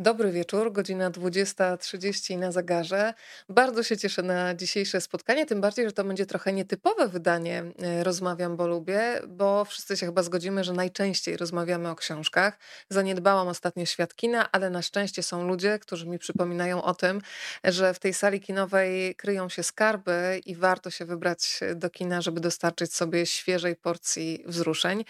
Dobry 0.00 0.32
wieczór, 0.32 0.72
godzina 0.72 1.10
20.30 1.10 2.38
na 2.38 2.52
zegarze. 2.52 3.14
Bardzo 3.48 3.82
się 3.82 3.96
cieszę 3.96 4.22
na 4.22 4.54
dzisiejsze 4.54 5.00
spotkanie, 5.00 5.46
tym 5.46 5.60
bardziej, 5.60 5.86
że 5.86 5.92
to 5.92 6.04
będzie 6.04 6.26
trochę 6.26 6.52
nietypowe 6.52 7.08
wydanie 7.08 7.64
e, 7.82 8.04
Rozmawiam, 8.04 8.56
bo 8.56 8.66
lubię, 8.66 9.20
bo 9.28 9.64
wszyscy 9.64 9.96
się 9.96 10.06
chyba 10.06 10.22
zgodzimy, 10.22 10.64
że 10.64 10.72
najczęściej 10.72 11.36
rozmawiamy 11.36 11.90
o 11.90 11.96
książkach. 11.96 12.58
Zaniedbałam 12.88 13.48
ostatnio 13.48 13.86
świat 13.86 14.14
kina, 14.14 14.52
ale 14.52 14.70
na 14.70 14.82
szczęście 14.82 15.22
są 15.22 15.48
ludzie, 15.48 15.78
którzy 15.78 16.06
mi 16.06 16.18
przypominają 16.18 16.82
o 16.82 16.94
tym, 16.94 17.20
że 17.64 17.94
w 17.94 17.98
tej 17.98 18.14
sali 18.14 18.40
kinowej 18.40 19.14
kryją 19.14 19.48
się 19.48 19.62
skarby 19.62 20.40
i 20.46 20.56
warto 20.56 20.90
się 20.90 21.04
wybrać 21.04 21.60
do 21.74 21.90
kina, 21.90 22.20
żeby 22.20 22.40
dostarczyć 22.40 22.94
sobie 22.94 23.26
świeżej 23.26 23.76
porcji 23.76 24.44
wzruszeń. 24.46 25.04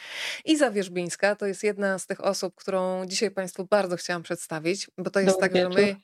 Iza 0.45 0.70
Wierzbińska 0.70 1.36
to 1.36 1.46
jest 1.46 1.64
jedna 1.64 1.98
z 1.98 2.07
tych 2.07 2.25
osób, 2.25 2.54
którą 2.54 3.07
dzisiaj 3.07 3.30
Państwu 3.30 3.64
bardzo 3.64 3.96
chciałam 3.96 4.22
przedstawić 4.22 4.79
bo 4.98 5.10
to 5.10 5.20
jest 5.20 5.40
Dobry 5.40 5.48
tak, 5.48 5.56
że 5.56 5.68
wieczór. 5.68 5.80
my. 5.80 5.96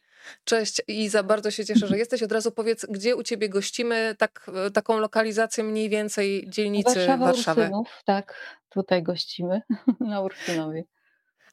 Cześć 0.45 0.83
Iza, 0.89 1.23
bardzo 1.23 1.51
się 1.51 1.65
cieszę, 1.65 1.87
że 1.87 1.99
jesteś. 1.99 2.23
Od 2.23 2.33
razu 2.33 2.53
powiedz, 2.53 2.87
gdzie 2.87 3.17
u 3.17 3.23
ciebie 3.23 3.49
gościmy, 3.49 4.15
tak, 4.19 4.51
e, 4.67 4.71
taką 4.71 4.99
lokalizację 4.99 5.65
mniej 5.65 5.89
więcej 5.89 6.45
dzielnicy 6.49 6.95
Warszawa 6.95 7.27
Warszawy. 7.27 7.61
Ursynów, 7.61 8.03
tak, 8.05 8.57
tutaj 8.69 9.03
gościmy 9.03 9.63
na 10.01 10.21
Ursynowie. 10.21 10.85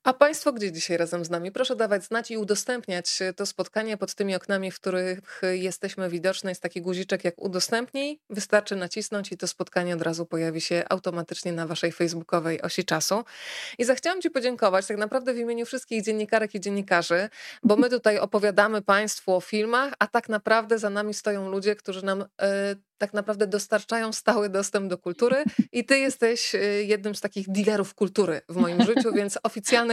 A 0.04 0.14
Państwo 0.14 0.54
gdzie 0.54 0.72
dzisiaj 0.72 0.98
razem 0.98 1.26
z 1.26 1.30
nami? 1.30 1.52
Proszę 1.52 1.76
dawać 1.76 2.04
znać 2.04 2.32
i 2.32 2.38
udostępniać 2.38 3.22
e, 3.22 3.34
to 3.34 3.46
spotkanie 3.46 3.98
pod 3.98 4.16
tymi 4.16 4.36
oknami, 4.36 4.72
w 4.72 4.80
których 4.80 5.42
jesteśmy 5.52 6.10
widoczne. 6.10 6.52
Jest 6.52 6.62
taki 6.62 6.82
guziczek 6.82 7.24
jak 7.24 7.42
udostępnij. 7.42 8.20
Wystarczy 8.30 8.76
nacisnąć 8.76 9.32
i 9.32 9.38
to 9.38 9.48
spotkanie 9.48 9.94
od 9.94 10.02
razu 10.02 10.26
pojawi 10.26 10.62
się 10.62 10.84
automatycznie 10.90 11.54
na 11.54 11.68
Waszej 11.68 11.92
facebookowej 11.92 12.62
osi 12.62 12.86
czasu. 12.86 13.24
I 13.78 13.86
zachciałam 13.86 14.22
Ci 14.22 14.30
podziękować 14.30 14.88
tak 14.88 14.98
naprawdę 14.98 15.34
w 15.34 15.38
imieniu 15.38 15.66
wszystkich 15.66 16.04
dziennikarek 16.04 16.56
i 16.56 16.60
dziennikarzy, 16.60 17.30
bo 17.64 17.76
my 17.76 17.90
tutaj 17.90 18.20
opowiadamy 18.20 18.82
Państwu 18.82 19.36
o 19.36 19.42
filmach, 19.42 19.94
a 20.00 20.08
tak 20.08 20.30
naprawdę 20.30 20.80
za 20.80 20.90
nami 20.90 21.14
stoją 21.14 21.50
ludzie, 21.50 21.76
którzy 21.76 22.06
nam 22.06 22.26
e, 22.42 22.76
tak 23.04 23.14
naprawdę 23.14 23.48
dostarczają 23.48 24.14
stały 24.14 24.50
dostęp 24.50 24.90
do 24.90 24.98
kultury 24.98 25.44
i 25.72 25.86
ty 25.86 26.00
jesteś 26.00 26.56
y, 26.56 26.84
jednym 26.88 27.16
z 27.16 27.22
takich 27.22 27.50
dealerów 27.50 27.96
kultury 27.96 28.42
w 28.50 28.56
moim 28.56 28.84
życiu, 28.84 29.14
więc 29.14 29.40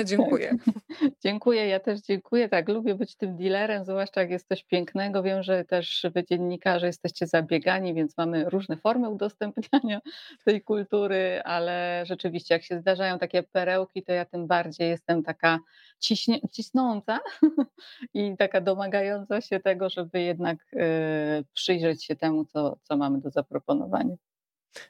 dziękuję. 0.04 0.56
Dziękuję, 1.24 1.66
ja 1.66 1.80
też 1.80 2.00
dziękuję. 2.00 2.48
Tak, 2.48 2.68
lubię 2.68 2.94
być 2.94 3.16
tym 3.16 3.36
dealerem, 3.36 3.84
zwłaszcza 3.84 4.20
jak 4.20 4.30
jest 4.30 4.48
coś 4.48 4.64
pięknego. 4.64 5.22
Wiem, 5.22 5.42
że 5.42 5.64
też 5.64 6.06
wy 6.14 6.24
dziennikarze 6.24 6.86
jesteście 6.86 7.26
zabiegani, 7.26 7.94
więc 7.94 8.16
mamy 8.16 8.50
różne 8.50 8.76
formy 8.76 9.08
udostępniania 9.08 10.00
tej 10.44 10.62
kultury, 10.62 11.42
ale 11.44 12.02
rzeczywiście 12.06 12.54
jak 12.54 12.62
się 12.62 12.80
zdarzają 12.80 13.18
takie 13.18 13.42
perełki, 13.42 14.02
to 14.02 14.12
ja 14.12 14.24
tym 14.24 14.46
bardziej 14.46 14.88
jestem 14.88 15.22
taka 15.22 15.58
ciśnie, 15.98 16.40
cisnąca 16.52 17.18
i 18.14 18.36
taka 18.36 18.60
domagająca 18.60 19.40
się 19.40 19.60
tego, 19.60 19.90
żeby 19.90 20.20
jednak 20.20 20.58
y, 20.72 21.44
przyjrzeć 21.52 22.04
się 22.04 22.16
temu, 22.16 22.44
co, 22.44 22.76
co 22.82 22.96
mamy 22.96 23.20
do 23.20 23.30
zaproponowania. 23.30 24.16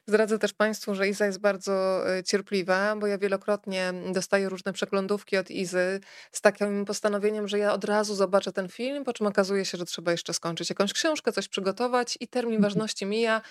Zdradzę 0.07 0.39
też 0.39 0.53
Państwu, 0.53 0.95
że 0.95 1.07
Iza 1.07 1.25
jest 1.25 1.39
bardzo 1.39 2.03
e, 2.17 2.23
cierpliwa, 2.23 2.95
bo 2.95 3.07
ja 3.07 3.17
wielokrotnie 3.17 3.93
dostaję 4.13 4.49
różne 4.49 4.73
przeglądówki 4.73 5.37
od 5.37 5.51
Izy 5.51 5.99
z 6.31 6.41
takim 6.41 6.85
postanowieniem, 6.85 7.47
że 7.47 7.59
ja 7.59 7.73
od 7.73 7.83
razu 7.83 8.15
zobaczę 8.15 8.51
ten 8.53 8.69
film, 8.69 9.03
po 9.03 9.13
czym 9.13 9.27
okazuje 9.27 9.65
się, 9.65 9.77
że 9.77 9.85
trzeba 9.85 10.11
jeszcze 10.11 10.33
skończyć 10.33 10.69
jakąś 10.69 10.93
książkę, 10.93 11.31
coś 11.31 11.47
przygotować 11.47 12.17
i 12.19 12.27
termin 12.27 12.55
Mhm. 12.55 12.63
ważności 12.63 13.05
mija. 13.05 13.41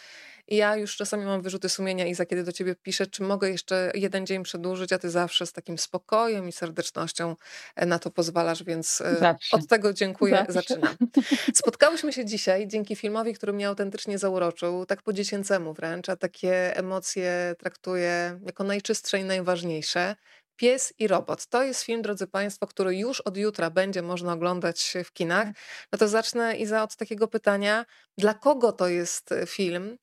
I 0.50 0.56
ja 0.56 0.76
już 0.76 0.96
czasami 0.96 1.24
mam 1.24 1.42
wyrzuty 1.42 1.68
sumienia, 1.68 2.06
Iza, 2.06 2.26
kiedy 2.26 2.44
do 2.44 2.52
ciebie 2.52 2.74
piszę, 2.74 3.06
czy 3.06 3.22
mogę 3.22 3.50
jeszcze 3.50 3.92
jeden 3.94 4.26
dzień 4.26 4.42
przedłużyć, 4.42 4.92
a 4.92 4.98
ty 4.98 5.10
zawsze 5.10 5.46
z 5.46 5.52
takim 5.52 5.78
spokojem 5.78 6.48
i 6.48 6.52
serdecznością 6.52 7.36
e, 7.76 7.86
na 7.86 7.98
to 7.98 8.10
pozwalasz, 8.10 8.64
więc 8.64 9.00
e, 9.00 9.16
Zawsze. 9.16 9.56
od 9.56 9.66
tego 9.66 9.92
dziękuję, 9.92 10.36
Zawsze. 10.36 10.52
zaczynam. 10.52 10.96
Spotkałyśmy 11.54 12.12
się 12.12 12.24
dzisiaj 12.24 12.68
dzięki 12.68 12.96
filmowi, 12.96 13.34
który 13.34 13.52
mnie 13.52 13.68
autentycznie 13.68 14.18
zauroczył, 14.18 14.86
tak 14.86 15.02
po 15.02 15.12
dziecięcemu 15.12 15.74
wręcz, 15.74 16.08
a 16.08 16.16
takie 16.16 16.76
emocje 16.76 17.54
traktuję 17.58 18.41
jako 18.46 18.64
najczystsze 18.64 19.19
i 19.20 19.25
najważniejsze. 19.25 20.16
Pies 20.60 20.93
i 20.98 21.09
robot. 21.09 21.47
To 21.47 21.62
jest 21.62 21.82
film, 21.82 22.03
drodzy 22.03 22.26
Państwo, 22.26 22.66
który 22.66 22.97
już 22.97 23.21
od 23.21 23.37
jutra 23.37 23.71
będzie 23.71 24.03
można 24.03 24.32
oglądać 24.32 24.94
w 25.04 25.12
kinach. 25.12 25.48
No 25.93 25.98
to 25.98 26.09
zacznę 26.09 26.56
Iza 26.56 26.82
od 26.82 26.97
takiego 26.97 27.28
pytania, 27.28 27.84
dla 28.19 28.34
kogo 28.34 28.72
to 28.72 28.88
jest 28.88 29.32
e, 29.32 29.47
film? 29.47 29.97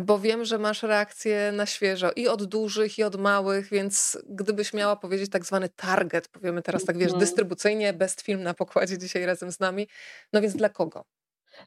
Bo 0.00 0.18
wiem, 0.18 0.44
że 0.44 0.58
masz 0.58 0.82
reakcje 0.82 1.52
na 1.52 1.66
świeżo 1.66 2.10
i 2.16 2.28
od 2.28 2.44
dużych, 2.44 2.98
i 2.98 3.02
od 3.02 3.16
małych, 3.16 3.68
więc 3.70 4.18
gdybyś 4.28 4.72
miała 4.72 4.96
powiedzieć 4.96 5.30
tak 5.30 5.44
zwany 5.46 5.68
target, 5.68 6.28
powiemy 6.28 6.62
teraz 6.62 6.84
tak, 6.84 6.96
wiesz, 6.98 7.12
Mhm. 7.12 7.20
dystrybucyjnie, 7.20 7.92
best 7.92 8.20
film 8.22 8.42
na 8.42 8.54
pokładzie 8.54 8.98
dzisiaj 8.98 9.26
razem 9.26 9.52
z 9.52 9.60
nami, 9.60 9.88
no 10.32 10.40
więc 10.40 10.56
dla 10.56 10.68
kogo? 10.68 11.04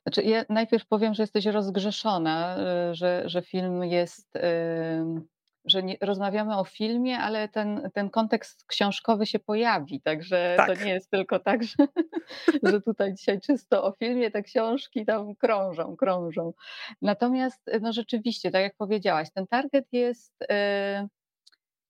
Znaczy, 0.03 0.23
ja 0.23 0.45
najpierw 0.50 0.88
powiem, 0.88 1.13
że 1.13 1.23
jesteś 1.23 1.45
rozgrzeszona, 1.45 2.57
y, 2.91 2.95
że, 2.95 3.23
że 3.29 3.41
film 3.41 3.84
jest, 3.84 4.28
ym, 4.35 5.28
że 5.65 5.83
nie, 5.83 5.97
rozmawiamy 6.01 6.57
o 6.57 6.63
filmie, 6.63 7.19
ale 7.19 7.49
ten, 7.49 7.89
ten 7.93 8.09
kontekst 8.09 8.65
książkowy 8.67 9.25
się 9.25 9.39
pojawi, 9.39 10.01
także 10.01 10.55
to 10.57 10.65
Tak. 10.65 10.85
nie 10.85 10.91
jest 10.91 11.11
tylko 11.11 11.39
tak, 11.39 11.63
że, 11.63 11.75
że 12.63 12.81
tutaj 12.81 13.13
dzisiaj 13.13 13.41
czysto 13.41 13.83
o 13.83 13.91
filmie, 13.91 14.31
te 14.31 14.43
książki 14.43 15.05
tam 15.05 15.35
krążą, 15.35 15.95
krążą. 15.95 16.53
Natomiast, 17.01 17.61
no 17.81 17.93
rzeczywiście, 17.93 18.51
tak 18.51 18.61
jak 18.61 18.75
powiedziałaś, 18.75 19.27
ten 19.33 19.47
target 19.47 19.85
jest, 19.91 20.41
y, 20.41 21.07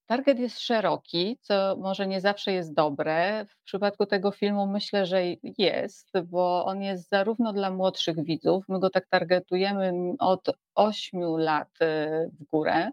Target 0.08 0.40
jest 0.40 0.60
szeroki, 0.60 1.38
co 1.42 1.76
może 1.80 2.08
nie 2.08 2.22
zawsze 2.22 2.52
jest 2.52 2.74
dobre. 2.74 3.46
W 3.46 3.64
przypadku 3.64 4.06
tego 4.06 4.32
filmu 4.32 4.68
myślę, 4.68 5.06
że 5.06 5.22
jest, 5.58 6.12
bo 6.26 6.66
on 6.66 6.82
jest 6.82 7.10
zarówno 7.10 7.54
dla 7.54 7.72
młodszych 7.72 8.24
widzów, 8.24 8.66
my 8.70 8.80
go 8.80 8.90
tak 8.90 9.08
targetujemy 9.08 9.94
od 10.20 10.48
8 10.76 11.22
lat 11.22 11.70
y, 11.82 12.32
w 12.40 12.44
górę, 12.44 12.92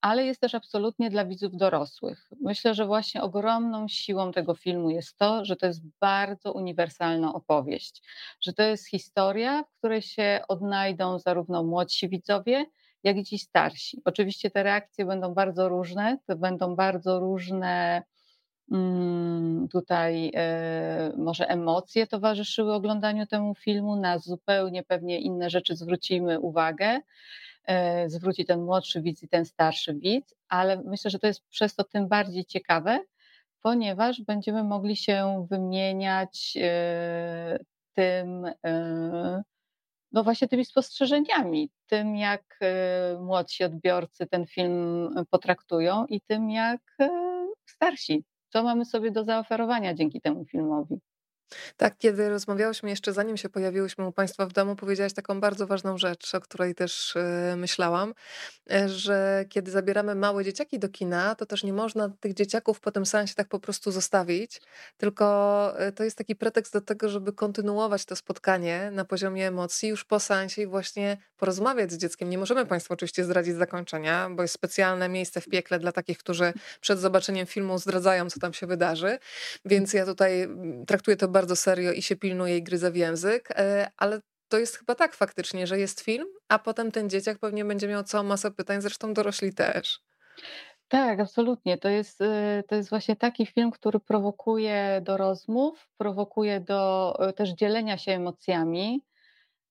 ale 0.00 0.24
jest 0.24 0.40
też 0.40 0.54
absolutnie 0.54 1.10
dla 1.10 1.24
widzów 1.24 1.56
dorosłych. 1.56 2.30
Myślę, 2.40 2.74
że 2.74 2.86
właśnie 2.86 3.22
ogromną 3.22 3.88
siłą 3.88 4.32
tego 4.32 4.54
filmu 4.54 4.90
jest 4.90 5.16
to, 5.18 5.44
że 5.44 5.56
to 5.56 5.66
jest 5.66 5.82
bardzo 6.00 6.52
uniwersalna 6.52 7.34
opowieść, 7.34 8.02
że 8.40 8.52
to 8.52 8.62
jest 8.62 8.88
historia, 8.88 9.62
w 9.62 9.78
której 9.78 10.02
się 10.02 10.40
odnajdą 10.48 11.18
zarówno 11.18 11.62
młodsi 11.62 12.08
widzowie, 12.08 12.66
jak 13.02 13.16
i 13.16 13.24
ci 13.24 13.38
starsi. 13.38 14.02
Oczywiście 14.04 14.50
te 14.50 14.62
reakcje 14.62 15.04
będą 15.06 15.34
bardzo 15.34 15.68
różne, 15.68 16.18
to 16.26 16.36
będą 16.36 16.76
bardzo 16.76 17.20
różne 17.20 18.02
mm, 18.72 19.68
tutaj 19.68 20.30
e, 20.34 21.12
może 21.16 21.48
emocje 21.48 22.06
towarzyszyły 22.06 22.74
oglądaniu 22.74 23.26
temu 23.26 23.54
filmu, 23.54 23.96
na 23.96 24.18
zupełnie 24.18 24.82
pewnie 24.82 25.18
inne 25.18 25.50
rzeczy 25.50 25.76
zwrócimy 25.76 26.40
uwagę, 26.40 27.00
zwróci 28.06 28.44
ten 28.44 28.62
młodszy 28.62 29.02
widz 29.02 29.22
i 29.22 29.28
ten 29.28 29.44
starszy 29.44 29.94
widz, 29.94 30.34
ale 30.48 30.82
myślę, 30.84 31.10
że 31.10 31.18
to 31.18 31.26
jest 31.26 31.48
przez 31.48 31.74
to 31.74 31.84
tym 31.84 32.08
bardziej 32.08 32.44
ciekawe, 32.44 33.00
ponieważ 33.62 34.22
będziemy 34.22 34.64
mogli 34.64 34.96
się 34.96 35.46
wymieniać 35.50 36.58
e, 36.60 37.58
tym, 37.94 38.44
e, 38.66 39.42
no 40.12 40.24
właśnie 40.24 40.48
tymi 40.48 40.64
spostrzeżeniami, 40.64 41.70
tym 41.86 42.16
jak 42.16 42.58
e, 42.60 43.18
młodsi 43.20 43.64
odbiorcy 43.64 44.26
ten 44.26 44.46
film 44.46 45.08
potraktują 45.30 46.06
i 46.06 46.20
tym 46.20 46.50
jak 46.50 46.80
e, 47.00 47.08
starsi. 47.66 48.24
Co 48.48 48.62
mamy 48.62 48.84
sobie 48.84 49.10
do 49.10 49.24
zaoferowania 49.24 49.94
dzięki 49.94 50.20
temu 50.20 50.44
filmowi. 50.44 50.96
Tak, 51.76 51.98
kiedy 51.98 52.28
rozmawiałyśmy 52.28 52.90
jeszcze 52.90 53.12
zanim 53.12 53.36
się 53.36 53.48
pojawiłyśmy 53.48 54.06
u 54.06 54.12
Państwa 54.12 54.46
w 54.46 54.52
domu, 54.52 54.76
powiedziałaś 54.76 55.12
taką 55.12 55.40
bardzo 55.40 55.66
ważną 55.66 55.98
rzecz, 55.98 56.34
o 56.34 56.40
której 56.40 56.74
też 56.74 57.16
e, 57.16 57.54
myślałam, 57.56 58.14
e, 58.72 58.88
że 58.88 59.44
kiedy 59.48 59.70
zabieramy 59.70 60.14
małe 60.14 60.44
dzieciaki 60.44 60.78
do 60.78 60.88
kina, 60.88 61.34
to 61.34 61.46
też 61.46 61.64
nie 61.64 61.72
można 61.72 62.08
tych 62.20 62.34
dzieciaków 62.34 62.80
po 62.80 62.90
tym 62.90 63.06
seansie 63.06 63.34
tak 63.34 63.48
po 63.48 63.60
prostu 63.60 63.90
zostawić, 63.90 64.60
tylko 64.96 65.74
e, 65.78 65.92
to 65.92 66.04
jest 66.04 66.18
taki 66.18 66.36
pretekst 66.36 66.72
do 66.72 66.80
tego, 66.80 67.08
żeby 67.08 67.32
kontynuować 67.32 68.04
to 68.04 68.16
spotkanie 68.16 68.90
na 68.92 69.04
poziomie 69.04 69.48
emocji 69.48 69.88
już 69.88 70.04
po 70.04 70.20
seansie 70.20 70.62
i 70.62 70.66
właśnie 70.66 71.16
porozmawiać 71.36 71.92
z 71.92 71.96
dzieckiem. 71.96 72.30
Nie 72.30 72.38
możemy 72.38 72.66
Państwu 72.66 72.94
oczywiście 72.94 73.24
zdradzić 73.24 73.54
zakończenia, 73.54 74.30
bo 74.30 74.42
jest 74.42 74.54
specjalne 74.54 75.08
miejsce 75.08 75.40
w 75.40 75.48
piekle 75.48 75.78
dla 75.78 75.92
takich, 75.92 76.18
którzy 76.18 76.52
przed 76.80 76.98
zobaczeniem 76.98 77.46
filmu 77.46 77.78
zdradzają, 77.78 78.30
co 78.30 78.40
tam 78.40 78.52
się 78.52 78.66
wydarzy. 78.66 79.18
Więc 79.64 79.92
ja 79.92 80.06
tutaj 80.06 80.42
mm, 80.42 80.86
traktuję 80.86 81.16
to 81.16 81.28
bardzo 81.28 81.39
serio 81.56 81.92
i 81.92 82.02
się 82.02 82.16
pilnuję 82.16 82.56
i 82.56 82.62
gryzę 82.62 82.90
w 82.90 82.96
język, 82.96 83.50
e, 83.50 83.90
ale 83.96 84.20
to 84.48 84.58
jest 84.58 84.76
chyba 84.76 84.94
tak 84.94 85.14
faktycznie, 85.14 85.66
że 85.66 85.78
jest 85.78 86.00
film, 86.00 86.26
a 86.48 86.58
potem 86.58 86.92
ten 86.92 87.10
dzieciak 87.10 87.38
pewnie 87.38 87.64
będzie 87.64 87.88
miał 87.88 88.04
całą 88.04 88.24
masę 88.24 88.50
pytań, 88.50 88.80
zresztą 88.80 89.14
dorośli 89.14 89.54
też. 89.54 90.00
Tak, 90.88 91.20
absolutnie. 91.20 91.78
To 91.78 91.88
jest, 91.88 92.20
y, 92.20 92.64
to 92.68 92.74
jest 92.74 92.90
właśnie 92.90 93.16
taki 93.16 93.46
film, 93.46 93.70
który 93.70 94.00
prowokuje 94.00 95.00
do 95.04 95.16
rozmów, 95.16 95.88
prowokuje 95.96 96.60
do 96.60 97.14
y, 97.28 97.32
też 97.32 97.50
dzielenia 97.50 97.98
się 97.98 98.12
emocjami. 98.12 99.02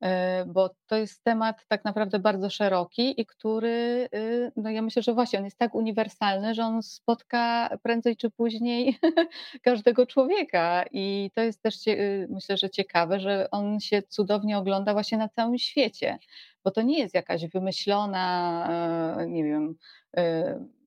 E, 0.02 0.46
bo 0.46 0.70
to 0.88 0.96
jest 0.96 1.24
temat 1.24 1.66
tak 1.68 1.86
naprawdę 1.86 2.20
bardzo 2.20 2.50
szeroki 2.50 3.22
i 3.22 3.26
który, 3.26 4.10
y, 4.16 4.52
no 4.56 4.70
ja 4.70 4.82
myślę, 4.82 5.02
że 5.02 5.14
właśnie 5.14 5.40
on 5.40 5.46
jest 5.46 5.58
tak 5.58 5.76
uniwersalny, 5.76 6.56
że 6.56 6.64
on 6.64 6.84
spotka 6.84 7.70
prędzej 7.84 8.18
czy 8.18 8.30
później 8.30 9.00
każdego 9.64 10.06
człowieka. 10.06 10.86
I 10.92 11.32
to 11.36 11.42
jest 11.42 11.62
też 11.62 11.88
y, 11.88 12.28
myślę, 12.30 12.58
że 12.58 12.70
ciekawe, 12.70 13.20
że 13.20 13.48
on 13.52 13.80
się 13.80 14.02
cudownie 14.02 14.58
ogląda 14.58 14.94
właśnie 14.94 15.18
na 15.18 15.30
całym 15.30 15.58
świecie, 15.58 16.18
bo 16.64 16.72
to 16.72 16.82
nie 16.82 17.00
jest 17.00 17.16
jakaś 17.16 17.48
wymyślona, 17.48 18.68
e, 19.20 19.28
nie 19.28 19.44
wiem, 19.44 19.76
e, 20.18 20.79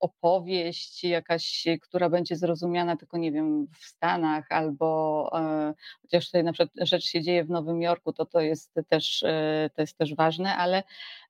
opowieść 0.00 1.04
jakaś, 1.04 1.64
która 1.82 2.10
będzie 2.10 2.36
zrozumiana 2.36 2.96
tylko, 2.96 3.18
nie 3.18 3.32
wiem, 3.32 3.66
w 3.80 3.84
Stanach 3.84 4.52
albo 4.52 5.30
e, 5.34 5.74
chociaż 6.02 6.26
tutaj 6.26 6.44
na 6.44 6.52
przykład 6.52 6.88
rzecz 6.88 7.04
się 7.04 7.22
dzieje 7.22 7.44
w 7.44 7.50
Nowym 7.50 7.82
Jorku, 7.82 8.12
to 8.12 8.26
to 8.26 8.40
jest 8.40 8.74
też, 8.88 9.22
e, 9.22 9.70
to 9.74 9.82
jest 9.82 9.98
też 9.98 10.14
ważne, 10.14 10.56
ale, 10.56 10.82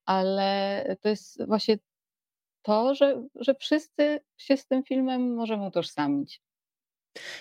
ale 0.05 0.85
to 1.01 1.09
jest 1.09 1.45
właśnie 1.47 1.77
to, 2.61 2.95
że, 2.95 3.23
że 3.35 3.55
wszyscy 3.55 4.19
się 4.37 4.57
z 4.57 4.67
tym 4.67 4.83
filmem 4.83 5.35
możemy 5.35 5.67
utożsamić. 5.67 6.41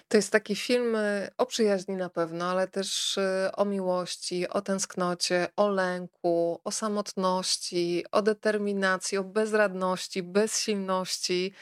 To 0.09 0.17
jest 0.17 0.33
taki 0.33 0.57
film 0.57 0.97
y, 0.97 1.31
o 1.39 1.47
przyjaźni 1.47 1.97
na 1.97 2.11
pewno, 2.11 2.51
ale 2.51 2.69
też 2.69 3.17
y, 3.17 3.51
o 3.57 3.65
miłości, 3.65 4.49
o 4.49 4.61
tęsknocie, 4.61 5.49
o 5.57 5.69
lęku, 5.69 6.61
o 6.65 6.71
samotności, 6.71 8.05
o 8.13 8.23
determinacji, 8.23 9.19
o 9.19 9.25
bezradności, 9.25 10.23
bezsilności. 10.23 11.53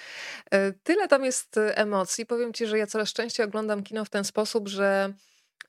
Y, 0.54 0.74
tyle 0.82 1.08
tam 1.08 1.24
jest 1.24 1.56
emocji. 1.56 2.26
Powiem 2.26 2.52
ci, 2.52 2.66
że 2.66 2.78
ja 2.78 2.86
coraz 2.86 3.12
częściej 3.12 3.46
oglądam 3.46 3.82
kino 3.82 4.04
w 4.04 4.10
ten 4.10 4.24
sposób, 4.24 4.68
że 4.68 5.12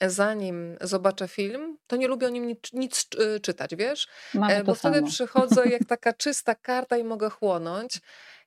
zanim 0.01 0.77
zobaczę 0.81 1.27
film, 1.27 1.77
to 1.87 1.95
nie 1.95 2.07
lubię 2.07 2.27
o 2.27 2.29
nim 2.29 2.47
nic, 2.47 2.73
nic 2.73 3.07
czytać, 3.41 3.75
wiesz? 3.75 4.07
Mamy 4.33 4.53
e, 4.53 4.63
Bo 4.63 4.71
to 4.71 4.75
wtedy 4.75 4.95
samo. 4.95 5.07
przychodzę 5.07 5.67
jak 5.69 5.85
taka 5.95 6.13
czysta 6.13 6.55
karta 6.55 6.97
i 6.97 7.03
mogę 7.03 7.29
chłonąć. 7.29 7.99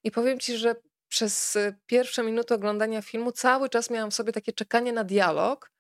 I 0.05 0.11
powiem 0.11 0.39
ci, 0.39 0.57
że 0.57 0.75
przez 1.13 1.57
y, 1.57 1.75
pierwsze 1.87 2.23
minuty 2.23 2.55
oglądania 2.55 3.03
filmu 3.03 3.33
cały 3.33 3.69
czas 3.69 3.91
miałam 3.91 4.11
w 4.11 4.15
sobie 4.15 4.33
takie 4.33 4.53
czekanie 4.53 4.93
na 4.93 5.05
dialog, 5.05 5.71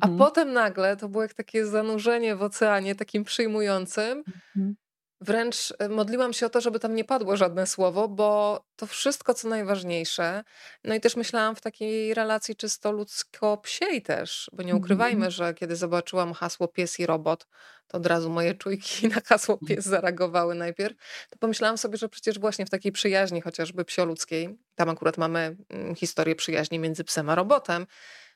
a 0.00 0.08
Mhm. 0.08 0.16
potem 0.18 0.52
nagle 0.52 0.96
to 0.96 1.08
było 1.08 1.22
jak 1.22 1.34
takie 1.34 1.66
zanurzenie 1.66 2.36
w 2.36 2.42
oceanie 2.42 2.94
takim 2.94 3.24
przyjmującym. 3.24 4.24
Mhm. 4.56 4.76
Wręcz 5.20 5.70
y, 5.84 5.88
modliłam 5.88 6.32
się 6.32 6.46
o 6.46 6.50
to, 6.50 6.60
żeby 6.60 6.78
tam 6.80 6.94
nie 6.94 7.04
padło 7.04 7.36
żadne 7.36 7.66
słowo, 7.66 8.08
bo 8.08 8.60
to 8.76 8.86
wszystko, 8.86 9.34
co 9.34 9.48
najważniejsze. 9.48 10.44
No 10.84 10.94
i 10.94 11.00
też 11.00 11.16
myślałam 11.16 11.56
w 11.56 11.60
takiej 11.60 12.14
relacji 12.14 12.56
czysto 12.56 12.92
ludzko-psiej 12.92 14.02
też, 14.02 14.50
bo 14.52 14.62
nie 14.62 14.72
Mhm. 14.72 14.78
ukrywajmy, 14.78 15.30
że 15.30 15.54
kiedy 15.54 15.76
zobaczyłam 15.76 16.32
hasło 16.32 16.68
pies 16.68 17.00
i 17.00 17.06
robot, 17.06 17.46
to 17.86 17.98
od 17.98 18.06
razu 18.06 18.30
moje 18.30 18.54
czujki 18.54 19.08
na 19.14 19.20
hasło 19.26 19.58
pies 19.58 19.84
zareagowały 19.84 20.54
najpierw. 20.54 20.96
To 21.30 21.38
pomyślałam 21.38 21.78
sobie, 21.78 21.96
że 21.98 22.08
przecież 22.08 22.38
właśnie 22.38 22.66
w 22.66 22.70
takiej 22.70 22.92
przyjaźni, 22.92 23.40
chociażby 23.40 23.84
psioludzkiej, 23.84 24.58
tam 24.74 24.88
akurat 24.88 25.18
mamy 25.18 25.56
mm, 25.68 25.94
historię 25.94 26.34
przyjaźni 26.36 26.78
między 26.78 27.04
psem 27.04 27.28
a 27.30 27.34
robotem, 27.34 27.86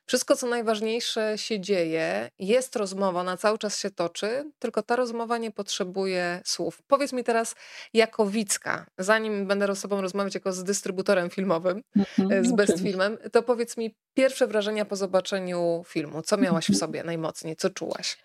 wszystko, 0.06 0.36
co 0.36 0.46
najważniejsze 0.46 1.38
się 1.38 1.60
dzieje, 1.60 2.28
jest 2.38 2.76
rozmowa, 2.76 3.20
ona 3.20 3.36
cały 3.36 3.58
czas 3.58 3.78
się 3.78 3.90
toczy, 3.90 4.50
tylko 4.58 4.82
ta 4.82 4.96
rozmowa 4.96 5.38
nie 5.38 5.50
potrzebuje 5.50 6.40
słów. 6.44 6.82
Powiedz 6.86 7.12
mi 7.12 7.24
teraz, 7.24 7.54
jako 7.94 8.26
widzka, 8.26 8.86
zanim 8.98 9.46
będę 9.46 9.74
z 9.76 9.78
sobą 9.78 10.00
rozmawiać 10.00 10.34
jako 10.34 10.52
z 10.52 10.64
dystrybutorem 10.64 11.30
filmowym, 11.30 11.82
e, 11.96 12.00
Mhm. 12.18 12.44
z 12.44 12.52
Best 12.52 12.72
Oczywiście. 12.72 12.90
Filmem, 12.90 13.18
to 13.32 13.42
powiedz 13.42 13.76
mi 13.76 13.94
pierwsze 14.14 14.46
wrażenia 14.46 14.84
po 14.84 14.96
zobaczeniu 14.96 15.82
filmu. 15.86 16.22
Co 16.22 16.36
miałaś 16.36 16.68
w 16.70 16.76
sobie 16.76 17.04
najmocniej? 17.04 17.56
Co 17.56 17.70
czułaś? 17.70 18.18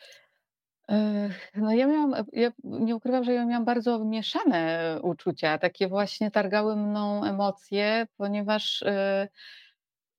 Ech, 0.89 1.51
no 1.55 1.73
ja 1.73 1.87
miałam 1.87 2.25
ja 2.33 2.51
nie 2.63 2.95
ukrywam, 2.95 3.23
że 3.23 3.33
ja 3.33 3.45
miałam 3.45 3.65
bardzo 3.65 3.99
mieszane 4.05 4.99
uczucia, 5.03 5.57
takie 5.57 5.87
właśnie 5.87 6.31
targały 6.31 6.75
mną 6.75 7.23
emocje, 7.25 8.07
ponieważ, 8.17 8.81
y, 8.81 9.27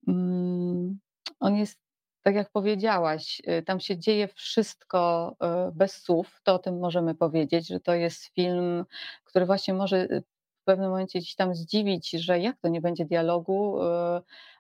mm, 0.08 0.98
on 1.40 1.56
jest, 1.56 1.80
tak 2.22 2.34
jak 2.34 2.50
powiedziałaś, 2.50 3.42
y, 3.58 3.62
tam 3.62 3.80
się 3.80 3.98
dzieje 3.98 4.28
wszystko, 4.28 5.32
y, 5.68 5.72
bez 5.72 6.02
słów. 6.02 6.40
To 6.44 6.54
o 6.54 6.58
tym 6.58 6.78
możemy 6.78 7.14
powiedzieć, 7.14 7.68
że 7.68 7.80
to 7.80 7.94
jest 7.94 8.24
film, 8.24 8.84
który 9.24 9.46
właśnie 9.46 9.74
może, 9.74 9.96
y, 9.96 10.22
w 10.62 10.64
pewnym 10.64 10.90
momencie 10.90 11.18
gdzieś 11.18 11.34
tam 11.34 11.54
zdziwić, 11.54 12.10
że 12.10 12.38
jak 12.38 12.58
to 12.58 12.68
nie 12.68 12.80
będzie 12.80 13.04
dialogu, 13.04 13.78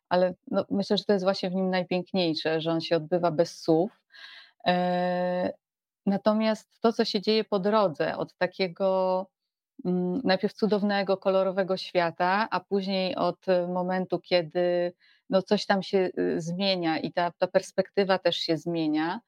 ale 0.08 0.34
no 0.50 0.64
myślę, 0.70 0.96
że 0.96 1.04
to 1.04 1.12
jest 1.12 1.24
właśnie 1.24 1.50
w 1.50 1.54
nim 1.54 1.70
najpiękniejsze, 1.70 2.60
że 2.60 2.70
on 2.72 2.80
się 2.80 2.96
odbywa 2.96 3.30
bez 3.30 3.62
słów. 3.62 4.02
E 4.66 5.52
Natomiast 6.06 6.80
to, 6.80 6.92
co 6.92 7.04
się 7.04 7.20
dzieje 7.20 7.44
po 7.44 7.58
drodze, 7.58 8.16
od 8.16 8.34
takiego 8.34 9.26
mm, 9.84 10.20
najpierw 10.24 10.54
cudownego, 10.54 11.16
kolorowego 11.16 11.76
świata, 11.76 12.48
a 12.50 12.60
później 12.60 13.16
od 13.16 13.46
momentu, 13.68 14.20
kiedy 14.20 14.92
no 15.30 15.42
coś 15.42 15.66
tam 15.66 15.82
się 15.82 16.10
y, 16.18 16.40
zmienia 16.40 16.98
i 16.98 17.12
ta, 17.12 17.30
ta 17.38 17.46
perspektywa 17.46 18.18
też 18.18 18.36
się 18.36 18.56
zmienia, 18.56 19.20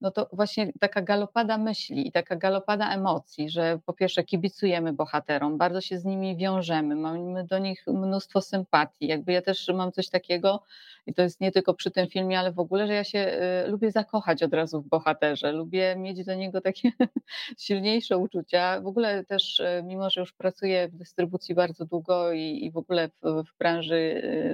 no 0.00 0.10
to 0.10 0.28
właśnie 0.32 0.72
taka 0.80 1.02
galopada 1.02 1.58
myśli 1.58 2.08
i 2.08 2.12
taka 2.12 2.36
galopada 2.36 2.94
emocji, 2.94 3.50
że 3.50 3.78
po 3.86 3.92
pierwsze 3.92 4.24
kibicujemy 4.24 4.92
bohaterom, 4.92 5.58
bardzo 5.58 5.80
się 5.80 5.98
z 5.98 6.04
nimi 6.04 6.36
wiążemy, 6.36 6.96
mamy 6.96 7.44
do 7.44 7.58
nich 7.58 7.84
mnóstwo 7.86 8.40
sympatii. 8.40 9.06
Jakby 9.06 9.32
ja 9.32 9.42
też 9.42 9.68
mam 9.68 9.92
coś 9.92 10.08
takiego, 10.08 10.62
i 11.06 11.14
to 11.14 11.22
jest 11.22 11.40
nie 11.40 11.52
tylko 11.52 11.74
przy 11.74 11.90
tym 11.90 12.08
filmie, 12.08 12.38
ale 12.38 12.52
w 12.52 12.58
ogóle, 12.58 12.86
że 12.86 12.94
ja 12.94 13.04
się 13.04 13.38
y, 13.66 13.70
lubię 13.70 13.90
zakochać 13.90 14.42
od 14.42 14.54
razu 14.54 14.82
w 14.82 14.88
bohaterze, 14.88 15.52
lubię 15.52 15.96
mieć 15.96 16.24
do 16.24 16.34
niego 16.34 16.60
takie 16.60 16.92
silniejsze 17.58 18.18
uczucia. 18.18 18.80
W 18.80 18.86
ogóle 18.86 19.24
też, 19.24 19.60
y, 19.60 19.82
mimo 19.84 20.10
że 20.10 20.20
już 20.20 20.32
pracuję 20.32 20.88
w 20.88 20.96
dystrybucji 20.96 21.54
bardzo 21.54 21.84
długo 21.84 22.32
i, 22.32 22.64
i 22.64 22.70
w 22.70 22.76
ogóle 22.76 23.08
w, 23.08 23.44
w 23.44 23.58
branży 23.58 23.94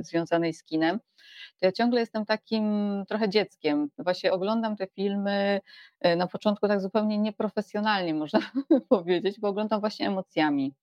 y, 0.01 0.03
związanej 0.03 0.55
z 0.55 0.65
kinem, 0.65 1.01
to 1.61 1.67
ja 1.67 1.73
ciągle 1.73 2.01
jestem 2.01 2.27
takim 2.27 2.65
trochę 3.09 3.29
dzieckiem. 3.29 3.89
Właśnie 3.99 4.33
oglądam 4.33 4.76
te 4.77 4.87
filmy 4.87 5.61
y, 6.07 6.17
na 6.17 6.27
początku 6.27 6.69
tak 6.69 6.81
zupełnie 6.81 7.19
nieprofesjonalnie, 7.19 8.15
można 8.15 8.41
powiedzieć, 8.89 9.41
bo 9.41 9.49
oglądam 9.49 9.81
właśnie 9.81 10.07
emocjami. 10.07 10.75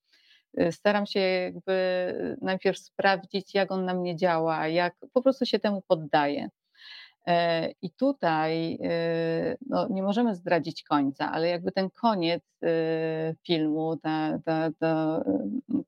Y, 0.59 0.71
Staram 0.71 1.05
się 1.05 1.19
jakby 1.19 2.37
najpierw 2.41 2.79
sprawdzić, 2.79 3.53
jak 3.53 3.71
on 3.71 3.85
na 3.85 3.93
mnie 3.93 4.15
działa, 4.15 4.67
jak 4.67 4.95
po 5.13 5.21
prostu 5.21 5.45
się 5.45 5.59
temu 5.59 5.83
poddaję. 5.87 6.49
E, 7.27 7.69
I 7.81 7.91
tutaj 7.91 8.79
no, 9.69 9.87
nie 9.89 10.03
możemy 10.03 10.35
zdradzić 10.35 10.83
końca, 10.83 11.31
ale 11.31 11.47
jakby 11.47 11.71
ten 11.71 11.89
koniec 11.89 12.43
filmu, 13.47 13.97
ta, 13.97 14.39
ta, 14.45 14.69
ta, 14.79 15.23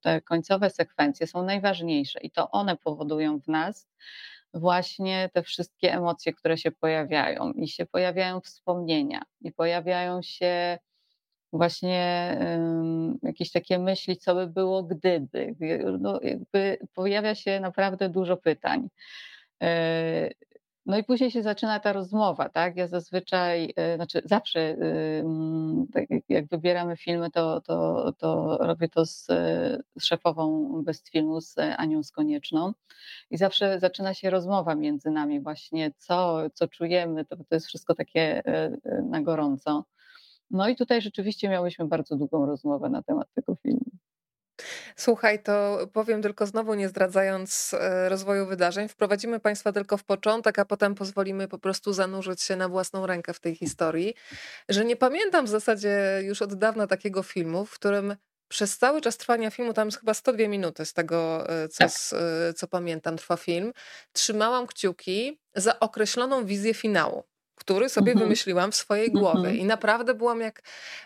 te 0.02 0.22
końcowe 0.22 0.70
sekwencje 0.70 1.28
są 1.28 1.44
najważniejsze 1.44 2.20
i 2.20 2.32
to 2.32 2.52
one 2.52 2.78
powodują 2.78 3.40
w 3.40 3.48
nas 3.48 3.88
właśnie 4.56 5.30
te 5.34 5.44
wszystkie 5.44 5.94
emocje, 5.94 6.34
które 6.34 6.58
się 6.58 6.72
pojawiają 6.72 7.52
i 7.52 7.68
się 7.68 7.86
pojawiają 7.86 8.42
wspomnienia 8.42 9.22
i 9.42 9.52
pojawiają 9.52 10.22
się 10.22 10.78
właśnie 11.54 12.38
ym, 12.42 13.20
jakieś 13.24 13.52
takie 13.52 13.80
myśli, 13.80 14.18
co 14.18 14.36
by 14.36 14.48
było 14.48 14.84
gdyby. 14.84 15.56
No, 16.00 16.20
jakby 16.24 16.78
pojawia 16.94 17.36
się 17.36 17.60
naprawdę 17.60 18.10
dużo 18.10 18.38
pytań. 18.38 18.90
No 20.86 20.98
i 20.98 21.04
później 21.04 21.32
się 21.32 21.44
zaczyna 21.44 21.80
ta 21.80 21.94
rozmowa, 21.94 22.50
tak? 22.50 22.78
Ja 22.78 22.88
zazwyczaj, 22.88 23.74
e, 23.76 23.96
znaczy 23.96 24.22
zawsze, 24.26 24.60
y, 24.60 25.24
tak 25.94 26.06
jak 26.30 26.48
wybieramy 26.48 26.98
filmy, 26.98 27.32
to, 27.32 27.62
to, 27.62 28.12
to 28.18 28.58
robię 28.62 28.90
to 28.90 29.06
z, 29.06 29.26
z 30.00 30.04
szefową 30.06 30.72
Best 30.84 31.10
Filmu, 31.10 31.42
z 31.42 31.56
Anią 31.78 32.04
Skonieczną. 32.04 32.74
I 33.32 33.38
zawsze 33.38 33.80
zaczyna 33.80 34.14
się 34.14 34.30
rozmowa 34.30 34.76
między 34.76 35.12
nami 35.12 35.42
właśnie, 35.42 35.92
co, 35.98 36.50
co 36.54 36.68
czujemy, 36.68 37.26
to, 37.26 37.36
to 37.36 37.56
jest 37.56 37.68
wszystko 37.68 37.96
takie 37.96 38.22
e, 38.22 38.78
e, 38.84 39.02
na 39.02 39.22
gorąco. 39.22 39.86
No 40.52 40.70
i 40.70 40.76
tutaj 40.76 41.02
rzeczywiście 41.02 41.50
miałyśmy 41.50 41.88
bardzo 41.88 42.16
długą 42.16 42.46
rozmowę 42.46 42.90
na 42.90 43.04
temat 43.04 43.28
tego 43.34 43.56
filmu. 43.56 43.85
Słuchaj, 44.98 45.44
to 45.44 45.78
powiem 45.94 46.22
tylko 46.22 46.46
znowu, 46.46 46.74
nie 46.74 46.90
zdradzając 46.90 47.74
e, 47.80 48.10
rozwoju 48.10 48.46
wydarzeń, 48.46 48.88
wprowadzimy 48.88 49.40
Państwa 49.40 49.72
tylko 49.72 49.98
w 49.98 50.04
początek, 50.04 50.60
a 50.60 50.66
potem 50.66 50.96
pozwolimy 50.96 51.48
po 51.48 51.58
prostu 51.60 51.94
zanurzyć 51.94 52.42
się 52.42 52.56
na 52.56 52.70
własną 52.70 53.08
rękę 53.08 53.34
w 53.34 53.40
tej 53.40 53.56
historii, 53.56 54.14
że 54.70 54.86
nie 54.86 54.96
pamiętam 54.96 55.46
w 55.46 55.50
zasadzie 55.50 56.20
już 56.24 56.42
od 56.42 56.54
dawna 56.54 56.88
takiego 56.88 57.24
filmu, 57.24 57.66
w 57.66 57.72
którym 57.74 58.16
przez 58.48 58.78
cały 58.78 59.02
czas 59.02 59.18
trwania 59.18 59.52
filmu, 59.52 59.74
tam 59.74 59.88
jest 59.88 60.00
chyba 60.00 60.14
102 60.14 60.48
minuty 60.48 60.86
z 60.86 60.94
tego, 60.94 61.50
e, 61.50 61.68
co, 61.68 61.78
Tak. 61.78 61.88
s- 61.90 62.14
e, 62.50 62.54
co 62.54 62.68
pamiętam, 62.68 63.18
trwa 63.18 63.38
film, 63.38 63.74
trzymałam 64.12 64.68
kciuki 64.68 65.40
za 65.56 65.80
określoną 65.80 66.46
wizję 66.46 66.74
finału. 66.74 67.24
Który 67.66 67.90
sobie 67.90 68.12
Mhm, 68.12 68.26
wymyśliłam 68.26 68.72
w 68.72 68.76
swojej 68.76 69.12
głowie. 69.12 69.38
mhm, 69.40 69.58
I 69.58 69.66
naprawdę 69.66 70.14
byłam 70.14 70.42
jak 70.42 70.62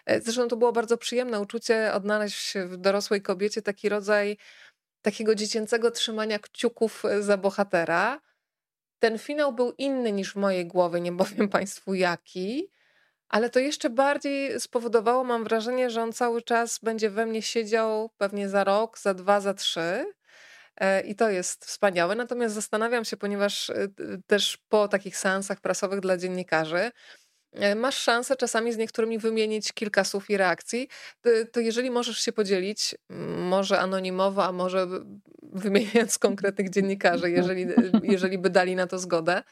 E, 0.05 0.21
Zresztą 0.21 0.47
to 0.47 0.57
było 0.57 0.71
bardzo 0.71 0.97
przyjemne 0.97 1.39
uczucie 1.39 1.93
odnaleźć 1.93 2.53
w 2.65 2.77
dorosłej 2.77 3.21
kobiecie 3.21 3.61
taki 3.61 3.89
rodzaj 3.89 4.37
takiego 5.01 5.35
dziecięcego 5.35 5.91
trzymania 5.91 6.39
kciuków 6.39 7.05
e, 7.05 7.23
za 7.23 7.37
bohatera. 7.37 8.21
Ten 8.99 9.19
finał 9.19 9.53
był 9.53 9.73
inny 9.77 10.11
niż 10.11 10.33
w 10.33 10.35
mojej 10.35 10.67
głowie, 10.67 11.01
nie 11.01 11.17
powiem 11.17 11.49
Państwu 11.57 11.93
jaki, 11.93 12.71
Ale 13.29 13.49
to 13.49 13.59
jeszcze 13.59 13.89
bardziej 13.89 14.59
spowodowało, 14.59 15.23
mam 15.23 15.43
wrażenie, 15.43 15.89
że 15.89 16.01
on 16.03 16.13
cały 16.13 16.41
czas 16.41 16.79
będzie 16.83 17.09
we 17.09 17.25
mnie 17.25 17.41
siedział 17.41 18.09
pewnie 18.17 18.49
za 18.49 18.63
rok, 18.63 18.99
za 18.99 19.13
2, 19.13 19.41
za 19.41 19.53
3. 19.53 20.13
E, 20.79 21.01
I 21.01 21.15
to 21.15 21.29
jest 21.29 21.65
wspaniałe. 21.65 22.15
Natomiast 22.15 22.55
zastanawiam 22.55 23.05
się, 23.05 23.17
ponieważ 23.17 23.69
e, 23.69 23.87
też 24.27 24.57
po 24.69 24.87
takich 24.87 25.17
seansach 25.17 25.61
prasowych 25.61 25.99
dla 25.99 26.17
dziennikarzy 26.17 26.91
e, 27.53 27.75
masz 27.75 27.97
szansę 27.97 28.35
czasami 28.35 28.73
z 28.73 28.77
niektórymi 28.77 29.19
wymienić 29.19 29.73
kilka 29.73 30.03
słów 30.03 30.29
i 30.29 30.37
reakcji, 30.37 30.87
to, 31.51 31.59
jeżeli 31.59 31.91
możesz 31.91 32.19
się 32.19 32.31
podzielić, 32.31 32.95
może 33.49 33.79
anonimowo, 33.79 34.45
a 34.45 34.51
może 34.51 34.87
wymieniając 35.53 36.17
konkretnych 36.17 36.69
dziennikarzy, 36.69 37.31
jeżeli, 37.31 37.67
jeżeli 38.03 38.37
by 38.37 38.49
dali 38.49 38.75
na 38.75 38.87
to 38.87 38.99
zgodę, 38.99 39.43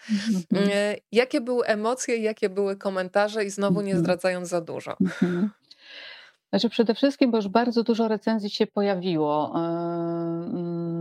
jakie 1.12 1.42
były 1.42 1.66
emocje, 1.66 2.18
jakie 2.18 2.50
były 2.50 2.76
komentarze 2.76 3.46
i 3.46 3.50
znowu 3.50 3.82
nie 3.82 3.92
mhm. 3.92 4.04
zdradzając 4.04 4.50
za 4.50 4.62
dużo. 4.62 4.98
Mhm. 5.02 5.50
Znaczy 6.50 6.70
przede 6.70 6.96
wszystkim, 6.96 7.32
bo 7.32 7.38
już 7.38 7.48
bardzo 7.48 7.84
dużo 7.84 8.08
recenzji 8.08 8.50
się 8.50 8.68
pojawiło 8.68 9.54
yy, 9.56 10.97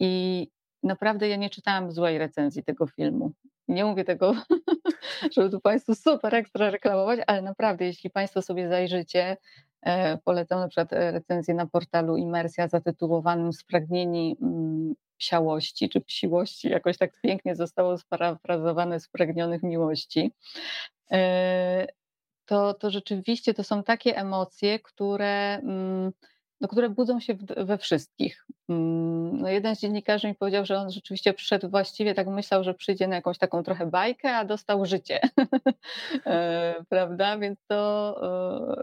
i 0.00 0.46
naprawdę 0.82 1.28
ja 1.28 1.36
nie 1.36 1.50
czytałam 1.50 1.92
złej 1.92 2.18
recenzji 2.18 2.64
tego 2.64 2.86
filmu. 2.86 3.32
Nie 3.68 3.84
mówię 3.84 4.04
tego, 4.04 4.34
żeby 5.36 5.50
tu 5.50 5.60
Państwu 5.60 5.94
super 5.94 6.34
ekstra 6.34 6.70
reklamować, 6.70 7.20
ale 7.26 7.42
naprawdę, 7.42 7.84
jeśli 7.84 8.10
Państwo 8.10 8.42
sobie 8.42 8.68
zajrzycie, 8.68 9.36
e, 9.82 10.18
polecam 10.18 10.60
na 10.60 10.68
przykład 10.68 10.92
e, 10.92 11.12
recenzję 11.12 11.54
na 11.54 11.66
portalu 11.66 12.16
Imersja 12.16 12.68
zatytułowanym 12.68 13.52
Spragnieni 13.52 14.36
mm, 14.42 14.94
psiałości 15.16 15.88
czy 15.88 16.00
psiłości, 16.00 16.68
jakoś 16.68 16.98
tak 16.98 17.20
pięknie 17.20 17.56
zostało 17.56 17.98
sparafrazowane 17.98 19.00
Spragnionych 19.00 19.62
miłości. 19.62 20.32
E, 21.12 21.86
to, 22.46 22.74
to 22.74 22.90
rzeczywiście 22.90 23.54
to 23.54 23.64
są 23.64 23.82
takie 23.82 24.16
emocje, 24.16 24.78
które, 24.78 25.54
mm, 25.54 26.12
no, 26.60 26.68
które 26.68 26.90
budzą 26.90 27.20
się 27.20 27.36
we 27.56 27.78
wszystkich. 27.78 28.46
Mm, 28.68 29.40
no, 29.40 29.48
jeden 29.48 29.76
z 29.76 29.80
dziennikarzy 29.80 30.28
mi 30.28 30.34
powiedział, 30.34 30.64
że 30.64 30.78
on 30.78 30.90
rzeczywiście 30.90 31.34
przyszedł 31.34 31.68
właściwie, 31.68 32.14
tak 32.14 32.26
myślał, 32.26 32.64
że 32.64 32.74
przyjdzie 32.74 33.08
na 33.08 33.16
jakąś 33.16 33.38
taką 33.38 33.62
trochę 33.62 33.86
bajkę, 33.86 34.36
a 34.36 34.44
dostał 34.44 34.86
życie. 34.86 35.20
E, 36.26 36.74
prawda? 36.88 37.38
Więc 37.38 37.58
to, 37.66 38.16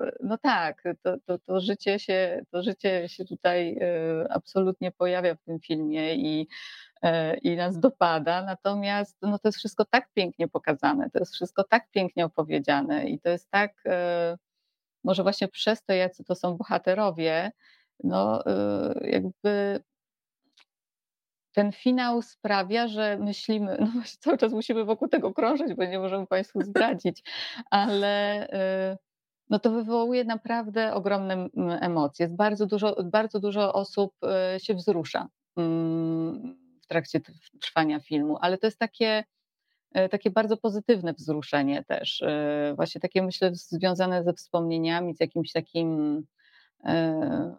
e, 0.07 0.11
no 0.23 0.37
tak, 0.37 0.83
to, 1.03 1.17
to, 1.25 1.39
to, 1.39 1.61
życie 1.61 1.99
się, 1.99 2.45
to 2.51 2.63
życie 2.63 3.09
się 3.09 3.25
tutaj 3.25 3.77
e, 3.81 4.31
absolutnie 4.33 4.91
pojawia 4.91 5.35
w 5.35 5.43
tym 5.43 5.59
filmie 5.59 6.15
i 6.15 6.47
i 7.41 7.55
nas 7.55 7.79
dopada. 7.79 8.43
Natomiast 8.43 9.17
no, 9.21 9.39
to 9.39 9.47
jest 9.47 9.57
wszystko 9.57 9.85
tak 9.85 10.09
pięknie 10.13 10.47
pokazane, 10.47 11.09
to 11.09 11.19
jest 11.19 11.33
wszystko 11.33 11.63
tak 11.63 11.91
pięknie 11.91 12.25
opowiedziane 12.25 13.09
i 13.09 13.19
to 13.19 13.29
jest 13.29 13.51
tak, 13.51 13.83
może 15.03 15.23
właśnie 15.23 15.47
przez 15.47 15.83
to, 15.83 15.93
jacy 15.93 16.23
to 16.23 16.35
są 16.35 16.57
bohaterowie, 16.57 17.51
no 18.03 18.45
e, 18.45 18.93
jakby 19.01 19.83
ten 21.51 21.71
finał 21.71 22.21
sprawia, 22.21 22.87
że 22.87 23.17
myślimy, 23.17 23.77
no 23.81 23.85
właśnie 23.85 24.17
cały 24.19 24.37
czas 24.37 24.53
musimy 24.53 24.85
wokół 24.85 25.07
tego 25.07 25.33
krążyć, 25.33 25.73
bo 25.73 25.85
nie 25.85 25.99
możemy 25.99 26.27
Państwu 26.27 26.61
zdradzić, 26.61 27.23
ale 27.71 28.47
no 29.49 29.59
to 29.59 29.71
wywołuje 29.71 30.23
naprawdę 30.23 30.93
ogromne 30.93 31.47
emocje. 31.81 32.27
Bardzo 32.29 32.65
dużo, 32.65 32.95
bardzo 33.03 33.39
dużo 33.39 33.73
osób 33.73 34.13
się 34.57 34.73
wzrusza 34.73 35.27
mm, 35.57 36.57
w 36.81 36.87
trakcie 36.87 37.21
trwania 37.61 37.99
filmu, 37.99 38.37
ale 38.41 38.57
to 38.57 38.67
jest 38.67 38.79
takie, 38.79 39.23
takie 40.11 40.29
bardzo 40.29 40.57
pozytywne 40.57 41.13
wzruszenie 41.13 41.83
też. 41.83 42.21
E, 42.21 42.73
właśnie 42.75 43.01
takie 43.01 43.21
myślę 43.21 43.51
związane 43.53 44.23
ze 44.23 44.33
wspomnieniami, 44.33 45.15
z 45.15 45.19
jakimś 45.19 45.51
takim 45.51 46.21
e, 46.83 47.55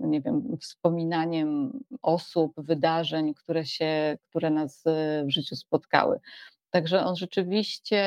nie 0.00 0.20
wiem, 0.20 0.56
wspominaniem 0.60 1.80
osób, 2.02 2.52
wydarzeń, 2.56 3.34
które 3.34 3.66
się, 3.66 4.18
które 4.30 4.50
nas 4.50 4.84
w 5.26 5.30
życiu 5.30 5.56
spotkały. 5.56 6.20
Także 6.70 7.04
on 7.04 7.16
rzeczywiście, 7.16 8.02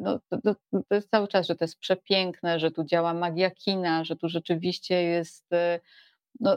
no, 0.00 0.20
to, 0.28 0.38
to, 0.70 0.94
jest 0.94 1.10
cały 1.10 1.28
czas, 1.28 1.46
że 1.46 1.56
to 1.56 1.64
jest 1.64 1.78
przepiękne, 1.78 2.60
że 2.60 2.70
tu 2.70 2.84
działa 2.84 3.14
magia 3.14 3.50
kina, 3.50 4.04
że 4.04 4.16
tu 4.16 4.28
rzeczywiście 4.28 5.02
jest 5.02 5.50
no, 6.40 6.56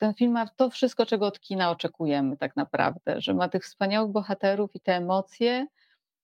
ten 0.00 0.14
film 0.14 0.32
ma 0.32 0.46
to 0.46 0.70
wszystko, 0.70 1.06
czego 1.06 1.26
od 1.26 1.40
kina 1.40 1.70
oczekujemy 1.70 2.36
tak 2.36 2.56
naprawdę, 2.56 3.20
że 3.20 3.34
ma 3.34 3.48
tych 3.48 3.64
wspaniałych 3.64 4.12
bohaterów 4.12 4.70
i 4.74 4.80
te 4.80 4.96
emocje 4.96 5.66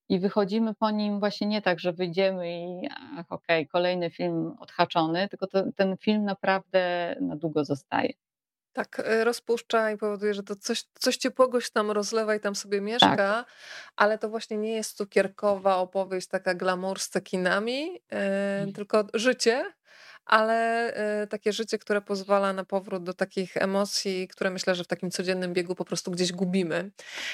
i 0.09 0.21
wychodzimy 0.21 0.75
po 0.75 0.91
nim 0.91 1.21
właśnie 1.21 1.47
nie 1.47 1.63
tak, 1.63 1.81
że 1.81 1.93
wyjdziemy 1.93 2.51
i 2.51 2.89
ach, 2.91 3.27
okej, 3.33 3.63
okay, 3.63 3.67
kolejny 3.67 4.11
film 4.11 4.57
odhaczony, 4.61 5.29
tylko 5.29 5.47
to, 5.47 5.73
ten 5.77 5.97
film 5.97 6.25
naprawdę 6.25 7.17
na 7.21 7.37
długo 7.37 7.65
zostaje. 7.65 8.13
Tak, 8.73 9.03
e, 9.05 9.25
rozpuszcza 9.25 9.91
i 9.91 9.97
powoduje, 9.97 10.35
że 10.35 10.43
to 10.43 10.57
coś, 10.57 10.85
coś 10.99 11.17
ciepłego 11.17 11.61
się 11.61 11.71
tam 11.71 11.91
rozlewa 11.91 12.35
i 12.35 12.41
tam 12.41 12.55
sobie 12.55 12.81
mieszka, 12.81 13.17
tak. 13.17 13.47
ale 13.97 14.19
to 14.19 14.29
właśnie 14.29 14.57
nie 14.57 14.73
jest 14.73 14.97
cukierkowa 14.97 15.77
opowieść, 15.77 16.29
taka 16.29 16.55
glamour 16.55 17.01
z 17.01 17.09
cekinami, 17.09 17.93
yy, 18.67 18.73
tylko 18.73 19.05
życie, 19.15 19.65
ale 20.27 20.91
y, 21.23 21.27
takie 21.27 21.53
życie, 21.53 21.79
które 21.79 22.01
pozwala 22.01 22.53
na 22.53 22.65
powrót 22.65 23.03
do 23.03 23.15
takich 23.15 23.57
emocji, 23.57 24.29
które 24.29 24.51
myślę, 24.51 24.75
że 24.75 24.85
w 24.85 24.87
takim 24.87 25.11
codziennym 25.11 25.53
biegu 25.53 25.75
po 25.75 25.85
prostu 25.85 26.11
gdzieś 26.11 26.33
gubimy. 26.33 26.91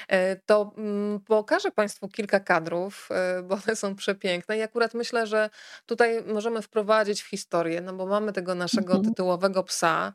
E, 0.09 0.37
to 0.37 0.73
mm, 0.77 1.21
pokażę 1.21 1.71
Państwu 1.71 2.09
kilka 2.09 2.41
kadrów, 2.41 3.09
y, 3.39 3.43
bo 3.43 3.55
one 3.67 3.77
są 3.77 3.95
przepiękne 3.95 4.59
i 4.59 4.63
akurat 4.63 4.95
myślę, 4.95 5.27
że 5.27 5.51
tutaj 5.87 6.23
możemy 6.25 6.63
wprowadzić 6.63 7.23
w 7.23 7.29
historię, 7.29 7.81
no 7.81 7.93
bo 7.93 8.07
mamy 8.07 8.33
tego 8.33 8.55
naszego 8.55 8.93
mhm. 8.93 9.05
tytułowego 9.05 9.63
psa, 9.63 10.13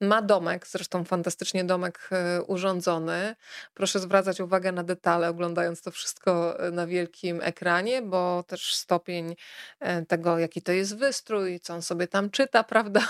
ma 0.00 0.22
domek, 0.22 0.66
zresztą 0.66 1.04
fantastycznie 1.04 1.64
domek 1.64 2.08
e, 2.12 2.42
urządzony. 2.42 3.36
Proszę 3.74 3.98
zwracać 3.98 4.40
uwagę 4.40 4.72
na 4.72 4.84
detale, 4.84 5.28
oglądając 5.28 5.82
to 5.82 5.90
wszystko 5.90 6.60
e, 6.60 6.70
na 6.70 6.86
wielkim 6.86 7.40
ekranie, 7.42 8.02
bo 8.02 8.42
też 8.42 8.74
stopień 8.74 9.36
e, 9.80 10.06
tego, 10.06 10.38
jaki 10.38 10.62
to 10.62 10.72
jest 10.72 10.96
wystrój, 10.96 11.60
co 11.60 11.74
on 11.74 11.82
sobie 11.82 12.06
tam 12.06 12.30
czyta, 12.30 12.64
prawda? 12.74 13.00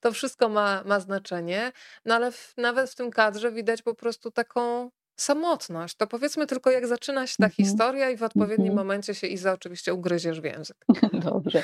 To 0.00 0.12
wszystko 0.12 0.48
ma, 0.48 0.82
ma 0.84 1.00
znaczenie. 1.00 1.72
No 2.04 2.14
ale 2.14 2.32
w, 2.32 2.54
nawet 2.56 2.90
w 2.90 2.94
tym 2.94 3.10
kadrze 3.10 3.52
widać 3.52 3.82
po 3.82 3.94
prostu 3.94 4.30
taką 4.30 4.90
samotność. 5.20 5.94
To 5.96 6.06
powiedzmy 6.06 6.46
tylko, 6.46 6.70
jak 6.70 6.86
zaczyna 6.86 7.26
się 7.26 7.36
ta 7.38 7.44
mhm. 7.44 7.66
historia 7.66 8.10
i 8.10 8.16
w 8.16 8.22
odpowiednim 8.22 8.68
mhm. 8.68 8.76
momencie 8.76 9.14
się 9.14 9.26
Iza 9.26 9.52
oczywiście 9.52 9.94
ugryziesz 9.94 10.40
w 10.40 10.44
język. 10.44 10.76
Dobrze. 11.12 11.62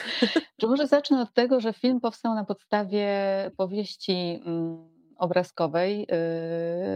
Czy 0.61 0.67
może 0.67 0.87
zacznę 0.87 1.21
od 1.21 1.33
tego, 1.33 1.61
że 1.61 1.73
film 1.73 2.01
powstał 2.01 2.35
na 2.35 2.45
podstawie 2.45 3.09
powieści 3.57 4.43
mm, 4.47 4.95
obrazkowej 5.17 5.99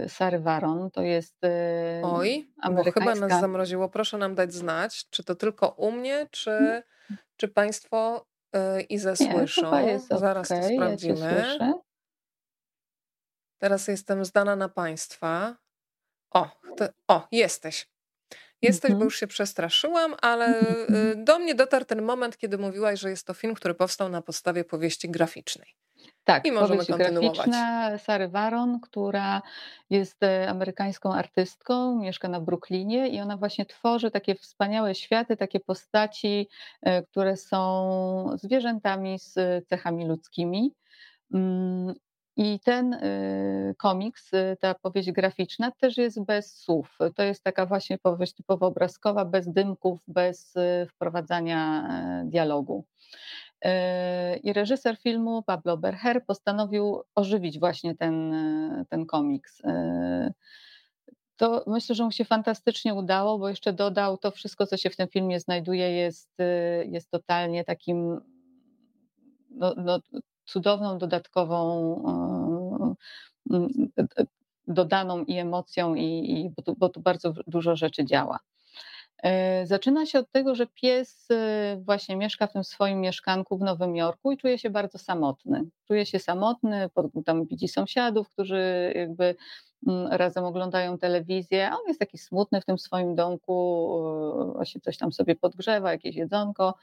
yy, 0.03 0.09
Sary 0.09 0.39
Waron. 0.39 0.91
To 0.91 1.03
jest 1.03 1.37
yy, 1.43 1.51
Oj, 2.05 2.51
amerykańska... 2.61 3.01
bo 3.01 3.11
chyba 3.11 3.29
nas 3.29 3.41
zamroziło. 3.41 3.89
Proszę 3.89 4.19
nam 4.19 4.35
dać 4.35 4.53
znać, 4.53 5.11
czy 5.11 5.25
to 5.25 5.35
tylko 5.35 5.69
u 5.69 5.91
mnie, 5.91 6.27
czy, 6.31 6.51
mm. 6.51 6.83
czy 7.37 7.49
Państwo 7.49 8.27
yy, 8.55 8.83
Izę 8.83 9.17
słyszą. 9.17 9.87
Nie, 9.87 9.99
Zaraz 9.99 10.51
okay, 10.51 10.63
to 10.63 10.75
sprawdzimy. 10.75 11.57
Ja 11.61 11.73
Teraz 13.59 13.89
jestem 13.89 14.25
zdana 14.25 14.57
na 14.57 14.69
Państwa. 14.69 15.57
O, 16.31 16.49
o, 17.09 17.29
jesteś. 17.33 17.89
Jesteś, 18.63 18.91
mhm. 18.91 18.99
bo 18.99 19.05
już 19.05 19.21
się 19.21 19.27
przestraszyłam, 19.27 20.15
ale 20.23 20.47
mhm. 20.47 20.95
y, 20.95 21.25
do 21.25 21.39
mnie 21.39 21.55
dotarł 21.55 21.85
ten 21.85 22.03
moment, 22.03 22.37
kiedy 22.37 22.59
mówiłaś, 22.59 23.01
że 23.01 23.11
jest 23.11 23.27
to 23.27 23.35
film, 23.35 23.55
który 23.55 23.75
powstał 23.75 24.09
na 24.09 24.23
podstawie 24.23 24.65
powieści 24.65 25.11
graficznej. 25.11 25.75
Tak, 26.25 26.47
I 26.47 26.53
możemy 26.53 26.87
kontynuować. 26.87 27.37
graficzna 27.37 27.99
Sary 27.99 28.29
Waron, 28.29 28.81
która 28.81 29.43
jest 29.91 30.23
e, 30.23 30.49
amerykańską 30.49 31.13
artystką, 31.13 32.01
mieszka 32.01 32.29
na 32.29 32.41
Brooklynie 32.41 33.09
i 33.09 33.21
ona 33.21 33.37
właśnie 33.37 33.67
tworzy 33.67 34.11
takie 34.11 34.35
wspaniałe 34.35 34.95
światy, 34.95 35.37
takie 35.37 35.61
postaci, 35.61 36.49
e, 36.83 37.03
które 37.03 37.37
są 37.37 38.31
zwierzętami 38.35 39.19
z 39.19 39.35
cechami 39.69 40.07
ludzkimi. 40.07 40.73
I 42.39 42.61
ten 42.61 42.95
y, 42.95 43.75
komiks, 43.79 44.33
y, 44.33 44.57
ta 44.61 44.75
powieść 44.75 45.13
graficzna 45.13 45.71
też 45.71 45.97
jest 45.97 46.25
bez 46.25 46.57
słów. 46.57 46.99
To 47.15 47.23
jest 47.23 47.45
taka 47.45 47.67
właśnie 47.67 47.99
powieść 47.99 48.33
typowo 48.33 48.67
obrazkowa, 48.67 49.25
bez 49.25 49.49
dymków, 49.49 50.01
bez 50.09 50.57
y, 50.57 50.87
wprowadzania 50.87 51.89
dialogu. 52.25 52.85
I 54.43 54.53
reżyser 54.53 54.97
filmu 54.97 55.43
Pablo 55.43 55.77
Berher 55.77 56.25
postanowił 56.27 57.03
ożywić 57.15 57.59
właśnie 57.59 57.95
ten, 57.95 58.35
ten 58.89 59.07
komiks. 59.07 59.63
To 61.37 61.65
myślę, 61.67 61.95
że 61.95 62.05
mu 62.05 62.13
się 62.13 62.25
fantastycznie 62.25 62.95
udało, 62.95 63.39
bo 63.39 63.49
jeszcze 63.49 63.73
dodał 63.73 64.19
to 64.19 64.31
wszystko, 64.31 64.67
co 64.67 64.77
się 64.77 64.91
w 64.91 64.97
tym 64.97 65.09
filmie 65.09 65.41
znajduje, 65.41 65.93
jest, 65.93 66.31
jest 66.85 67.11
totalnie 67.11 67.65
takim 67.65 68.21
no, 69.51 69.75
no, 69.77 70.01
cudowną, 70.49 70.99
dodatkową, 70.99 71.67
e, 73.99 74.05
dodaną 74.67 75.25
i 75.25 75.39
emocją, 75.39 75.95
i, 75.95 76.31
i 76.31 76.51
bo, 76.51 76.63
tu, 76.63 76.75
bo 76.79 76.89
tu 76.89 77.01
bardzo 77.01 77.33
dużo 77.47 77.77
rzeczy 77.77 78.05
działa. 78.05 78.39
E, 79.23 79.67
zaczyna 79.67 80.07
się 80.07 80.19
od 80.19 80.31
tego, 80.31 80.55
że 80.55 80.67
pies 80.67 81.31
e, 81.31 81.77
właśnie 81.85 82.17
mieszka 82.17 82.47
w 82.47 82.53
tym 82.53 82.65
swoim 82.65 83.01
mieszkanku 83.01 83.59
w 83.59 83.61
Nowym 83.61 83.97
Jorku 83.97 84.33
i 84.33 84.37
czuje 84.37 84.59
się 84.59 84.71
bardzo 84.71 84.99
samotny. 84.99 85.65
Czuje 85.87 86.07
się 86.07 86.19
samotny, 86.19 86.91
tam 87.25 87.47
widzi 87.47 87.69
sąsiadów, 87.69 88.29
którzy 88.31 88.93
jakby 88.95 89.35
razem 90.11 90.45
oglądają 90.45 90.99
telewizję, 90.99 91.71
a 91.71 91.75
on 91.75 91.83
jest 91.89 92.01
taki 92.01 92.19
smutny 92.19 92.61
w 92.61 92.65
tym 92.65 92.79
swoim 92.79 93.15
domku, 93.15 93.55
e, 94.41 94.53
właśnie 94.53 94.81
coś 94.81 94.97
tam 94.97 95.13
sobie 95.13 95.37
podgrzewa, 95.37 95.93
jakieś 95.93 96.17
jedzonko. 96.17 96.75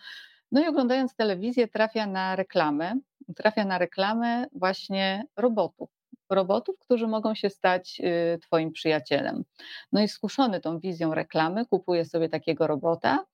No 0.55 0.61
i 0.61 0.67
oglądając 0.67 1.15
telewizję 1.15 1.67
trafia 1.67 2.07
na 2.07 2.35
reklamę, 2.35 2.99
trafia 3.35 3.65
na 3.65 3.77
reklamę 3.77 4.45
właśnie 4.53 5.25
robotów 5.37 5.89
robotów, 6.29 6.79
którzy 6.79 7.07
mogą 7.07 7.35
się 7.35 7.49
stać 7.49 8.01
y, 8.35 8.39
Twoim 8.39 8.71
przyjacielem. 8.71 9.43
No 9.91 10.01
i 10.01 10.07
skuszony 10.07 10.61
tą 10.61 10.79
wizją 10.79 11.13
reklamy, 11.13 11.65
kupuje 11.65 12.05
sobie 12.05 12.29
takiego 12.29 12.67
robota, 12.67 13.25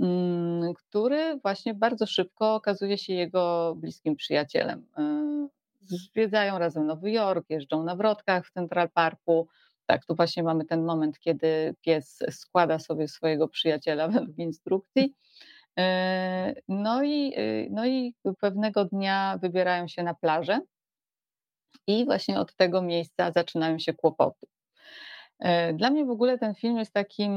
mm, 0.00 0.74
który 0.74 1.38
właśnie 1.42 1.74
bardzo 1.74 2.06
szybko 2.06 2.54
okazuje 2.54 2.98
się 2.98 3.12
jego 3.12 3.74
bliskim 3.76 4.16
przyjacielem. 4.16 4.86
Y, 4.98 5.48
zwiedzają 5.82 6.58
razem 6.58 6.86
Nowy 6.86 7.10
Jork, 7.10 7.50
jeżdżą 7.50 7.84
na 7.84 7.96
wrotkach 7.96 8.46
w 8.46 8.52
Central 8.52 8.90
Parku. 8.90 9.48
Tak, 9.86 10.06
tu 10.06 10.14
właśnie 10.14 10.42
mamy 10.42 10.64
ten 10.64 10.84
moment, 10.84 11.18
kiedy 11.18 11.74
pies 11.80 12.18
składa 12.30 12.78
sobie 12.78 13.08
swojego 13.08 13.48
przyjaciela 13.48 14.08
według 14.18 14.38
instrukcji. 14.38 15.14
Y, 15.80 16.62
no 16.68 17.04
i, 17.04 17.34
no 17.70 17.86
i 17.86 18.14
pewnego 18.40 18.84
dnia 18.84 19.38
wybierają 19.42 19.88
się 19.88 20.02
na 20.02 20.14
plażę 20.14 20.60
i 21.86 22.04
właśnie 22.04 22.40
od 22.40 22.56
tego 22.56 22.82
miejsca 22.82 23.32
zaczynają 23.32 23.78
się 23.78 23.94
kłopoty. 23.94 24.46
E, 25.38 25.74
dla 25.74 25.90
mnie 25.90 26.04
w 26.04 26.10
ogóle 26.10 26.38
ten 26.38 26.54
film 26.54 26.78
jest 26.78 26.92
takim, 26.92 27.32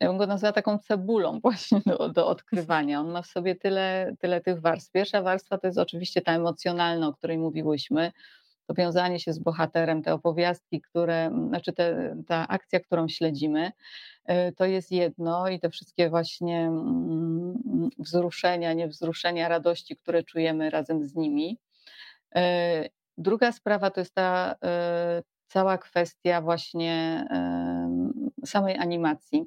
ja 0.00 0.08
bym 0.08 0.18
go 0.18 0.26
nazwała 0.26 0.52
taką 0.52 0.78
cebulą 0.78 1.40
właśnie 1.42 1.80
do, 1.86 2.08
do 2.08 2.26
odkrywania. 2.26 3.00
On 3.00 3.10
ma 3.10 3.22
w 3.22 3.26
sobie 3.26 3.54
tyle, 3.56 4.14
tyle 4.18 4.40
tych 4.40 4.60
warstw. 4.60 4.92
Pierwsza 4.92 5.22
warstwa 5.22 5.58
to 5.58 5.66
jest 5.66 5.78
oczywiście 5.78 6.20
ta 6.20 6.32
emocjonalna, 6.32 7.08
o 7.08 7.12
której 7.12 7.38
mówiłyśmy, 7.38 8.12
to 8.70 8.74
wiązanie 8.74 9.20
się 9.20 9.32
z 9.32 9.38
bohaterem, 9.38 10.02
te 10.02 10.14
opowiastki, 10.14 10.80
które, 10.80 11.30
znaczy 11.48 11.72
te, 11.72 12.16
ta 12.26 12.48
akcja, 12.48 12.80
którą 12.80 13.08
śledzimy, 13.08 13.72
e, 14.24 14.52
to 14.52 14.64
jest 14.64 14.92
jedno 14.92 15.48
i 15.48 15.60
te 15.60 15.70
wszystkie 15.70 16.10
właśnie 16.10 16.60
mm, 16.60 17.90
wzruszenia, 17.98 18.72
niewzruszenia, 18.72 19.48
radości, 19.48 19.96
które 19.96 20.22
czujemy 20.22 20.70
razem 20.70 21.04
z 21.04 21.14
nimi. 21.14 21.58
E, 22.34 22.84
druga 23.18 23.52
sprawa 23.52 23.90
to 23.90 24.00
jest 24.00 24.14
ta 24.14 24.54
e, 24.64 25.22
cała 25.46 25.78
kwestia 25.78 26.40
właśnie 26.40 27.24
samej 28.44 28.76
animacji, 28.76 29.44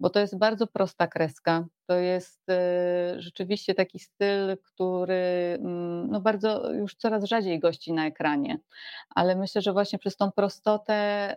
bo 0.00 0.10
to 0.10 0.20
jest 0.20 0.38
bardzo 0.38 0.66
prosta 0.66 1.06
kreska. 1.06 1.66
To 1.86 1.94
jest 1.94 2.50
e, 2.50 3.14
rzeczywiście 3.18 3.74
taki 3.74 3.98
styl, 3.98 4.56
który 4.62 5.58
mm, 5.60 6.10
no 6.10 6.20
bardzo 6.20 6.72
już 6.72 6.94
coraz 6.94 7.24
rzadziej 7.24 7.58
gości 7.58 7.92
na 7.92 8.06
ekranie, 8.06 8.58
ale 9.10 9.36
myślę, 9.36 9.62
że 9.62 9.72
właśnie 9.72 9.98
przez 9.98 10.16
tą 10.16 10.32
prostotę 10.32 11.36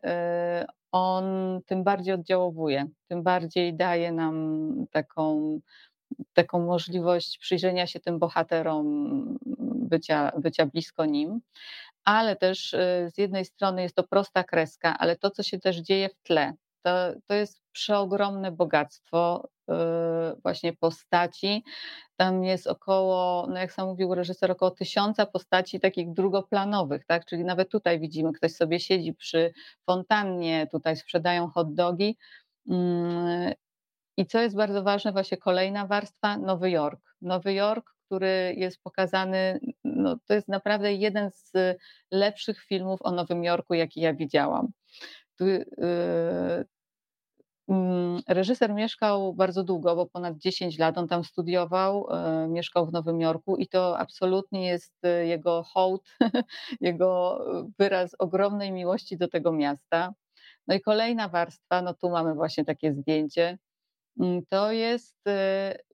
on 0.92 1.26
tym 1.66 1.84
bardziej 1.84 2.14
oddziałowuje, 2.14 2.86
tym 3.08 3.24
bardziej 3.24 3.76
daje 3.76 4.12
nam 4.12 4.76
taką, 4.92 5.60
taką 6.34 6.66
możliwość 6.66 7.38
przyjrzenia 7.38 7.88
się 7.88 8.00
tym 8.00 8.20
bohaterom 8.20 9.38
bycia, 9.92 10.32
bycia 10.38 10.66
blisko 10.66 11.06
nim, 11.06 11.42
ale 12.04 12.36
też 12.36 12.74
y, 12.74 13.10
z 13.14 13.18
jednej 13.18 13.46
strony 13.46 13.82
jest 13.82 13.96
to 13.96 14.04
prosta 14.04 14.44
kreska, 14.44 14.98
ale 14.98 15.16
to, 15.16 15.32
co 15.32 15.44
się 15.44 15.60
też 15.60 15.78
dzieje 15.78 16.10
w 16.10 16.16
tle, 16.24 16.54
to, 16.84 17.14
to 17.28 17.34
jest 17.34 17.62
przeogromne 17.72 18.52
bogactwo 18.52 19.50
y, 19.70 19.74
właśnie 20.44 20.74
postaci. 20.74 21.64
Tam 22.18 22.44
jest 22.44 22.68
około, 22.68 23.48
no 23.50 23.60
jak 23.60 23.72
sam 23.72 23.88
mówił 23.88 24.16
reżyser, 24.16 24.52
około 24.52 24.72
tysiąca 24.72 25.26
postaci 25.26 25.80
takich 25.80 26.14
drugoplanowych, 26.14 27.06
tak? 27.06 27.26
Czyli 27.26 27.44
nawet 27.44 27.70
tutaj 27.70 28.00
widzimy, 28.00 28.34
ktoś 28.34 28.56
sobie 28.56 28.80
siedzi 28.80 29.14
przy 29.14 29.54
fontannie, 29.86 30.68
tutaj 30.72 30.98
sprzedają 30.98 31.48
hot 31.48 31.74
dogi. 31.74 32.18
Mm, 32.70 33.54
I 34.18 34.26
co 34.26 34.40
jest 34.40 34.56
bardzo 34.56 34.84
ważne, 34.84 35.12
właśnie 35.12 35.38
kolejna 35.38 35.88
warstwa, 35.88 36.38
Nowy 36.38 36.72
Jork. 36.72 37.16
Nowy 37.22 37.54
Jork, 37.54 37.92
który 38.06 38.54
jest 38.58 38.84
pokazany, 38.84 39.60
no, 39.84 40.18
to 40.28 40.34
jest 40.34 40.48
naprawdę 40.48 40.94
jeden 40.94 41.32
z 41.32 41.52
lepszych 42.12 42.64
filmów 42.64 43.00
o 43.04 43.12
Nowym 43.12 43.44
Jorku, 43.44 43.74
jaki 43.74 44.02
ja 44.02 44.14
widziałam. 44.14 44.72
Yy, 47.72 48.22
Reżyser 48.28 48.74
mieszkał 48.74 49.34
bardzo 49.34 49.64
długo, 49.64 49.96
bo 49.96 50.06
ponad 50.06 50.38
10 50.38 50.78
lat 50.78 50.98
on 50.98 51.08
tam 51.08 51.24
studiował, 51.24 52.08
yy, 52.42 52.48
mieszkał 52.48 52.86
w 52.86 52.92
Nowym 52.92 53.22
Jorku 53.22 53.58
i 53.58 53.68
to 53.68 54.00
absolutnie 54.00 54.68
jest 54.68 54.94
jego 55.24 55.64
hołd, 55.64 56.16
jego 56.82 57.40
wyraz 57.80 58.16
ogromnej 58.20 58.72
miłości 58.72 59.18
do 59.18 59.28
tego 59.28 59.52
miasta. 59.52 60.14
No 60.68 60.76
i 60.76 60.82
kolejna 60.82 61.30
warstwa, 61.30 61.82
no 61.82 61.94
tu 61.94 62.10
mamy 62.10 62.34
właśnie 62.34 62.66
takie 62.66 62.94
zdjęcie, 62.94 63.58
Mm, 64.20 64.46
to 64.50 64.72
jest 64.72 65.18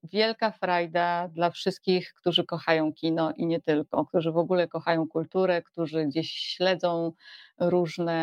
wielka 0.03 0.51
frajda 0.51 1.27
dla 1.27 1.49
wszystkich, 1.49 2.13
którzy 2.13 2.45
kochają 2.45 2.93
kino 2.93 3.31
i 3.37 3.45
nie 3.45 3.61
tylko, 3.61 4.05
którzy 4.05 4.31
w 4.31 4.37
ogóle 4.37 4.67
kochają 4.67 5.07
kulturę, 5.07 5.61
którzy 5.61 6.05
gdzieś 6.05 6.31
śledzą 6.31 7.11
różne 7.59 8.13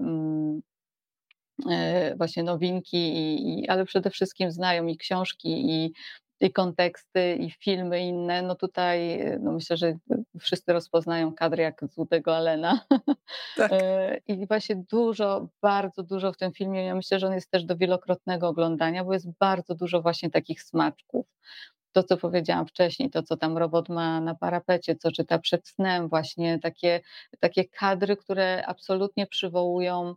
mm, 0.00 0.58
e, 0.58 0.60
właśnie 2.16 2.42
nowinki, 2.42 3.12
i, 3.16 3.68
ale 3.68 3.84
przede 3.84 4.10
wszystkim 4.10 4.50
znają 4.50 4.86
i 4.86 4.96
książki, 4.96 5.70
i 5.70 5.92
i 6.40 6.52
konteksty, 6.52 7.34
i 7.34 7.50
filmy 7.50 8.00
inne, 8.00 8.42
no 8.42 8.54
tutaj 8.54 9.18
no 9.40 9.52
myślę, 9.52 9.76
że 9.76 9.94
wszyscy 10.40 10.72
rozpoznają 10.72 11.34
kadry 11.34 11.62
jak 11.62 11.80
z 11.90 11.96
Woodego 11.96 12.36
Allena. 12.36 12.80
Tak. 13.56 13.72
E, 13.72 14.16
I 14.26 14.46
właśnie 14.46 14.76
dużo, 14.76 15.48
bardzo 15.62 16.02
dużo 16.02 16.32
w 16.32 16.36
tym 16.36 16.52
filmie, 16.52 16.84
ja 16.84 16.94
myślę, 16.94 17.18
że 17.18 17.26
on 17.26 17.32
jest 17.32 17.50
też 17.50 17.64
do 17.64 17.76
wielokrotnego 17.76 18.48
oglądania, 18.48 19.04
bo 19.04 19.12
jest 19.12 19.30
bardzo 19.40 19.74
dużo 19.74 20.02
właśnie 20.02 20.30
takich 20.30 20.62
smaczków. 20.62 21.26
To, 21.92 22.02
co 22.02 22.16
powiedziałam 22.16 22.66
wcześniej, 22.66 23.10
to, 23.10 23.22
co 23.22 23.36
tam 23.36 23.58
robot 23.58 23.88
ma 23.88 24.20
na 24.20 24.34
parapecie, 24.34 24.96
co 24.96 25.12
czyta 25.12 25.38
przed 25.38 25.68
snem, 25.68 26.08
właśnie 26.08 26.58
takie, 26.58 27.00
takie 27.40 27.64
kadry, 27.64 28.16
które 28.16 28.66
absolutnie 28.66 29.26
przywołują 29.26 30.08
e, 30.10 30.14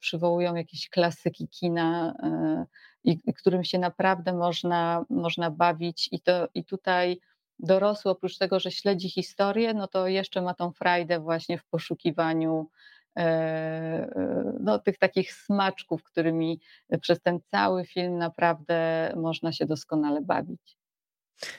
przywołują 0.00 0.54
jakieś 0.54 0.88
klasyki 0.88 1.48
kina, 1.48 2.14
e, 2.22 2.66
i, 3.04 3.34
którym 3.34 3.64
się 3.64 3.78
naprawdę 3.78 4.32
można, 4.32 5.04
można 5.10 5.50
bawić. 5.50 6.08
I, 6.12 6.20
to, 6.20 6.48
I 6.54 6.64
tutaj 6.64 7.20
dorosły 7.58 8.10
oprócz 8.10 8.38
tego, 8.38 8.60
że 8.60 8.70
śledzi 8.70 9.10
historię, 9.10 9.74
no 9.74 9.88
to 9.88 10.08
jeszcze 10.08 10.42
ma 10.42 10.54
tą 10.54 10.72
frajdę 10.72 11.20
właśnie 11.20 11.58
w 11.58 11.64
poszukiwaniu 11.64 12.68
e, 13.16 13.22
e, 13.22 14.52
no, 14.60 14.78
tych 14.78 14.98
takich 14.98 15.32
smaczków, 15.32 16.02
którymi 16.02 16.60
przez 17.00 17.20
ten 17.22 17.38
cały 17.50 17.84
film 17.84 18.18
naprawdę 18.18 19.12
można 19.16 19.52
się 19.52 19.66
doskonale 19.66 20.22
bawić. 20.22 20.76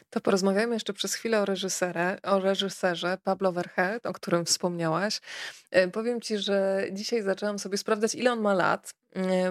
To 0.09 0.21
porozmawiajmy 0.21 0.73
jeszcze 0.73 0.93
przez 0.93 1.13
chwilę 1.13 1.41
o 1.41 1.45
reżyserze, 1.45 2.17
o 2.23 2.39
reżyserze 2.39 3.17
Pablo 3.23 3.51
Verhet, 3.51 4.05
o 4.05 4.13
którym 4.13 4.45
wspomniałaś. 4.45 5.21
E, 5.71 5.87
powiem 5.87 6.21
ci, 6.21 6.37
że 6.37 6.83
dzisiaj 6.91 7.21
zaczęłam 7.21 7.59
sobie 7.59 7.77
sprawdzać, 7.77 8.15
ile 8.15 8.31
on 8.31 8.41
ma 8.41 8.53
lat, 8.53 8.93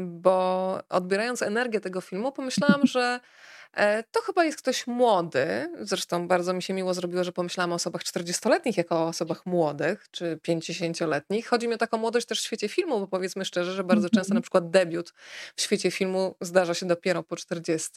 bo 0.01 0.79
odbierając 0.89 1.43
energię 1.43 1.81
tego 1.81 2.01
filmu, 2.01 2.33
pomyślałam, 2.33 2.87
że 2.87 3.21
E, 3.21 3.21
to 4.11 4.21
chyba 4.21 4.45
jest 4.45 4.59
ktoś 4.59 4.87
młody. 4.87 5.73
Zresztą 5.81 6.29
bardzo 6.29 6.53
mi 6.53 6.63
się 6.63 6.75
miło 6.75 6.95
zrobiło, 6.95 7.25
że 7.25 7.33
pomyślałam 7.33 7.73
o 7.73 7.75
osobach 7.75 8.03
40-letnich 8.03 8.77
jako 8.77 8.99
o 8.99 9.07
osobach 9.07 9.47
młodych 9.47 10.07
czy 10.11 10.39
50-letnich. 10.49 11.47
Chodzi 11.47 11.69
mi 11.69 11.75
o 11.75 11.79
taką 11.79 11.99
młodość 11.99 12.27
też 12.27 12.41
w 12.41 12.45
świecie 12.45 12.69
filmu, 12.69 13.01
bo 13.01 13.07
powiedzmy 13.07 13.45
szczerze, 13.45 13.73
że 13.73 13.85
bardzo 13.85 14.11
często 14.11 14.35
na 14.35 14.39
mhm. 14.39 14.43
przykład 14.43 14.71
debiut 14.71 15.13
w 15.57 15.63
świecie 15.63 15.91
filmu 15.91 16.35
zdarza 16.41 16.75
się 16.75 16.87
dopiero 16.87 17.23
po 17.23 17.37
40. 17.37 17.91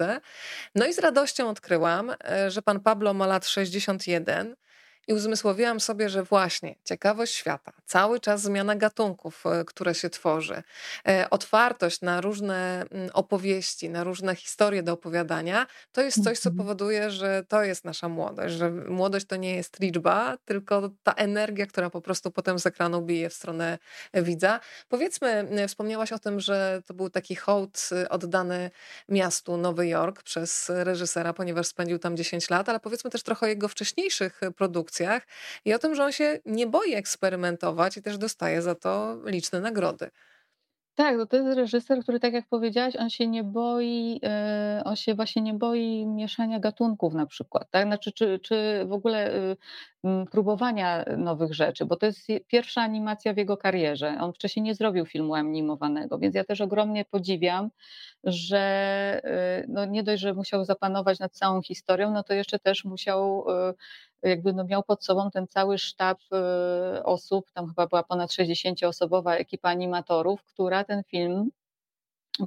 No 0.76 0.88
i 0.88 0.94
z 0.94 1.00
radością 1.00 1.50
odkryłam, 1.50 2.12
e, 2.30 2.52
że 2.52 2.62
pan 2.62 2.80
Pablo 2.80 3.14
ma 3.14 3.28
lat 3.28 3.48
61 3.48 4.56
i 5.10 5.14
uzmysłowiłam 5.14 5.80
sobie, 5.80 6.10
że 6.10 6.24
właśnie 6.24 6.76
ciekawość 6.84 7.36
świata, 7.36 7.74
cały 7.86 8.20
czas 8.20 8.42
zmiana 8.42 8.76
gatunków, 8.76 9.46
e, 9.46 9.66
które 9.66 9.96
się 9.96 10.10
tworzy, 10.10 10.64
e, 11.08 11.30
otwartość 11.30 12.02
na 12.02 12.22
różne 12.22 12.86
mm, 12.92 13.10
opowieści, 13.14 13.90
na 13.90 14.04
różne 14.04 14.36
historie 14.36 14.84
do 14.84 14.94
opowiadania, 14.94 15.68
to 15.92 16.02
jest 16.02 16.24
coś, 16.24 16.40
co 16.40 16.50
mhm. 16.50 16.58
powoduje, 16.58 17.12
że 17.12 17.44
to 17.48 17.64
jest 17.64 17.86
nasza 17.86 18.10
młodość, 18.10 18.56
że 18.56 18.72
młodość 18.72 19.26
to 19.26 19.36
nie 19.36 19.56
jest 19.56 19.80
liczba, 19.80 20.38
tylko 20.46 20.90
ta 21.04 21.14
energia, 21.14 21.66
która 21.66 21.90
po 21.90 22.02
prostu 22.02 22.32
potem 22.32 22.60
z 22.60 22.66
ekranu 22.66 23.02
bije 23.02 23.30
w 23.30 23.34
stronę 23.34 23.78
widza. 24.14 24.60
Powiedzmy, 24.90 25.48
wspomniałaś 25.68 26.12
o 26.12 26.20
tym, 26.20 26.40
że 26.40 26.82
to 26.86 26.94
był 26.94 27.10
taki 27.10 27.36
hołd 27.36 27.90
oddany 28.10 28.72
miastu 29.10 29.58
Nowy 29.58 29.88
Jork 29.88 30.24
przez 30.24 30.66
reżysera, 30.70 31.34
ponieważ 31.34 31.68
spędził 31.68 32.00
tam 32.00 32.18
10 32.18 32.50
lat, 32.50 32.70
ale 32.70 32.80
powiedzmy 32.80 33.10
też 33.10 33.24
trochę 33.24 33.46
o 33.46 33.50
jego 33.50 33.68
wcześniejszych 33.68 34.42
produkcjach 35.00 35.28
i 35.66 35.74
o 35.74 35.80
tym, 35.80 35.96
że 35.96 36.04
on 36.04 36.12
się 36.12 36.40
nie 36.46 36.68
boi 36.68 36.94
eksperymentować 36.94 37.98
i 37.98 38.02
też 38.02 38.18
dostaje 38.18 38.62
za 38.62 38.76
to 38.76 39.18
liczne 39.26 39.62
nagrody. 39.62 40.10
Tak, 40.96 41.18
no 41.18 41.26
to 41.26 41.38
jest 41.38 41.58
reżyser, 41.58 42.00
który 42.04 42.20
tak 42.20 42.34
jak 42.34 42.48
powiedziałaś, 42.50 42.96
on 42.96 43.10
się 43.10 43.28
nie 43.28 43.44
boi, 43.44 44.20
yy, 44.24 44.84
on 44.84 44.96
się 44.96 45.16
właśnie 45.16 45.42
nie 45.42 45.54
boi 45.54 46.06
mieszania 46.06 46.60
gatunków 46.60 47.14
na 47.14 47.26
przykład, 47.26 47.70
tak? 47.72 47.86
Znaczy, 47.86 48.12
czy, 48.12 48.40
czy 48.40 48.86
w 48.86 48.94
ogóle 48.94 49.32
yy, 50.04 50.26
próbowania 50.32 51.06
nowych 51.18 51.54
rzeczy, 51.54 51.86
bo 51.86 51.96
to 51.96 52.06
jest 52.06 52.20
pierwsza 52.48 52.82
animacja 52.82 53.34
w 53.34 53.38
jego 53.38 53.58
karierze. 53.58 54.18
On 54.20 54.34
wcześniej 54.34 54.64
nie 54.64 54.76
zrobił 54.76 55.06
filmu 55.06 55.36
animowanego, 55.36 56.18
więc 56.20 56.36
ja 56.36 56.44
też 56.44 56.62
ogromnie 56.62 57.06
podziwiam, 57.06 57.70
że 58.24 59.22
yy, 59.24 59.66
no 59.70 59.86
nie 59.86 60.04
dość, 60.04 60.22
że 60.22 60.34
musiał 60.34 60.66
zapanować 60.66 61.20
nad 61.20 61.32
całą 61.34 61.62
historią, 61.62 62.12
no 62.12 62.24
to 62.24 62.34
jeszcze 62.34 62.60
też 62.60 62.86
musiał 62.86 63.46
jakby 64.24 64.54
no 64.54 64.64
miał 64.64 64.84
pod 64.84 65.06
sobą 65.06 65.32
ten 65.32 65.48
cały 65.48 65.78
sztab 65.78 66.20
y, 66.98 67.04
osób, 67.04 67.52
tam 67.52 67.68
chyba 67.68 67.88
była 67.88 68.04
ponad 68.04 68.30
60-osobowa 68.32 69.32
ekipa 69.32 69.70
animatorów, 69.70 70.44
która 70.44 70.84
ten 70.84 71.04
film 71.04 71.52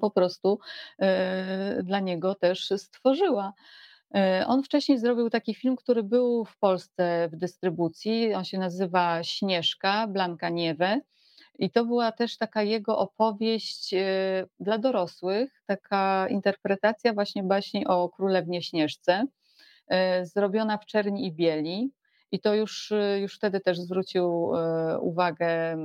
po 0.01 0.11
prostu 0.11 0.59
y, 1.79 1.83
dla 1.83 2.01
niego 2.01 2.35
też 2.35 2.73
stworzyła. 2.77 3.53
Y, 4.17 4.47
on 4.47 4.63
wcześniej 4.63 4.99
zrobił 4.99 5.31
taki 5.31 5.55
film, 5.55 5.77
który 5.77 6.03
był 6.03 6.45
w 6.45 6.59
Polsce 6.59 7.29
w 7.33 7.37
dystrybucji. 7.37 8.35
On 8.35 8.45
się 8.45 8.59
nazywa 8.59 9.23
Śnieżka, 9.23 10.07
Blanka 10.07 10.49
Nieve. 10.49 11.01
I 11.59 11.71
to 11.71 11.85
była 11.85 12.13
też 12.13 12.37
taka 12.37 12.63
jego 12.63 12.99
opowieść 12.99 13.95
dla 14.61 14.79
dorosłych, 14.79 15.63
taka 15.67 16.29
interpretacja 16.29 17.13
właśnie 17.13 17.43
baśni 17.43 17.87
o 17.87 18.09
królewnie 18.09 18.63
Śnieżce. 18.63 19.27
E, 19.93 20.27
zrobiona 20.27 20.79
w 20.79 20.87
czerni 20.87 21.27
i 21.27 21.33
bieli. 21.33 21.91
I 22.33 22.41
to 22.41 22.55
już, 22.55 22.93
e, 22.93 23.21
już 23.21 23.35
wtedy 23.37 23.61
też 23.61 23.81
zwrócił 23.81 24.57
e, 24.57 24.99
uwagę 24.99 25.77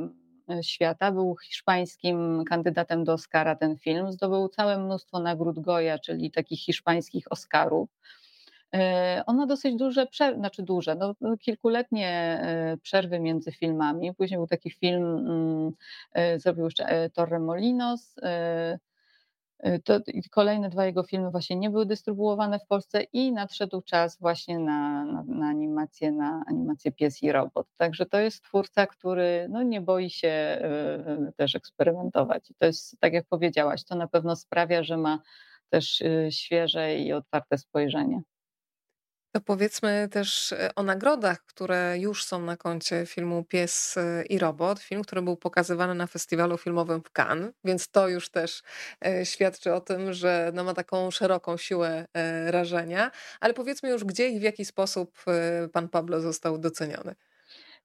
świata. 0.62 1.12
Był 1.12 1.36
hiszpańskim 1.38 2.44
kandydatem 2.50 3.04
do 3.04 3.14
Oscara 3.14 3.56
ten 3.56 3.78
film. 3.78 4.12
Zdobył 4.12 4.50
całe 4.50 4.78
mnóstwo 4.78 5.20
nagród 5.20 5.60
Goya, 5.60 6.00
czyli 6.04 6.32
takich 6.32 6.60
hiszpańskich 6.60 7.26
Oscarów. 7.30 7.90
On 9.26 9.38
ma 9.38 9.46
dosyć 9.46 9.76
duże, 9.76 10.08
znaczy 10.36 10.64
duże, 10.64 10.96
no, 10.96 11.14
no, 11.22 11.38
kilkuletnie 11.38 12.42
przerwy 12.82 13.20
między 13.20 13.52
filmami. 13.52 14.14
Później 14.14 14.38
był 14.38 14.48
taki 14.48 14.72
film, 14.72 15.04
mm, 16.16 16.40
zrobił 16.40 16.66
jeszcze 16.66 17.10
Torremolinos, 17.10 18.18
Y, 18.18 18.22
to 19.84 20.00
kolejne 20.32 20.70
dwa 20.70 20.86
jego 20.86 21.04
filmy 21.04 21.32
właśnie 21.32 21.56
nie 21.56 21.70
były 21.70 21.86
dystrybuowane 21.86 22.60
w 22.60 22.66
Polsce 22.68 23.04
i 23.04 23.32
nadszedł 23.32 23.82
czas 23.82 24.20
właśnie 24.20 24.60
na, 24.60 25.06
na, 25.06 25.24
na, 25.28 25.48
animację, 25.48 26.12
na 26.12 26.44
animację 26.48 26.92
Pies 26.92 27.24
i 27.24 27.32
Robot. 27.32 27.68
Także 27.78 28.06
to 28.06 28.20
jest 28.20 28.44
twórca, 28.44 28.88
który 28.88 29.48
no, 29.50 29.64
nie 29.64 29.82
boi 29.82 30.10
się 30.10 30.28
y, 30.28 31.28
y, 31.30 31.34
też 31.38 31.56
eksperymentować. 31.56 32.50
I 32.52 32.54
to 32.56 32.66
jest, 32.66 33.00
tak 33.00 33.14
jak 33.14 33.26
powiedziałaś, 33.26 33.84
to 33.84 33.96
na 33.96 34.08
pewno 34.08 34.36
sprawia, 34.36 34.84
że 34.84 34.98
ma 34.98 35.20
też 35.70 36.04
świeże 36.30 36.96
i 36.96 37.14
otwarte 37.14 37.58
spojrzenie. 37.58 38.22
To 39.38 39.42
powiedzmy 39.42 40.10
też 40.12 40.52
e, 40.52 40.76
o 40.76 40.84
nagrodach, 40.84 41.46
które 41.46 41.96
już 42.00 42.26
są 42.26 42.42
na 42.42 42.58
koncie 42.58 43.06
filmu 43.06 43.44
Pies 43.44 43.98
e, 43.98 44.24
i 44.26 44.40
Robot. 44.40 44.80
Film, 44.80 45.04
który 45.04 45.22
był 45.22 45.38
pokazywany 45.38 45.96
na 45.96 46.08
festiwalu 46.08 46.58
filmowym 46.58 47.02
w 47.04 47.12
Cannes, 47.20 47.54
więc 47.64 47.90
to 47.90 48.08
już 48.08 48.30
też 48.30 48.64
e, 49.06 49.26
świadczy 49.26 49.74
o 49.74 49.82
tym, 49.82 50.14
że 50.14 50.52
no 50.54 50.64
ma 50.64 50.74
taką 50.74 51.12
szeroką 51.12 51.58
siłę 51.58 52.06
rażenia. 52.46 53.12
Ale 53.40 53.54
powiedzmy 53.54 53.90
już, 53.90 54.04
gdzie 54.04 54.30
i 54.30 54.40
w 54.40 54.44
jaki 54.44 54.66
sposób 54.66 55.24
pan 55.74 55.90
Pablo 55.90 56.22
został 56.22 56.58
doceniony. 56.58 57.16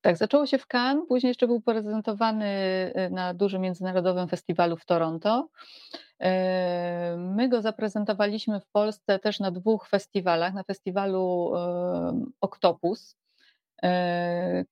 Tak, 0.03 0.17
zaczęło 0.17 0.47
się 0.47 0.59
w 0.59 0.67
Cannes, 0.67 1.09
później 1.09 1.29
jeszcze 1.29 1.47
był 1.47 1.61
prezentowany 1.61 2.47
na 3.11 3.35
dużym 3.35 3.63
międzynarodowym 3.63 4.29
festiwalu 4.29 4.77
w 4.77 4.85
Toronto. 4.85 5.49
My 7.17 7.49
go 7.49 7.63
zaprezentowaliśmy 7.63 8.61
w 8.61 8.67
Polsce 8.67 9.19
też 9.19 9.41
na 9.41 9.51
dwóch 9.51 9.89
festiwalach. 9.89 10.55
Na 10.55 10.63
festiwalu 10.63 11.53
Octopus, 12.41 13.17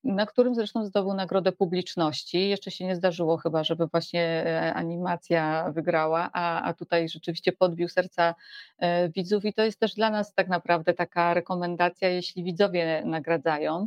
na 0.05 0.27
którym 0.27 0.55
zresztą 0.55 0.85
zdobył 0.85 1.15
nagrodę 1.15 1.53
publiczności. 1.53 2.49
Jeszcze 2.49 2.71
się 2.71 2.87
nie 2.87 2.97
zdarzyło 2.97 3.37
chyba, 3.37 3.65
żeby 3.65 3.87
właśnie 3.87 4.23
e, 4.47 4.75
animacja 4.75 5.73
wygrała, 5.73 6.31
a, 6.33 6.63
a 6.63 6.75
tutaj 6.75 7.09
rzeczywiście 7.09 7.53
podbił 7.53 7.89
serca 7.89 8.35
e, 8.79 9.09
widzów 9.09 9.45
i 9.45 9.53
to 9.53 9.63
jest 9.63 9.81
też 9.81 9.95
dla 9.95 10.11
nas 10.11 10.35
tak 10.35 10.49
naprawdę 10.49 10.95
taka 10.95 11.35
rekomendacja, 11.35 12.09
jeśli 12.09 12.45
widzowie 12.45 13.03
nagradzają 13.05 13.87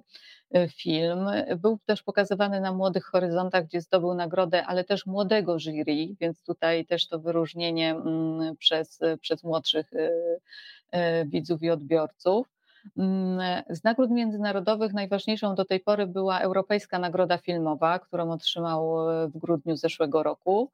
e, 0.54 0.68
film. 0.70 1.28
Był 1.58 1.80
też 1.86 2.04
pokazywany 2.04 2.62
na 2.62 2.72
Młodych 2.72 3.06
Horyzontach, 3.06 3.66
gdzie 3.66 3.82
zdobył 3.82 4.14
nagrodę, 4.14 4.66
ale 4.66 4.84
też 4.84 5.06
młodego 5.06 5.60
jury, 5.60 6.16
więc 6.20 6.44
tutaj 6.44 6.86
też 6.86 7.08
to 7.08 7.20
wyróżnienie 7.20 7.92
mm, 7.92 8.56
przez, 8.58 9.00
przez 9.22 9.44
młodszych 9.44 9.92
widzów 11.26 11.64
i 11.64 11.70
odbiorców. 11.70 12.53
Mm, 12.98 13.64
z 13.70 13.84
nagród 13.84 14.12
międzynarodowych 14.12 14.94
najważniejszą 14.94 15.56
do 15.56 15.66
tej 15.66 15.80
pory 15.80 16.08
była 16.08 16.40
Europejska 16.40 17.00
Nagroda 17.00 17.38
Filmowa, 17.38 18.00
którą 18.00 18.32
otrzymał 18.32 19.10
e, 19.10 19.28
w 19.28 19.38
grudniu 19.38 19.76
zeszłego 19.76 20.24
roku. 20.24 20.72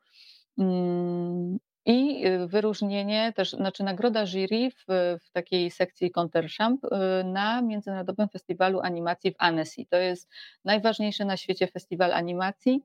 Mm, 0.58 1.60
I 1.86 2.26
e, 2.26 2.48
wyróżnienie 2.48 3.34
też, 3.36 3.52
znaczy 3.52 3.84
nagroda 3.84 4.26
jury 4.26 4.72
w, 4.72 4.84
w 5.26 5.32
takiej 5.32 5.72
sekcji 5.72 6.12
Conterchamp 6.12 6.86
e, 6.86 7.24
na 7.24 7.62
Międzynarodowym 7.62 8.30
Festiwalu 8.30 8.80
Animacji 8.80 9.32
w 9.32 9.36
Annecy. 9.38 9.86
To 9.90 9.98
jest 9.98 10.30
najważniejszy 10.66 11.26
na 11.26 11.38
świecie 11.38 11.68
festiwal 11.68 12.14
animacji. 12.14 12.82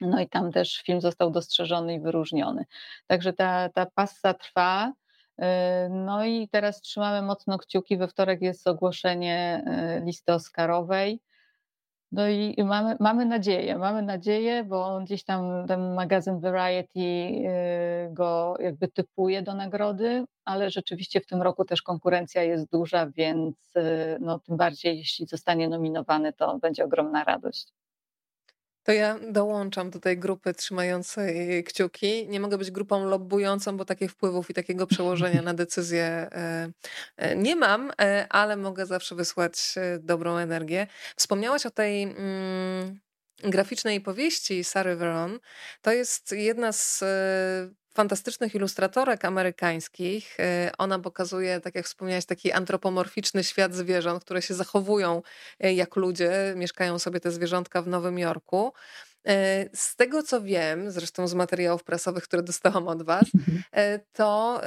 No 0.00 0.20
i 0.20 0.28
tam 0.28 0.52
też 0.52 0.82
film 0.82 1.00
został 1.00 1.30
dostrzeżony 1.30 1.94
i 1.94 2.00
wyróżniony. 2.00 2.64
Także 3.06 3.32
ta, 3.32 3.68
ta 3.68 3.86
passa 3.86 4.34
trwa. 4.34 4.92
E, 5.38 5.88
no 5.90 6.24
i 6.24 6.48
teraz 6.48 6.80
trzymamy 6.80 7.26
mocno 7.26 7.58
kciuki. 7.58 7.96
We 7.96 8.08
wtorek 8.08 8.42
jest 8.42 8.66
ogłoszenie 8.66 9.64
e, 9.66 10.00
listy 10.04 10.32
Oscarowej. 10.32 11.20
No 12.12 12.28
i 12.28 12.64
mamy, 12.64 12.96
mamy 13.00 13.26
nadzieję, 13.26 13.78
mamy 13.78 14.02
nadzieję, 14.02 14.64
bo 14.64 15.00
gdzieś 15.00 15.24
tam 15.24 15.66
ten 15.68 15.94
magazyn 15.94 16.40
Variety 16.40 17.00
e, 17.00 18.08
go 18.12 18.54
jakby 18.60 18.88
typuje 18.88 19.42
do 19.42 19.54
nagrody, 19.54 20.24
ale 20.44 20.70
rzeczywiście 20.70 21.20
w 21.20 21.26
tym 21.26 21.42
roku 21.42 21.64
też 21.64 21.82
konkurencja 21.82 22.42
jest 22.42 22.70
duża, 22.70 23.06
więc 23.06 23.56
no, 24.20 24.38
tym 24.38 24.56
bardziej 24.56 24.98
jeśli 24.98 25.26
zostanie 25.26 25.68
nominowany, 25.68 26.32
to 26.32 26.58
będzie 26.58 26.84
ogromna 26.84 27.24
radość. 27.24 27.72
To 28.84 28.92
ja 28.92 29.18
dołączam 29.30 29.90
do 29.90 30.00
tej 30.00 30.18
grupy 30.18 30.54
trzymającej 30.54 31.64
kciuki. 31.64 32.28
Nie 32.28 32.40
mogę 32.40 32.58
być 32.58 32.70
grupą 32.70 33.04
lobbującą, 33.04 33.76
bo 33.76 33.84
takich 33.84 34.10
wpływów 34.10 34.50
i 34.50 34.54
takiego 34.54 34.86
przełożenia 34.86 35.42
na 35.50 35.54
decyzję 35.54 36.04
e, 36.04 36.70
e, 37.16 37.36
nie 37.36 37.56
mam, 37.56 37.92
e, 38.00 38.26
ale 38.28 38.56
mogę 38.56 38.86
zawsze 38.86 39.14
wysłać 39.14 39.74
dobrą 40.00 40.36
energię. 40.36 40.86
Wspomniałaś 41.16 41.66
o 41.66 41.70
tej 41.70 42.02
mm, 42.02 43.00
graficznej 43.42 44.00
powieści 44.00 44.64
Sary 44.64 44.96
Veron. 44.96 45.38
To 45.82 45.92
jest 45.92 46.32
jedna 46.32 46.72
z 46.72 47.04
fantastycznych 47.94 48.54
ilustratorek 48.54 49.24
amerykańskich. 49.24 50.40
Y, 50.40 50.76
ona 50.78 50.98
pokazuje, 50.98 51.60
tak 51.60 51.74
jak 51.74 51.86
wspomniałaś, 51.86 52.24
taki 52.24 52.52
antropomorficzny 52.52 53.44
świat 53.44 53.74
zwierząt, 53.74 54.24
które 54.24 54.42
się 54.42 54.54
zachowują 54.54 55.22
y, 55.64 55.72
jak 55.72 55.96
ludzie, 55.96 56.52
mieszkają 56.56 56.98
sobie 56.98 57.20
te 57.20 57.30
zwierzątka 57.30 57.82
w 57.82 57.88
Nowym 57.88 58.18
Jorku. 58.18 58.72
E, 59.28 59.68
z 59.76 59.96
tego 59.96 60.22
co 60.22 60.40
wiem, 60.40 60.90
zresztą 60.90 61.28
z 61.28 61.34
materiałów 61.34 61.84
prasowych, 61.84 62.24
które 62.24 62.42
dostałam 62.52 62.88
od 62.88 63.02
Was, 63.02 63.24
mhm. 63.34 63.62
e, 63.72 63.98
to 64.12 64.60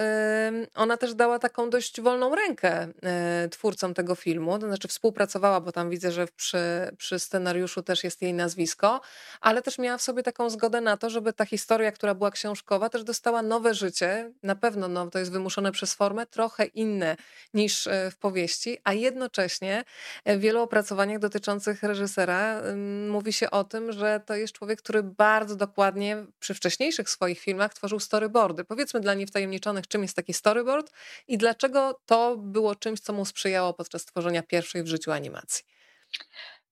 ona 0.75 0.97
też 0.97 1.13
dała 1.13 1.39
taką 1.39 1.69
dość 1.69 2.01
wolną 2.01 2.35
rękę 2.35 2.87
e, 3.03 3.49
twórcom 3.51 3.93
tego 3.93 4.15
filmu. 4.15 4.59
To 4.59 4.67
znaczy 4.67 4.87
współpracowała, 4.87 5.61
bo 5.61 5.71
tam 5.71 5.89
widzę, 5.89 6.11
że 6.11 6.27
przy, 6.35 6.59
przy 6.97 7.19
scenariuszu 7.19 7.83
też 7.83 8.03
jest 8.03 8.21
jej 8.21 8.33
nazwisko, 8.33 9.01
ale 9.41 9.61
też 9.61 9.79
miała 9.79 9.97
w 9.97 10.01
sobie 10.01 10.23
taką 10.23 10.49
zgodę 10.49 10.81
na 10.81 10.97
to, 10.97 11.09
żeby 11.09 11.33
ta 11.33 11.45
historia, 11.45 11.91
która 11.91 12.13
była 12.15 12.31
książkowa, 12.31 12.89
też 12.89 13.03
dostała 13.03 13.41
nowe 13.41 13.73
życie. 13.73 14.31
Na 14.43 14.55
pewno 14.55 14.87
no, 14.87 15.09
to 15.09 15.19
jest 15.19 15.31
wymuszone 15.31 15.71
przez 15.71 15.93
formę, 15.93 16.25
trochę 16.25 16.65
inne 16.65 17.17
niż 17.53 17.87
w 18.11 18.15
powieści, 18.15 18.77
a 18.83 18.93
jednocześnie 18.93 19.83
w 20.25 20.39
wielu 20.39 20.61
opracowaniach 20.61 21.19
dotyczących 21.19 21.83
reżysera 21.83 22.61
mówi 23.09 23.33
się 23.33 23.51
o 23.51 23.63
tym, 23.63 23.91
że 23.91 24.21
to 24.25 24.35
jest 24.35 24.46
jest 24.47 24.55
człowiek, 24.55 24.81
który 24.81 25.03
bardzo 25.03 25.55
dokładnie 25.55 26.25
przy 26.39 26.53
wcześniejszych 26.53 27.09
swoich 27.09 27.39
filmach 27.39 27.73
tworzył 27.73 27.99
storyboardy. 27.99 28.63
Powiedzmy 28.65 28.99
dla 28.99 29.13
niewtajemniczonych, 29.13 29.87
czym 29.87 30.01
jest 30.01 30.15
taki 30.15 30.33
storyboard 30.33 30.91
i 31.27 31.37
dlaczego 31.37 32.01
to 32.05 32.37
było 32.37 32.75
czymś, 32.75 32.99
co 32.99 33.13
mu 33.13 33.25
sprzyjało 33.25 33.73
podczas 33.73 34.05
tworzenia 34.05 34.43
pierwszej 34.43 34.83
w 34.83 34.87
życiu 34.87 35.11
animacji. 35.11 35.65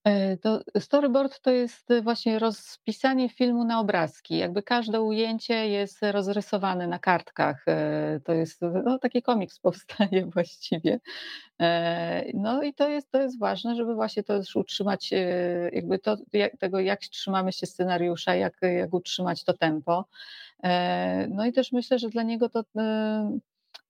E, 0.06 0.38
to 0.38 0.62
storyboard 0.80 1.40
to 1.40 1.52
jest 1.52 1.92
e, 1.92 2.02
właśnie 2.02 2.40
rozpisanie 2.40 3.30
filmu 3.30 3.64
na 3.64 3.80
obrazki. 3.80 4.38
Jakby 4.38 4.64
każde 4.64 5.02
ujęcie 5.02 5.70
jest 5.70 5.98
rozrysowane 6.02 6.88
na 6.88 7.00
kartkach. 7.00 7.64
E, 7.68 8.20
to 8.24 8.34
jest 8.34 8.62
no, 8.86 9.00
taki 9.00 9.22
komiks 9.22 9.60
powstaje 9.66 10.26
właściwie. 10.26 11.00
No 12.34 12.64
i 12.64 12.74
to 12.74 12.90
jest, 12.90 13.12
to 13.12 13.22
jest 13.22 13.40
ważne, 13.40 13.76
żeby 13.76 13.96
właśnie 13.96 14.24
to 14.24 14.36
już 14.36 14.56
utrzymać, 14.56 15.12
jakby 15.72 16.00
to, 16.00 16.18
jak, 16.34 16.58
tego, 16.58 16.80
jak 16.80 17.00
trzymamy 17.00 17.52
się 17.52 17.66
scenariusza, 17.66 18.36
jak, 18.36 18.58
jak 18.62 18.94
utrzymać 18.94 19.44
to 19.44 19.54
tempo. 19.54 20.06
No 21.30 21.46
i 21.46 21.54
też 21.54 21.72
myślę, 21.72 22.00
że 22.00 22.10
dla 22.10 22.24
niego 22.24 22.50
to 22.50 22.64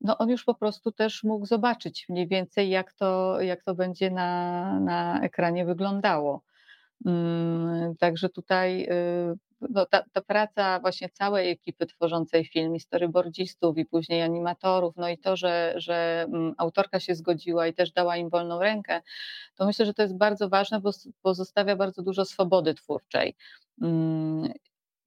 no 0.06 0.18
on 0.18 0.30
już 0.30 0.44
po 0.44 0.56
prostu 0.56 0.91
też 0.91 1.24
mógł 1.24 1.46
zobaczyć 1.46 2.06
mniej 2.10 2.28
więcej, 2.28 2.70
jak 2.70 2.94
to, 2.94 3.41
jak 3.41 3.63
to 3.63 3.76
będzie 3.76 4.12
na, 4.12 4.80
na 4.80 5.22
ekranie 5.22 5.65
wyglądało. 5.65 6.44
Mm, 7.06 7.96
także 7.96 8.30
tutaj 8.30 8.84
y, 8.84 9.36
no 9.62 9.86
ta, 9.86 10.04
ta, 10.12 10.22
praca 10.22 10.80
właśnie 10.80 11.10
całej 11.10 11.52
ekipy 11.52 11.86
tworzącej 11.86 12.46
film, 12.46 12.76
i 12.76 12.80
storyboardzistów, 12.80 13.78
i 13.78 13.86
później 13.86 14.22
animatorów, 14.22 14.94
no 14.98 15.10
i 15.10 15.18
to, 15.18 15.36
że, 15.36 15.74
że 15.78 16.26
mm, 16.28 16.54
autorka 16.58 17.00
się 17.00 17.15
zgodziła 17.15 17.68
i 17.68 17.74
też 17.74 17.91
dała 17.91 18.18
im 18.18 18.30
wolną 18.30 18.60
rękę, 18.60 19.02
to 19.56 19.65
myślę, 19.65 19.86
że 19.86 19.94
to 19.94 20.02
jest 20.02 20.18
bardzo 20.18 20.50
ważne, 20.50 20.80
bo 20.80 20.91
pozostawia 21.22 21.76
bardzo 21.76 22.02
dużo 22.04 22.26
swobody 22.26 22.74
twórczej. 22.74 23.36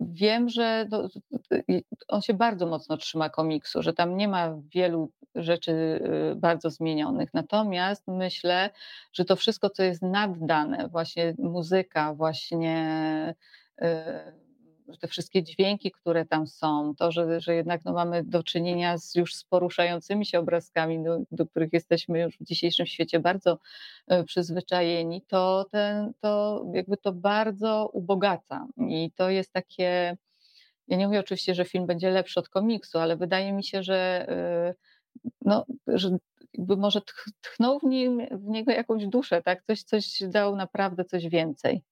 Wiem, 0.01 0.49
że 0.49 0.89
on 2.09 2.23
się 2.23 2.35
bardzo 2.35 2.67
mocno 2.67 2.97
trzyma 2.97 3.31
komiksu, 3.31 3.83
że 3.83 3.93
tam 3.93 4.17
nie 4.17 4.29
ma 4.29 4.55
wielu 4.75 5.13
rzeczy 5.35 5.73
y, 6.33 6.35
bardzo 6.37 6.71
zmienionych. 6.71 7.35
Natomiast 7.35 8.05
myślę, 8.09 8.71
że 9.13 9.25
to 9.25 9.37
wszystko, 9.37 9.71
co 9.71 9.83
jest 9.83 10.03
naddane, 10.03 10.89
właśnie 10.89 11.35
muzyka, 11.39 12.15
właśnie 12.15 13.35
y, 13.83 13.85
te 14.97 15.09
wszystkie 15.09 15.43
dźwięki, 15.43 15.91
które 15.91 16.27
tam 16.27 16.47
są, 16.47 16.95
to, 16.99 17.13
że, 17.13 17.41
że 17.41 17.55
jednak 17.55 17.85
no, 17.85 17.93
mamy 17.93 18.25
do 18.25 18.43
czynienia 18.43 18.99
z 18.99 19.15
już 19.15 19.35
z 19.35 19.45
poruszającymi 19.45 20.27
się 20.27 20.39
obrazkami, 20.39 21.05
do, 21.05 21.19
do 21.31 21.47
których 21.47 21.73
jesteśmy 21.73 22.21
już 22.21 22.39
w 22.39 22.45
dzisiejszym 22.45 22.87
świecie 22.87 23.21
bardzo 23.21 23.59
e, 24.09 24.25
przyzwyczajeni, 24.25 25.23
to, 25.23 25.67
ten, 25.71 26.13
to 26.21 26.65
jakby 26.75 26.97
to 26.97 27.13
bardzo 27.13 27.91
ubogaca. 27.93 28.67
I 28.89 29.11
to 29.17 29.31
jest 29.31 29.53
takie. 29.53 30.17
Ja 30.89 30.97
nie 30.97 31.07
mówię 31.07 31.21
oczywiście, 31.21 31.55
że 31.55 31.65
film 31.65 31.87
będzie 31.87 32.11
lepszy 32.11 32.41
od 32.41 32.49
komiksu, 32.49 32.99
ale 32.99 33.17
wydaje 33.17 33.53
mi 33.53 33.65
się, 33.65 33.83
że, 33.83 34.29
e, 34.29 34.75
no, 35.43 35.67
że 35.87 36.19
jakby 36.55 36.77
może 36.77 37.01
tchnął 37.41 37.79
w, 37.79 37.83
nim, 37.83 38.27
w 38.31 38.45
niego 38.45 38.73
jakąś 38.73 39.07
duszę, 39.07 39.43
tak? 39.43 39.63
Coś, 39.65 39.83
coś 39.83 40.23
dał 40.29 40.57
naprawdę 40.57 41.05
coś 41.05 41.29
więcej. 41.29 41.83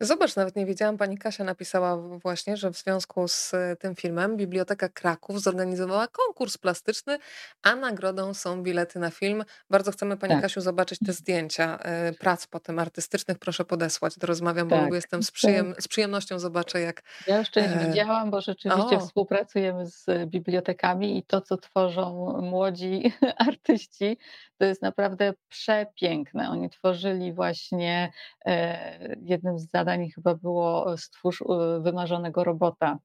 Zobacz, 0.00 0.36
nawet 0.36 0.56
nie 0.56 0.66
wiedziałam, 0.66 0.98
pani 0.98 1.18
Kasia 1.18 1.44
napisała 1.44 1.96
właśnie, 1.96 2.56
że 2.56 2.70
w 2.70 2.76
związku 2.76 3.28
z 3.28 3.54
e, 3.54 3.76
tym 3.76 3.94
filmem 3.94 4.36
Biblioteka 4.36 4.88
Kraków 4.88 5.42
zorganizowała 5.42 6.08
konkurs 6.08 6.58
plastyczny, 6.58 7.18
a 7.62 7.76
nagrodą 7.76 8.34
są 8.34 8.62
bilety 8.62 8.98
na 8.98 9.10
film. 9.10 9.44
Bardzo 9.70 9.92
chcemy 9.92 10.16
pani 10.16 10.34
Tak. 10.34 10.42
Kasiu 10.42 10.60
zobaczyć 10.60 10.98
te 11.06 11.12
zdjęcia 11.12 11.78
e, 11.78 12.12
prac 12.12 12.46
potem 12.46 12.78
artystycznych. 12.78 13.38
Proszę 13.38 13.64
podesłać, 13.64 14.18
dorozmawiam, 14.18 14.68
bo 14.68 14.76
Tak, 14.76 14.92
jestem 14.92 15.22
z, 15.22 15.30
przyjem 15.30 15.74
z 15.80 15.88
przyjemnością 15.88 16.38
zobaczę, 16.38 16.80
jak. 16.80 17.02
Ja 17.26 17.38
już 17.38 17.50
część 17.50 17.68
E, 17.76 17.88
widziałam, 17.88 18.30
bo 18.30 18.40
rzeczywiście 18.40 18.96
o, 18.96 19.00
współpracujemy 19.00 19.86
z 19.86 20.06
bibliotekami 20.26 21.18
i 21.18 21.22
to, 21.22 21.40
co 21.40 21.56
tworzą 21.56 22.32
młodzi 22.42 23.12
artyści, 23.48 24.18
to 24.58 24.64
jest 24.64 24.82
naprawdę 24.82 25.34
przepiękne. 25.48 26.50
Oni 26.50 26.70
tworzyli 26.70 27.32
właśnie, 27.32 28.12
e, 28.46 29.16
jednym 29.22 29.58
z 29.58 29.70
zadań 29.70 30.10
chyba 30.10 30.34
było 30.34 30.98
stwórz 30.98 31.42
e, 31.42 31.80
wymarzonego 31.80 32.44
robota. 32.44 32.98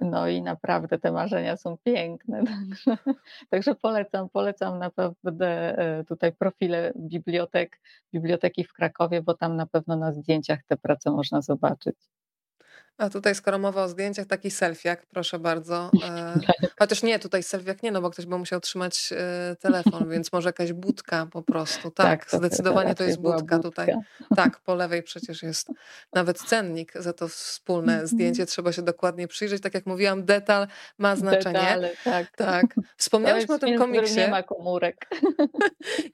No 0.00 0.28
i 0.28 0.42
naprawdę 0.42 0.98
te 0.98 1.12
marzenia 1.12 1.56
są 1.56 1.76
piękne. 1.84 2.42
Także, 2.46 2.96
także 3.50 3.74
polecam, 3.74 4.28
polecam 4.28 4.78
naprawdę 4.78 5.78
e, 5.78 6.04
tutaj 6.04 6.32
profile 6.32 6.92
bibliotek, 6.96 7.80
biblioteki 8.12 8.64
w 8.64 8.72
Krakowie, 8.72 9.22
bo 9.22 9.34
tam 9.34 9.56
na 9.56 9.66
pewno 9.66 9.96
na 9.96 10.12
zdjęciach 10.12 10.58
te 10.68 10.76
prace 10.76 11.10
można 11.10 11.42
zobaczyć. 11.42 11.96
A 12.98 13.10
tutaj 13.10 13.34
skoro 13.34 13.58
mowa 13.58 13.84
o 13.84 13.88
zdjęciach, 13.88 14.26
taki 14.26 14.50
selfiak, 14.50 15.06
proszę 15.06 15.38
bardzo. 15.38 15.90
E, 16.04 16.34
chociaż 16.78 17.02
nie, 17.02 17.18
tutaj 17.18 17.42
selfiak 17.42 17.82
nie, 17.82 17.92
no 17.92 18.00
bo 18.00 18.10
ktoś 18.10 18.26
by 18.26 18.38
musiał 18.38 18.60
trzymać 18.60 19.10
e, 19.12 19.56
telefon, 19.60 20.08
więc 20.12 20.32
może 20.32 20.48
jakaś 20.48 20.72
budka 20.72 21.26
po 21.26 21.42
prostu. 21.42 21.90
Tak, 21.90 22.06
Tak, 22.20 22.30
to, 22.30 22.36
zdecydowanie 22.38 22.94
to 22.94 23.04
jest 23.04 23.20
była 23.20 23.36
budka 23.36 23.58
tutaj. 23.58 23.86
budka. 23.86 24.34
Tak, 24.44 24.60
po 24.60 24.74
lewej 24.74 25.02
przecież 25.02 25.42
jest 25.42 25.68
nawet 26.12 26.38
cennik 26.38 26.92
za 26.94 27.12
to 27.12 27.28
wspólne 27.28 28.06
zdjęcie. 28.06 28.46
Trzeba 28.46 28.72
się 28.72 28.82
dokładnie 28.82 29.28
przyjrzeć. 29.28 29.62
Tak 29.62 29.74
jak 29.74 29.86
mówiłam, 29.86 30.24
detal 30.24 30.66
ma 30.98 31.16
znaczenie. 31.16 31.52
Detale, 31.52 31.90
tak. 32.04 32.36
Tak. 32.36 32.66
Wspomniałyśmy 32.96 33.54
o 33.54 33.58
tym 33.58 33.68
film, 33.68 33.80
komiksie. 33.80 34.16
nie 34.16 34.28
ma 34.28 34.42
komórek. 34.42 35.08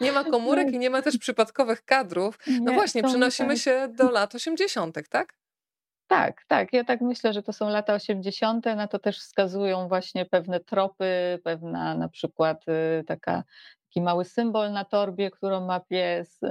Nie 0.01 0.12
ma 0.12 0.25
komórek 0.25 0.73
i 0.73 0.79
nie 0.79 0.90
ma 0.90 1.03
też 1.03 1.19
przypadkowych 1.19 1.85
kadrów. 1.85 2.38
No 2.47 2.71
Nie, 2.71 2.77
właśnie, 2.77 3.03
przenosimy 3.03 3.55
tak. 3.55 3.59
się 3.59 3.88
do 3.97 4.11
lat 4.11 4.35
80., 4.35 4.99
tak? 5.09 5.39
Tak, 6.11 6.44
tak. 6.49 6.73
Ja 6.73 6.85
tak 6.85 7.01
myślę, 7.01 7.33
że 7.33 7.42
to 7.42 7.53
są 7.53 7.68
lata 7.68 7.94
80., 7.94 8.64
na 8.66 8.88
to 8.88 8.99
też 8.99 9.18
wskazują 9.18 9.88
właśnie 9.88 10.27
pewne 10.27 10.61
tropy, 10.61 11.38
pewna 11.44 11.94
na 11.94 12.09
przykład 12.09 12.64
y, 12.68 13.05
taka, 13.05 13.44
taki 13.88 14.01
mały 14.03 14.25
symbol 14.25 14.73
na 14.73 14.85
torbie, 14.85 15.31
którą 15.31 15.66
ma 15.66 15.81
pies 15.81 16.42
y, 16.42 16.49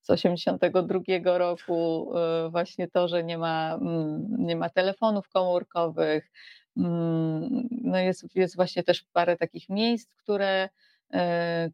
z 0.00 0.10
82 0.10 1.38
roku, 1.38 2.10
y, 2.46 2.50
właśnie 2.50 2.88
to, 2.88 3.08
że 3.08 3.24
nie 3.24 3.38
ma, 3.38 3.74
mm, 3.74 4.26
nie 4.38 4.56
ma 4.56 4.68
telefonów 4.70 5.28
komórkowych. 5.28 6.30
Mm, 6.76 7.68
No 7.70 7.98
jest, 7.98 8.36
jest 8.36 8.56
właśnie 8.56 8.82
też 8.82 9.02
parę 9.12 9.36
takich 9.36 9.68
miejsc, 9.68 10.14
które, 10.14 10.68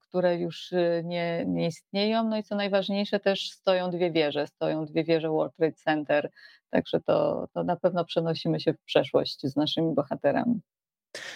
które 0.00 0.36
już 0.36 0.72
y, 0.72 1.02
nie, 1.04 1.44
nie 1.46 1.66
istnieją. 1.66 2.24
No 2.24 2.36
i 2.36 2.42
co 2.42 2.56
najważniejsze, 2.56 3.20
też 3.20 3.50
stoją 3.50 3.90
dwie 3.90 4.10
wieże, 4.10 4.46
stoją 4.46 4.84
dwie 4.84 5.04
wieże 5.04 5.28
World 5.28 5.56
Trade 5.56 5.72
Center, 5.72 6.30
także 6.70 7.00
to, 7.00 7.48
to 7.54 7.64
na 7.64 7.76
pewno 7.76 8.04
przenosimy 8.04 8.60
się 8.60 8.72
w 8.72 8.82
przeszłość 8.84 9.40
z 9.42 9.56
naszymi 9.56 9.94
bohaterami. 9.94 10.60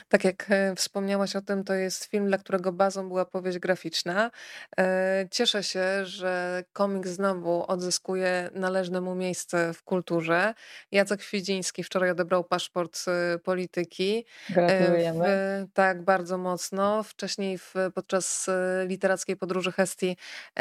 Tak 0.09 0.25
jak 0.25 0.47
e, 0.51 0.75
wspomniałaś 0.75 1.37
o 1.37 1.41
tym, 1.41 1.65
to 1.65 1.75
jest 1.75 2.05
film, 2.05 2.27
dla 2.27 2.39
którego 2.39 2.73
bazą 2.73 3.09
była 3.09 3.25
powieść 3.25 3.59
graficzna. 3.59 4.31
E, 4.79 5.27
Cieszę 5.31 5.63
się, 5.63 6.07
że 6.07 6.65
komiks 6.73 7.11
znowu 7.11 7.65
odzyskuje 7.71 8.51
należne 8.55 9.01
mu 9.01 9.15
miejsce 9.15 9.73
w 9.75 9.83
kulturze. 9.83 10.55
Jacek 10.93 11.23
Świdziński 11.23 11.85
wczoraj 11.85 12.11
odebrał 12.11 12.45
paszport 12.45 12.99
e, 13.09 13.39
polityki. 13.39 14.27
E, 14.51 14.53
W, 14.53 14.55
Gratulujemy. 14.55 15.67
tak, 15.75 16.03
bardzo 16.03 16.39
mocno. 16.39 17.03
Wcześniej 17.03 17.59
w, 17.59 17.75
podczas 17.95 18.51
literackiej 18.87 19.37
podróży 19.37 19.73
Hestii 19.73 20.17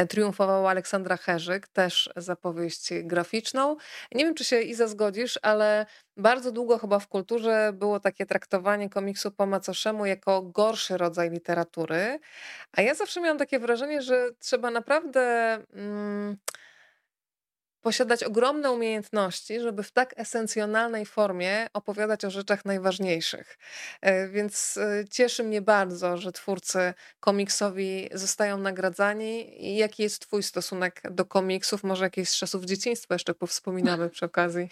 triumfowała 0.09 0.69
Aleksandra 0.69 1.17
Herzyk, 1.17 1.67
też 1.67 2.09
za 2.15 2.35
powieść 2.35 2.89
graficzną. 3.03 3.75
Nie 4.11 4.25
wiem, 4.25 4.35
czy 4.35 4.43
się 4.43 4.61
Iza 4.61 4.87
zgodzisz, 4.87 5.39
ale 5.41 5.85
bardzo 6.17 6.51
długo 6.51 6.77
chyba 6.77 6.99
w 6.99 7.07
kulturze 7.07 7.71
było 7.73 7.99
takie 7.99 8.25
traktowanie 8.25 8.89
komiksu 8.89 9.02
po 9.37 9.45
macoszemu 9.45 10.05
jako 10.05 10.41
gorszy 10.41 10.97
rodzaj 10.97 11.29
literatury, 11.29 12.19
a 12.71 12.81
ja 12.81 12.95
zawsze 12.95 13.21
miałam 13.21 13.37
takie 13.37 13.59
wrażenie, 13.59 14.01
że 14.01 14.29
trzeba 14.39 14.71
naprawdę 14.71 15.53
mm, 15.73 16.37
posiadać 17.83 18.23
ogromne 18.23 18.71
umiejętności, 18.71 19.59
żeby 19.59 19.83
w 19.83 19.91
tak 19.91 20.13
esencjonalnej 20.17 21.05
formie 21.05 21.67
opowiadać 21.73 22.25
o 22.25 22.29
rzeczach 22.29 22.65
najważniejszych. 22.65 23.57
E, 24.01 24.27
Więc 24.27 24.77
e, 24.77 25.05
cieszy 25.11 25.43
mnie 25.43 25.61
bardzo, 25.61 26.17
że 26.17 26.31
twórcy 26.31 26.93
komiksowi 27.19 28.09
zostają 28.13 28.57
nagradzani. 28.57 29.65
I 29.65 29.77
jaki 29.77 30.03
jest 30.03 30.19
Twój 30.19 30.43
stosunek 30.43 31.01
do 31.11 31.25
komiksów? 31.25 31.83
Może 31.83 32.03
jakieś 32.05 32.29
z 32.29 32.37
czasów 32.37 32.65
dzieciństwa 32.65 33.15
jeszcze 33.15 33.33
powspominamy 33.33 34.09
przy 34.09 34.25
okazji. 34.25 34.69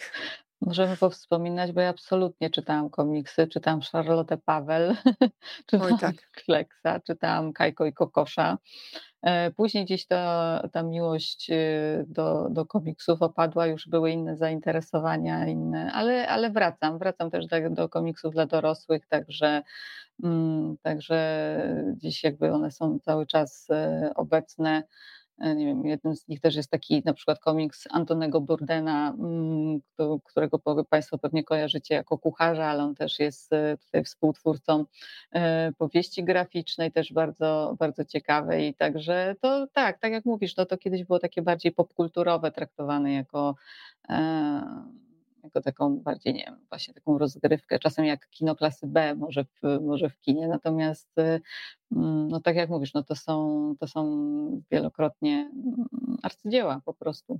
Możemy 0.62 0.98
powspominać, 0.98 1.72
bo 1.72 1.82
ja 1.82 1.90
absolutnie 1.90 2.50
czytałam 2.50 2.90
komiksy, 2.90 3.48
czytałam 3.48 3.82
Charlotte 3.82 4.38
Paweł, 4.38 4.92
Oj, 5.22 5.32
czytałam 5.66 5.98
tak. 5.98 6.16
Kleksa, 6.32 7.00
czytałam 7.00 7.54
Kajko 7.54 7.86
i 7.86 7.94
Kokosza. 7.94 8.58
E, 9.22 9.52
Później 9.52 9.86
gdzieś 9.86 10.06
ta, 10.06 10.62
ta 10.72 10.84
miłość 10.84 11.50
y, 11.52 12.06
do, 12.08 12.48
do 12.50 12.66
komiksów 12.66 13.22
opadła, 13.22 13.68
już 13.68 13.88
były 13.88 14.12
inne 14.12 14.38
zainteresowania, 14.38 15.48
inne, 15.48 15.92
ale, 15.94 16.28
ale 16.28 16.50
wracam, 16.50 17.00
wracam 17.00 17.32
też 17.32 17.48
do, 17.48 17.70
do 17.70 17.90
komiksów 17.90 18.34
dla 18.34 18.46
dorosłych, 18.46 19.08
także, 19.08 19.62
mm, 20.24 20.78
także 20.82 21.58
dziś 21.98 22.24
jakby 22.24 22.52
one 22.54 22.72
są 22.72 23.00
cały 23.00 23.28
czas 23.28 23.68
e, 23.70 24.12
obecne. 24.16 24.84
E, 25.42 25.56
nie 25.56 25.66
wiem, 25.66 25.86
jednym 25.86 26.16
z 26.16 26.28
nich 26.28 26.40
też 26.40 26.56
jest 26.56 26.72
taki 26.72 27.02
na 27.06 27.14
przykład 27.14 27.40
komiks 27.40 27.88
Antonego 27.92 28.42
Burdena, 28.42 29.16
mm, 29.20 29.80
którego 30.26 30.60
Państwo 30.90 31.18
pewnie 31.18 31.44
kojarzycie 31.44 31.96
jako 31.96 32.18
kucharza, 32.18 32.66
ale 32.66 32.84
on 32.84 32.96
też 32.96 33.20
jest 33.20 33.54
e, 33.54 33.78
tutaj 33.78 34.04
współtwórcą 34.04 34.86
e, 35.32 35.72
powieści 35.78 36.24
graficznej, 36.24 36.92
też 36.92 37.14
bardzo, 37.14 37.76
bardzo 37.80 38.06
ciekawej. 38.06 38.74
Także 38.74 39.36
to 39.42 39.68
tak, 39.74 40.00
tak 40.00 40.12
jak 40.12 40.26
mówisz, 40.26 40.56
no 40.56 40.66
to 40.66 40.78
kiedyś 40.78 41.04
było 41.04 41.20
takie 41.20 41.42
bardziej 41.42 41.72
popkulturowe, 41.72 42.52
traktowane 42.52 43.14
jako 43.14 43.56
jako 45.44 45.62
taką 45.62 45.98
bardziej, 45.98 46.34
nie 46.34 46.44
wiem, 46.46 46.60
właśnie 46.70 46.94
taką 46.94 47.18
rozgrywkę, 47.18 47.80
czasem 47.80 48.06
jak 48.06 48.30
kino 48.30 48.56
klasy 48.56 48.88
B 48.88 49.16
może 49.16 49.44
w, 49.44 49.82
może 49.82 50.10
w 50.10 50.20
kinie, 50.20 50.48
natomiast 50.48 51.18
y, 51.18 51.42
mm, 51.92 52.28
no 52.28 52.40
tak 52.42 52.56
jak 52.56 52.70
mówisz, 52.70 52.94
no 52.94 53.04
to 53.04 53.16
są, 53.16 53.76
to 53.80 53.88
są 53.88 54.62
wielokrotnie 54.72 55.52
mm, 55.54 55.88
arcydzieła 56.24 56.82
po 56.86 56.94
prostu. 56.94 57.40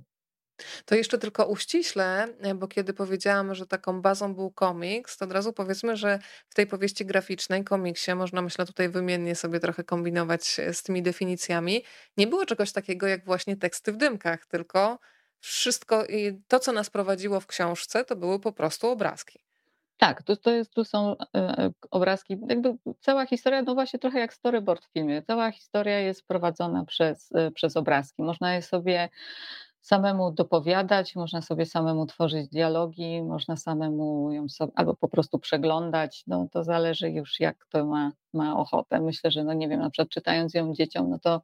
To 0.84 0.94
jeszcze 0.94 1.18
tylko 1.18 1.46
uściślę, 1.46 2.28
bo 2.54 2.68
kiedy 2.68 2.92
powiedziałam, 2.92 3.54
że 3.54 3.66
taką 3.66 4.02
bazą 4.02 4.34
był 4.34 4.50
komiks, 4.50 5.16
to 5.16 5.24
od 5.24 5.32
razu 5.32 5.52
powiedzmy, 5.52 5.96
że 5.96 6.18
w 6.48 6.54
tej 6.54 6.66
powieści 6.66 7.06
graficznej, 7.06 7.64
komiksie, 7.64 8.14
można 8.14 8.42
myślę 8.42 8.66
tutaj 8.66 8.88
wymiennie 8.88 9.34
sobie 9.34 9.60
trochę 9.60 9.84
kombinować 9.84 10.60
z 10.72 10.82
tymi 10.82 11.02
definicjami, 11.02 11.84
nie 12.16 12.26
było 12.26 12.46
czegoś 12.46 12.72
takiego 12.72 13.06
jak 13.06 13.24
właśnie 13.24 13.56
teksty 13.56 13.92
w 13.92 13.96
dymkach, 13.96 14.46
tylko 14.46 14.98
wszystko 15.42 16.06
i 16.06 16.42
to, 16.48 16.58
co 16.58 16.72
nas 16.72 16.90
prowadziło 16.90 17.40
w 17.40 17.46
książce, 17.46 18.04
to 18.04 18.16
były 18.16 18.40
po 18.40 18.52
prostu 18.52 18.88
obrazki. 18.88 19.38
Tak, 19.96 20.22
to, 20.22 20.36
to 20.36 20.50
jest, 20.50 20.74
tu 20.74 20.84
są 20.84 21.16
e, 21.18 21.24
e, 21.34 21.70
obrazki, 21.90 22.36
jakby 22.48 22.76
cała 23.00 23.26
historia, 23.26 23.62
no 23.62 23.74
właśnie 23.74 23.98
trochę 23.98 24.18
jak 24.18 24.34
storyboard 24.34 24.84
w 24.86 24.92
filmie. 24.92 25.22
Cała 25.22 25.50
historia 25.50 26.00
jest 26.00 26.26
prowadzona 26.26 26.84
przez, 26.84 27.32
e, 27.34 27.50
przez 27.50 27.76
obrazki. 27.76 28.22
Można 28.22 28.54
je 28.54 28.62
sobie 28.62 29.08
samemu 29.80 30.32
dopowiadać, 30.32 31.16
można 31.16 31.42
sobie 31.42 31.66
samemu 31.66 32.06
tworzyć 32.06 32.48
dialogi, 32.48 33.22
można 33.22 33.56
samemu 33.56 34.32
ją 34.32 34.48
sobie, 34.48 34.72
albo 34.74 34.96
po 34.96 35.08
prostu 35.08 35.38
przeglądać. 35.38 36.24
No 36.26 36.48
to 36.52 36.64
zależy 36.64 37.10
już 37.10 37.40
jak 37.40 37.66
to 37.68 37.86
ma, 37.86 38.12
ma 38.32 38.56
ochotę. 38.56 39.00
Myślę, 39.00 39.30
że 39.30 39.44
no 39.44 39.52
nie 39.52 39.68
wiem, 39.68 39.80
na 39.80 39.90
przykład 39.90 40.08
czytając 40.08 40.54
ją 40.54 40.74
dzieciom, 40.74 41.10
no 41.10 41.18
to 41.18 41.42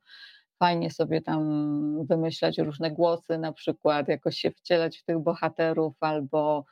fajnie 0.58 0.90
sobie 0.90 1.20
tam 1.20 2.06
wymyślać 2.06 2.58
różne 2.58 2.90
głosy, 2.90 3.38
na 3.38 3.52
przykład 3.52 4.08
jakoś 4.08 4.38
się 4.38 4.50
wcielać 4.50 4.98
w 4.98 5.04
tych 5.04 5.18
bohaterów 5.18 5.94
albo 6.00 6.64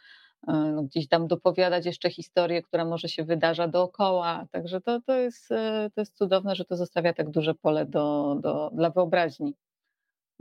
e, 0.49 0.53
no, 0.53 0.83
gdzieś 0.83 1.09
tam 1.09 1.27
dopowiadać 1.27 1.87
jeszcze 1.87 2.11
historię, 2.11 2.63
która 2.63 2.85
może 2.85 3.09
się 3.09 3.25
wydarza 3.25 3.69
dookoła. 3.69 4.47
Także 4.51 4.81
to, 4.81 5.01
to, 5.01 5.15
jest, 5.15 5.53
e, 5.53 5.91
to 5.95 6.01
jest 6.01 6.17
cudowne, 6.17 6.57
że 6.57 6.65
to 6.65 6.77
zostawia 6.77 7.13
tak 7.13 7.31
duże 7.31 7.55
pole 7.55 7.87
do, 7.87 8.37
do, 8.41 8.71
dla 8.75 8.91
wyobraźni. 8.91 9.55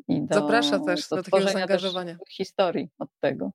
I 0.08 0.22
do, 0.22 0.36
Zaprasza 0.36 0.80
też 0.80 1.10
do, 1.10 1.16
do 1.16 1.24
takiego 1.24 1.52
zaangażowania. 1.52 2.18
historii 2.30 2.90
od 3.00 3.10
tego. 3.20 3.52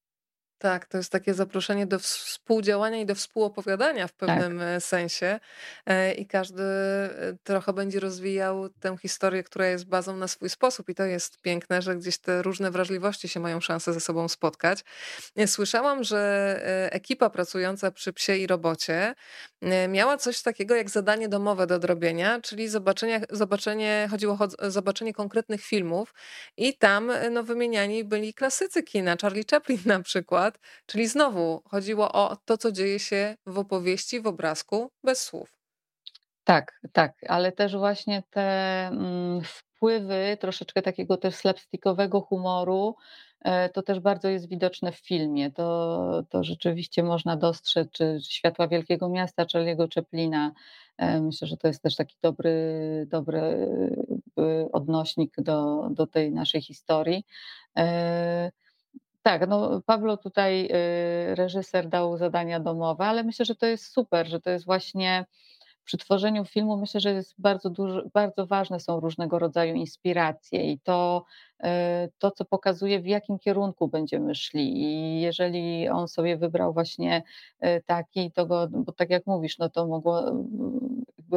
Tak, 0.60 0.86
to 0.86 0.96
jest 0.96 1.12
takie 1.12 1.34
zaproszenie 1.34 1.86
do 1.86 1.98
współdziałania 1.98 3.00
i 3.00 3.06
do 3.06 3.14
współopowiadania 3.14 4.06
w 4.06 4.12
tak. 4.12 4.28
pewnym 4.28 4.58
tak. 4.58 4.82
sensie. 4.82 5.40
E, 5.86 6.12
I 6.12 6.26
każdy 6.26 6.62
e, 6.62 7.36
trochę 7.44 7.72
będzie 7.72 8.00
rozwijał 8.00 8.68
tę 8.68 8.96
historię, 9.02 9.42
która 9.42 9.66
jest 9.66 9.88
bazą 9.88 10.16
na 10.16 10.28
swój 10.28 10.50
sposób. 10.50 10.88
I 10.88 10.94
to 10.94 11.04
jest 11.04 11.40
piękne, 11.40 11.82
że 11.82 11.96
gdzieś 11.96 12.18
te 12.18 12.42
różne 12.42 12.70
wrażliwości 12.70 13.28
się 13.28 13.40
mają 13.40 13.60
szansę 13.60 13.92
ze 13.92 14.00
sobą 14.00 14.28
spotkać. 14.28 14.84
Słyszałam, 15.46 16.04
że 16.04 16.60
ekipa 16.92 17.30
pracująca 17.30 17.90
przy 17.90 18.12
psie 18.12 18.36
i 18.36 18.46
robocie 18.46 19.14
miała 19.88 20.16
coś 20.16 20.42
takiego 20.42 20.74
jak 20.74 20.90
zadanie 20.90 21.28
domowe 21.28 21.66
do 21.66 21.74
odrobienia, 21.74 22.40
czyli 22.40 22.68
zobaczenie, 22.68 23.20
zobaczenie 23.30 24.08
chodziło 24.10 24.38
o 24.60 24.70
zobaczenie 24.70 25.14
konkretnych 25.14 25.62
filmów. 25.62 26.14
I 26.56 26.78
tam 26.78 27.12
no, 27.30 27.42
wymieniani 27.42 28.04
byli 28.04 28.34
klasycy 28.34 28.82
kina, 28.82 29.16
Charlie 29.22 29.44
Chaplin 29.50 29.78
na 29.84 30.02
przykład 30.02 30.49
przykład. 30.52 30.82
Czyli 30.86 31.08
znowu 31.08 31.62
chodziło 31.64 32.12
o 32.12 32.36
to, 32.44 32.58
co 32.58 32.72
dzieje 32.72 32.98
się 32.98 33.36
w 33.46 33.58
opowieści, 33.58 34.20
w 34.20 34.26
obrazku, 34.26 34.90
bez 35.04 35.22
słów. 35.22 35.58
Tak, 36.44 36.80
tak, 36.92 37.12
ale 37.28 37.52
też 37.52 37.76
właśnie 37.76 38.22
te 38.30 38.40
mm, 38.88 39.42
wpływy 39.44 40.36
troszeczkę 40.40 40.82
takiego 40.82 41.16
też 41.16 41.34
slapstickowego 41.34 42.20
humoru, 42.20 42.96
e, 43.40 43.68
to 43.68 43.82
też 43.82 44.00
bardzo 44.00 44.28
jest 44.28 44.48
widoczne 44.48 44.92
w 44.92 44.98
filmie. 44.98 45.50
To, 45.50 46.22
to 46.28 46.44
rzeczywiście 46.44 47.02
można 47.02 47.36
dostrzec, 47.36 47.90
czy 47.90 48.18
Światła 48.28 48.68
Wielkiego 48.68 49.08
Miasta, 49.08 49.44
Charlie'ego 49.44 49.94
Chaplina. 49.94 50.52
E, 50.98 51.20
myślę, 51.20 51.48
że 51.48 51.56
to 51.56 51.68
jest 51.68 51.82
też 51.82 51.96
taki 51.96 52.16
dobry, 52.22 53.06
dobry 53.10 53.40
e, 54.38 54.72
odnośnik 54.72 55.34
do, 55.38 55.88
do 55.90 56.06
tej 56.06 56.32
naszej 56.32 56.62
historii. 56.62 57.24
Tak, 59.22 59.48
no 59.48 59.82
Pawlo 59.86 60.16
tutaj 60.16 60.68
y, 61.32 61.34
reżyser 61.34 61.88
dał 61.88 62.16
zadania 62.16 62.60
domowe, 62.60 63.04
ale 63.04 63.24
myślę, 63.24 63.44
że 63.44 63.54
to 63.54 63.66
jest 63.66 63.92
super, 63.92 64.28
że 64.28 64.40
to 64.40 64.50
jest 64.50 64.64
właśnie 64.64 65.26
przy 65.84 65.98
tworzeniu 65.98 66.44
filmu 66.44 66.76
myślę, 66.76 67.00
że 67.00 67.12
jest 67.12 67.34
bardzo, 67.38 67.70
duży, 67.70 68.10
bardzo 68.14 68.46
ważne 68.46 68.80
są 68.80 69.00
różnego 69.00 69.38
rodzaju 69.38 69.74
inspiracje 69.74 70.72
i 70.72 70.78
to, 70.78 71.24
y, 71.60 71.66
to, 72.18 72.30
co 72.30 72.44
pokazuje, 72.44 73.00
w 73.00 73.06
jakim 73.06 73.38
kierunku 73.38 73.88
będziemy 73.88 74.34
szli. 74.34 74.82
I 74.82 75.20
jeżeli 75.20 75.88
on 75.88 76.08
sobie 76.08 76.36
wybrał 76.36 76.72
właśnie 76.72 77.22
y, 77.64 77.82
taki, 77.86 78.32
to 78.32 78.46
go, 78.46 78.68
bo 78.70 78.92
tak 78.92 79.10
jak 79.10 79.26
mówisz, 79.26 79.58
no 79.58 79.70
to 79.70 79.86
mogło 79.86 80.32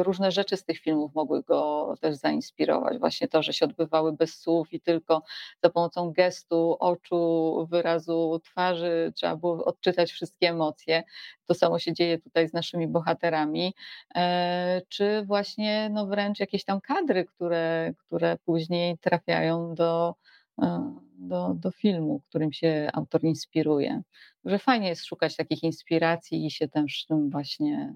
różne 0.02 0.32
rzeczy 0.32 0.56
z 0.56 0.64
tych 0.64 0.78
filmów 0.78 1.14
mogły 1.14 1.42
go 1.42 1.94
też 2.00 2.16
zainspirować. 2.16 2.98
Właśnie 2.98 3.28
to, 3.28 3.42
że 3.42 3.52
się 3.52 3.64
odbywały 3.64 4.12
bez 4.12 4.40
słów 4.40 4.72
i 4.72 4.80
tylko 4.80 5.22
za 5.62 5.70
pomocą 5.70 6.12
gestu, 6.12 6.76
oczu, 6.80 7.66
wyrazu 7.70 8.40
twarzy 8.44 9.12
trzeba 9.16 9.36
było 9.36 9.64
odczytać 9.64 10.12
wszystkie 10.12 10.48
emocje. 10.48 11.02
To 11.46 11.54
samo 11.54 11.78
się 11.78 11.92
dzieje 11.92 12.18
tutaj 12.18 12.48
z 12.48 12.52
naszymi 12.52 12.88
bohaterami. 12.88 13.74
E, 14.14 14.82
czy 14.88 15.22
właśnie 15.26 15.90
no 15.92 16.06
wręcz 16.06 16.40
jakieś 16.40 16.64
tam 16.64 16.80
kadry, 16.80 17.24
które, 17.24 17.92
które 17.98 18.36
później 18.44 18.98
trafiają 18.98 19.74
do, 19.74 20.14
e, 20.62 20.94
do, 21.18 21.54
do 21.54 21.70
filmu, 21.70 22.20
którym 22.28 22.52
się 22.52 22.90
autor 22.92 23.24
inspiruje. 23.24 24.02
Że 24.44 24.58
fajnie 24.58 24.88
jest 24.88 25.04
szukać 25.04 25.36
takich 25.36 25.62
inspiracji 25.62 26.46
i 26.46 26.50
się 26.50 26.68
też 26.68 27.04
tym 27.06 27.30
właśnie 27.30 27.94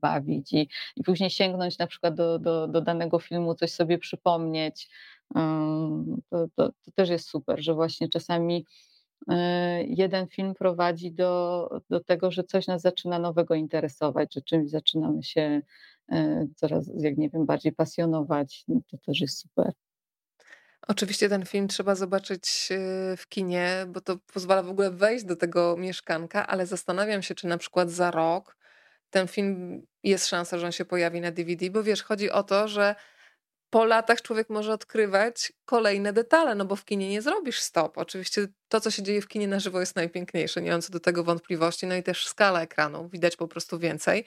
bawić 0.00 0.52
i, 0.52 0.68
i 0.96 1.02
później 1.02 1.30
sięgnąć 1.30 1.78
na 1.78 1.86
przykład 1.86 2.14
do, 2.14 2.38
do, 2.38 2.68
do 2.68 2.80
danego 2.80 3.18
filmu, 3.18 3.54
coś 3.54 3.72
sobie 3.72 3.98
przypomnieć. 3.98 4.88
To, 6.30 6.48
to, 6.56 6.72
to 6.82 6.90
też 6.94 7.08
jest 7.08 7.28
super, 7.28 7.62
że 7.62 7.74
właśnie 7.74 8.08
czasami 8.08 8.66
e, 9.28 9.84
jeden 9.84 10.26
film 10.28 10.54
prowadzi 10.54 11.12
do, 11.12 11.68
do 11.90 12.00
tego, 12.00 12.30
że 12.30 12.44
coś 12.44 12.66
nas 12.66 12.82
zaczyna 12.82 13.18
nowego 13.18 13.54
interesować, 13.54 14.34
że 14.34 14.42
czymś 14.42 14.70
zaczynamy 14.70 15.22
się 15.22 15.60
e, 16.12 16.46
coraz, 16.56 16.90
jak 16.98 17.16
nie 17.16 17.30
wiem, 17.30 17.46
bardziej 17.46 17.72
pasjonować. 17.72 18.64
No 18.68 18.80
to 18.90 18.98
też 18.98 19.20
jest 19.20 19.38
super. 19.38 19.72
Oczywiście 20.88 21.28
ten 21.28 21.46
film 21.46 21.68
trzeba 21.68 21.94
zobaczyć 21.94 22.68
e, 22.70 23.16
w 23.16 23.28
kinie, 23.28 23.86
bo 23.88 24.00
to 24.00 24.16
pozwala 24.32 24.62
w 24.62 24.70
ogóle 24.70 24.90
wejść 24.90 25.24
do 25.24 25.36
tego 25.36 25.76
mieszkanka, 25.76 26.46
ale 26.46 26.66
zastanawiam 26.66 27.22
się, 27.22 27.34
czy 27.34 27.46
na 27.46 27.58
przykład 27.58 27.90
za 27.90 28.10
rok 28.10 28.57
ten 29.10 29.28
film 29.28 29.82
jest 30.02 30.26
szansa, 30.26 30.58
że 30.58 30.66
on 30.66 30.72
się 30.72 30.84
pojawi 30.84 31.20
na 31.20 31.30
DVD, 31.30 31.70
bo 31.70 31.82
wiesz, 31.82 32.02
chodzi 32.02 32.30
o 32.30 32.42
to, 32.42 32.68
że 32.68 32.94
po 33.70 33.84
latach 33.84 34.22
człowiek 34.22 34.50
może 34.50 34.72
odkrywać 34.72 35.52
kolejne 35.64 36.12
detale, 36.12 36.54
no 36.54 36.64
bo 36.64 36.76
w 36.76 36.84
kinie 36.84 37.08
nie 37.08 37.22
zrobisz 37.22 37.60
stop. 37.60 37.98
Oczywiście 37.98 38.46
to, 38.68 38.80
co 38.80 38.90
się 38.90 39.02
dzieje 39.02 39.22
w 39.22 39.28
kinie 39.28 39.48
na 39.48 39.60
żywo 39.60 39.80
jest 39.80 39.96
najpiękniejsze, 39.96 40.62
nie 40.62 40.70
mam 40.70 40.82
co 40.82 40.92
do 40.92 41.00
tego 41.00 41.24
wątpliwości, 41.24 41.86
no 41.86 41.96
i 41.96 42.02
też 42.02 42.26
skala 42.26 42.62
ekranu, 42.62 43.08
widać 43.08 43.36
po 43.36 43.48
prostu 43.48 43.78
więcej, 43.78 44.24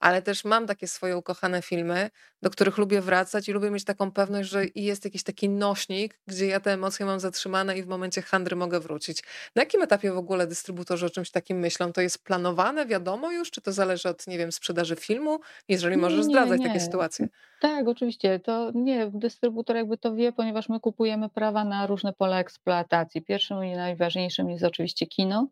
ale 0.00 0.22
też 0.22 0.44
mam 0.44 0.66
takie 0.66 0.88
swoje 0.88 1.16
ukochane 1.16 1.62
filmy, 1.62 2.10
do 2.42 2.50
których 2.50 2.78
lubię 2.78 3.00
wracać 3.00 3.48
i 3.48 3.52
lubię 3.52 3.70
mieć 3.70 3.84
taką 3.84 4.12
pewność, 4.12 4.48
że 4.50 4.64
jest 4.74 5.04
jakiś 5.04 5.22
taki 5.22 5.48
nośnik, 5.48 6.20
gdzie 6.26 6.46
ja 6.46 6.60
te 6.60 6.72
emocje 6.72 7.06
mam 7.06 7.20
zatrzymane 7.20 7.78
i 7.78 7.82
w 7.82 7.86
momencie 7.86 8.22
handry 8.22 8.56
mogę 8.56 8.80
wrócić. 8.80 9.22
Na 9.56 9.62
jakim 9.62 9.82
etapie 9.82 10.12
w 10.12 10.16
ogóle 10.16 10.46
dystrybutorzy 10.46 11.06
o 11.06 11.10
czymś 11.10 11.30
takim 11.30 11.58
myślą? 11.58 11.92
To 11.92 12.00
jest 12.00 12.24
planowane, 12.24 12.86
wiadomo 12.86 13.32
już, 13.32 13.50
czy 13.50 13.60
to 13.60 13.72
zależy 13.72 14.08
od, 14.08 14.26
nie 14.26 14.38
wiem, 14.38 14.52
sprzedaży 14.52 14.96
filmu, 14.96 15.40
jeżeli 15.68 15.96
możesz 15.96 16.24
nie, 16.24 16.24
zdradzać 16.24 16.60
nie. 16.60 16.66
takie 16.66 16.80
sytuacje? 16.80 17.28
Tak, 17.58 17.88
oczywiście, 17.88 18.40
to 18.40 18.70
nie, 18.74 19.10
dystrybutor 19.14 19.76
jakby 19.76 19.98
to 19.98 20.14
wie, 20.14 20.32
ponieważ 20.32 20.68
my 20.68 20.80
kupujemy 20.80 21.28
prawa 21.28 21.64
na 21.64 21.86
różne 21.86 22.12
pola 22.12 22.40
eksploatacji. 22.40 23.22
Pierwszym 23.22 23.58
najważniejszym 23.80 24.50
jest 24.50 24.64
oczywiście 24.64 25.06
kino. 25.06 25.48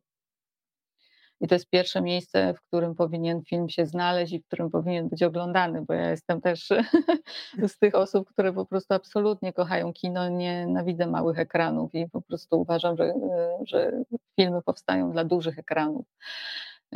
I 1.40 1.48
to 1.48 1.54
jest 1.54 1.70
pierwsze 1.70 2.02
miejsce, 2.02 2.54
w 2.54 2.60
którym 2.60 2.94
powinien 2.94 3.42
film 3.42 3.68
się 3.68 3.86
znaleźć 3.86 4.32
i 4.32 4.40
w 4.40 4.46
którym 4.46 4.70
powinien 4.70 5.08
być 5.08 5.22
oglądany, 5.22 5.84
bo 5.84 5.94
ja 5.94 6.10
jestem 6.10 6.40
też 6.40 6.68
z 7.68 7.78
tych 7.78 7.94
osób, 7.94 8.30
które 8.30 8.52
po 8.52 8.66
prostu 8.66 8.94
absolutnie 8.94 9.52
kochają 9.52 9.92
kino, 9.92 10.28
nienawidzę 10.28 11.06
małych 11.06 11.38
ekranów 11.38 11.94
i 11.94 12.08
po 12.08 12.22
prostu 12.22 12.60
uważam, 12.60 12.96
że, 12.96 13.14
że 13.66 13.92
filmy 14.36 14.62
powstają 14.62 15.12
dla 15.12 15.24
dużych 15.24 15.58
ekranów. 15.58 16.06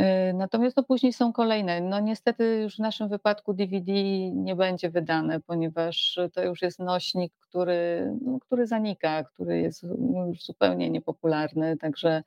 Y, 0.01 0.33
natomiast 0.35 0.77
no 0.77 0.83
później 0.83 1.13
są 1.13 1.33
kolejne. 1.33 1.81
No 1.81 2.01
niestety 2.01 2.61
już 2.63 2.77
w 2.77 2.79
naszym 2.79 3.09
wypadku 3.09 3.55
DVD 3.55 3.93
nie 4.31 4.57
będzie 4.57 4.91
wydane, 4.91 5.41
ponieważ 5.41 6.21
to 6.33 6.45
już 6.45 6.63
jest 6.63 6.79
nośnik, 6.79 7.33
który, 7.41 8.13
no, 8.23 8.39
który 8.41 8.67
zanika, 8.67 9.25
który 9.25 9.61
jest 9.61 9.83
no, 9.99 10.27
już 10.27 10.45
zupełnie 10.45 10.91
niepopularny, 10.91 11.77
także 11.77 12.23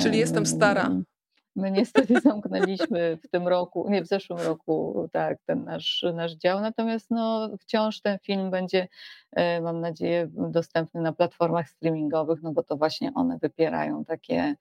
Czyli 0.00 0.18
jestem 0.18 0.46
stara. 0.46 0.90
My 1.56 1.70
niestety 1.70 2.20
zamknęliśmy 2.20 3.18
w 3.24 3.28
tym 3.28 3.48
roku, 3.48 3.86
nie 3.90 4.02
w 4.02 4.06
zeszłym 4.06 4.38
roku, 4.38 5.08
tak, 5.12 5.38
ten 5.46 5.64
nasz, 5.64 6.04
nasz 6.14 6.32
dział, 6.32 6.60
natomiast 6.60 7.10
no, 7.10 7.50
wciąż 7.60 8.00
ten 8.00 8.18
film 8.18 8.50
będzie, 8.50 8.88
e, 9.32 9.60
mam 9.60 9.80
nadzieję, 9.80 10.28
dostępny 10.32 11.00
na 11.00 11.12
platformach 11.12 11.68
streamingowych, 11.68 12.42
no 12.42 12.52
bo 12.52 12.62
to 12.62 12.76
właśnie 12.76 13.14
one 13.14 13.38
wypierają 13.38 14.04
takie 14.04 14.56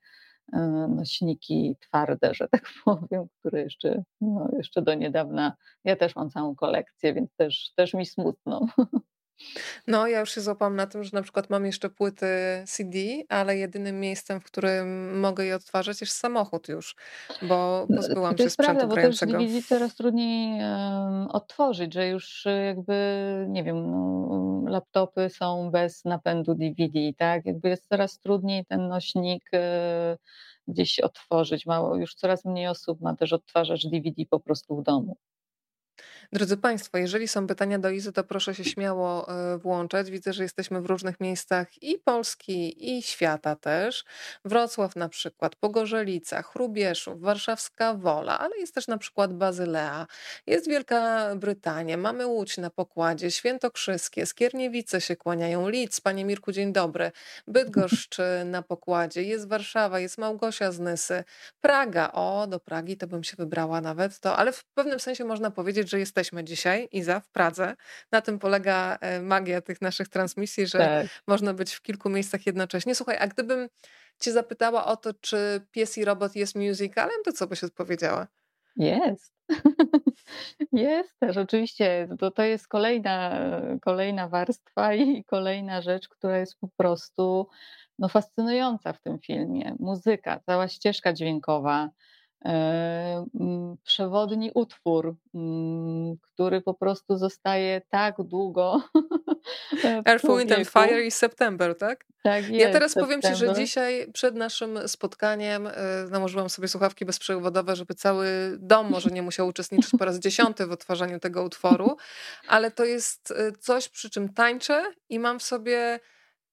nośniki 0.90 1.76
twarde, 1.80 2.34
że 2.34 2.48
tak 2.48 2.64
powiem, 2.86 3.28
które 3.40 3.62
jeszcze, 3.62 4.04
no, 4.22 4.50
jeszcze 4.58 4.82
do 4.82 4.94
niedawna, 4.94 5.56
ja 5.84 5.96
też 5.96 6.16
mam 6.16 6.30
całą 6.30 6.56
kolekcję, 6.56 7.14
więc 7.14 7.36
też, 7.36 7.72
też 7.76 7.94
mi 7.94 8.06
smutno. 8.06 8.68
No, 9.88 10.08
ja 10.08 10.20
już 10.20 10.32
się 10.36 10.42
złapałam 10.42 10.76
na 10.76 10.88
tym, 10.88 11.04
że 11.04 11.10
na 11.14 11.22
przykład 11.22 11.50
mam 11.50 11.66
jeszcze 11.66 11.90
płyty 11.90 12.28
CD, 12.68 13.00
ale 13.30 13.58
jedynym 13.58 14.00
miejscem, 14.00 14.42
w 14.42 14.44
którym 14.44 15.20
mogę 15.20 15.46
je 15.46 15.56
odtwarzać 15.56 16.02
jest 16.02 16.18
samochód 16.18 16.68
już, 16.70 16.96
bo 17.42 17.88
No, 17.90 17.98
pozbyłam 17.98 18.32
to 18.36 18.38
się 18.38 18.44
jest 18.44 18.58
prawda, 18.58 18.74
sprzętu 18.74 18.88
bo 18.90 18.96
też 18.96 19.20
grającego. 19.20 19.32
DVD 19.32 19.62
coraz 19.62 19.96
trudniej 19.96 20.62
odtworzyć, 21.30 21.94
że 21.94 22.08
już 22.08 22.46
y, 22.46 22.64
jakby, 22.66 22.96
nie 23.50 23.64
wiem, 23.64 23.92
no, 23.92 24.62
laptopy 24.68 25.30
są 25.30 25.72
bez 25.72 26.06
napędu 26.06 26.56
DVD, 26.56 27.00
tak? 27.18 27.46
Jakby 27.46 27.70
jest 27.70 27.88
coraz 27.90 28.20
trudniej 28.20 28.66
ten 28.66 28.88
nośnik 28.88 29.50
y, 29.54 29.58
gdzieś 30.68 31.00
otworzyć. 31.00 31.66
Mało, 31.66 31.96
już 31.96 32.16
coraz 32.16 32.46
mniej 32.46 32.68
osób 32.68 33.02
ma 33.02 33.16
też 33.16 33.34
odtwarzacz 33.34 33.88
DVD 33.88 34.24
po 34.30 34.40
prostu 34.40 34.78
w 34.78 34.84
domu. 34.84 35.18
Drodzy 36.34 36.58
Państwo, 36.58 36.98
jeżeli 36.98 37.28
są 37.28 37.48
pytania 37.48 37.80
do 37.80 37.90
Izy, 37.90 38.12
to 38.12 38.24
proszę 38.24 38.56
się 38.56 38.64
śmiało 38.64 39.30
e, 39.30 39.58
włączać. 39.58 40.12
Widzę, 40.12 40.34
że 40.34 40.44
jesteśmy 40.44 40.82
w 40.82 40.86
różnych 40.86 41.20
miejscach 41.20 41.84
i 41.84 41.98
Polski, 41.98 42.96
i 42.98 43.02
świata 43.02 43.56
też. 43.56 44.06
Wrocław 44.46 44.96
na 44.96 45.10
przykład, 45.10 45.56
Pogorzelica, 45.56 46.42
Chrubieszów, 46.42 47.22
Warszawska 47.22 47.94
Wola, 47.94 48.40
ale 48.40 48.58
jest 48.58 48.76
też 48.76 48.88
na 48.88 48.98
przykład 48.98 49.34
Bazylea, 49.34 50.08
jest 50.48 50.68
Wielka 50.70 51.30
Brytania, 51.36 51.98
mamy 51.98 52.28
Łódź 52.28 52.58
na 52.58 52.70
pokładzie, 52.70 53.32
Świętokrzyskie, 53.32 54.26
Skierniewice 54.26 55.02
się 55.02 55.16
kłaniają, 55.16 55.70
Lidz, 55.70 56.02
Panie 56.02 56.26
Mirku, 56.26 56.52
dzień 56.52 56.74
dobry, 56.74 57.12
Bydgoszcz 57.48 58.20
e, 58.20 58.46
na 58.46 58.62
pokładzie, 58.62 59.24
jest 59.24 59.48
Warszawa, 59.48 60.00
jest 60.00 60.18
Małgosia 60.18 60.72
z 60.72 60.80
Nysy, 60.80 61.24
Praga, 61.62 62.12
o, 62.12 62.48
do 62.48 62.60
Pragi 62.60 62.98
to 62.98 63.08
bym 63.08 63.24
się 63.24 63.36
wybrała 63.38 63.82
nawet, 63.82 64.20
to, 64.20 64.38
ale 64.38 64.52
w 64.52 64.64
pewnym 64.64 65.00
sensie 65.00 65.26
można 65.26 65.52
powiedzieć, 65.52 65.90
że 65.90 66.00
jest 66.00 66.15
jesteśmy 66.20 66.44
dzisiaj, 66.44 66.88
Iza, 66.92 67.20
w 67.20 67.30
Pradze. 67.30 67.76
Na 68.12 68.22
tym 68.22 68.40
polega 68.40 68.98
e, 69.02 69.22
magia 69.22 69.62
tych 69.62 69.82
naszych 69.82 70.08
transmisji, 70.08 70.68
że 70.68 70.78
Tak. 70.78 71.08
można 71.28 71.54
być 71.54 71.74
w 71.74 71.82
kilku 71.82 72.10
miejscach 72.10 72.46
jednocześnie. 72.46 72.96
Słuchaj, 72.96 73.18
a 73.20 73.28
gdybym 73.28 73.70
cię 74.20 74.32
zapytała 74.32 74.86
o 74.86 74.98
to, 74.98 75.14
czy 75.14 75.62
Pies 75.72 75.98
i 75.98 76.06
Robot 76.06 76.36
jest 76.36 76.56
musicalem, 76.56 77.16
to 77.26 77.32
co 77.32 77.48
byś 77.48 77.64
odpowiedziała? 77.64 78.28
Jest. 78.76 79.34
Jest 80.72 81.20
też, 81.20 81.38
oczywiście. 81.38 82.08
To, 82.20 82.32
to 82.32 82.44
jest 82.44 82.68
kolejna, 82.68 83.42
kolejna 83.82 84.28
warstwa 84.28 84.94
i 84.94 85.24
kolejna 85.24 85.82
rzecz, 85.82 86.10
która 86.10 86.38
jest 86.38 86.60
po 86.60 86.68
prostu 86.78 87.48
no, 88.00 88.10
fascynująca 88.10 88.94
w 88.94 89.02
tym 89.02 89.20
filmie. 89.20 89.76
Muzyka, 89.80 90.40
cała 90.46 90.68
ścieżka 90.68 91.14
dźwiękowa, 91.14 91.90
przewodni 93.84 94.52
utwór, 94.54 95.16
mm, 95.36 96.18
który 96.22 96.62
po 96.62 96.74
prostu 96.74 97.18
zostaje 97.18 97.82
tak 97.90 98.16
długo 98.24 98.82
w 100.04 100.08
Earth, 100.08 100.26
Wind 100.38 100.52
and. 100.52 100.68
Fire 100.68 101.06
i 101.06 101.12
September, 101.12 101.78
tak? 101.78 102.06
Tak 102.24 102.50
Ja 102.50 102.58
jest, 102.58 102.74
teraz 102.74 102.94
powiem 102.94 103.22
ci, 103.22 103.28
że 103.28 103.36
September. 103.36 103.58
dzisiaj 103.58 104.12
przed 104.14 104.36
naszym 104.36 104.88
spotkaniem 104.88 105.68
y, 105.68 105.72
nałożyłam 106.10 106.50
sobie 106.50 106.68
słuchawki 106.68 107.06
bezprzewodowe, 107.06 107.76
żeby 107.76 107.94
cały 107.94 108.28
dom 108.60 108.90
może 108.90 109.10
nie 109.10 109.22
musiał 109.22 109.48
uczestniczyć 109.48 109.92
po 110.00 110.06
raz 110.06 110.20
dziesiąty 110.20 110.66
w 110.66 110.72
odtwarzaniu 110.72 111.20
tego 111.20 111.44
utworu, 111.44 111.98
ale 112.48 112.72
to 112.72 112.86
jest 112.86 113.34
coś, 113.60 113.90
przy 113.90 114.10
czym 114.10 114.34
tańczę 114.34 114.84
i 115.10 115.20
mam 115.20 115.40
w 115.40 115.44
sobie 115.44 116.00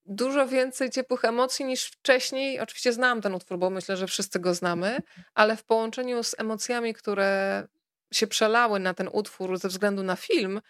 Dużo 0.07 0.47
więcej 0.47 0.91
ciepłych 0.91 1.25
emocji 1.25 1.65
niż 1.65 1.85
wcześniej. 1.85 2.61
Oczywiście 2.61 2.93
znałam 2.93 3.21
ten 3.21 3.35
utwór, 3.35 3.59
bo 3.59 3.71
myślę, 3.71 3.97
że 3.97 4.07
wszyscy 4.07 4.41
go 4.41 4.55
znamy, 4.55 4.99
ale 5.35 5.57
w 5.57 5.65
połączeniu 5.65 6.23
z 6.23 6.35
emocjami, 6.39 6.95
które 6.95 7.63
się 8.13 8.27
przelały 8.27 8.81
na 8.81 8.95
ten 8.95 9.09
utwór 9.13 9.59
ze 9.59 9.69
względu 9.69 10.03
na 10.03 10.17
film, 10.17 10.61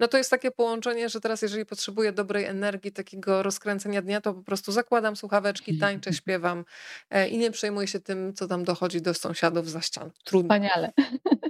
no 0.00 0.08
to 0.08 0.18
jest 0.18 0.30
takie 0.30 0.50
połączenie, 0.50 1.08
że 1.08 1.20
teraz 1.20 1.42
jeżeli 1.42 1.66
potrzebuję 1.66 2.12
dobrej 2.12 2.44
energii, 2.44 2.92
takiego 2.92 3.42
rozkręcenia 3.42 4.02
dnia, 4.02 4.20
to 4.20 4.34
po 4.34 4.42
prostu 4.42 4.72
zakładam 4.72 5.16
słuchaweczki, 5.16 5.78
tańczę, 5.78 6.12
śpiewam 6.22 6.64
e, 7.10 7.28
i 7.28 7.38
nie 7.38 7.50
przejmuję 7.50 7.86
się 7.86 8.00
tym, 8.00 8.34
co 8.34 8.48
tam 8.48 8.64
dochodzi 8.64 9.02
do 9.02 9.14
sąsiadów 9.14 9.70
za 9.70 9.80
ścian. 9.80 10.10
Trudno. 10.24 10.54
Wspaniale. 10.54 10.92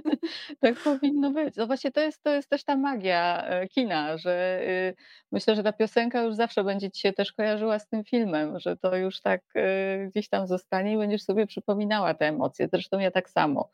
Tak 0.61 0.75
powinno 0.75 1.31
być. 1.31 1.55
No 1.55 1.67
właśnie 1.67 1.91
to 1.91 2.01
jest, 2.01 2.23
to 2.23 2.29
jest 2.29 2.49
też 2.49 2.63
ta 2.63 2.75
magia 2.75 3.43
e, 3.47 3.67
kina, 3.67 4.17
że 4.17 4.61
y, 4.61 4.95
myślę, 5.31 5.55
że 5.55 5.63
ta 5.63 5.73
piosenka 5.73 6.21
już 6.21 6.35
zawsze 6.35 6.63
będzie 6.63 6.91
ci 6.91 7.01
się 7.01 7.13
też 7.13 7.31
kojarzyła 7.31 7.79
z 7.79 7.87
tym 7.87 8.03
filmem, 8.03 8.59
że 8.59 8.77
to 8.77 8.95
już 8.95 9.21
tak 9.21 9.41
y, 9.55 10.07
gdzieś 10.09 10.29
tam 10.29 10.47
zostanie 10.47 10.93
i 10.93 10.97
będziesz 10.97 11.23
sobie 11.23 11.47
przypominała 11.47 12.13
te 12.13 12.27
emocje. 12.27 12.67
Zresztą 12.71 12.99
ja 12.99 13.11
tak 13.11 13.29
samo, 13.29 13.69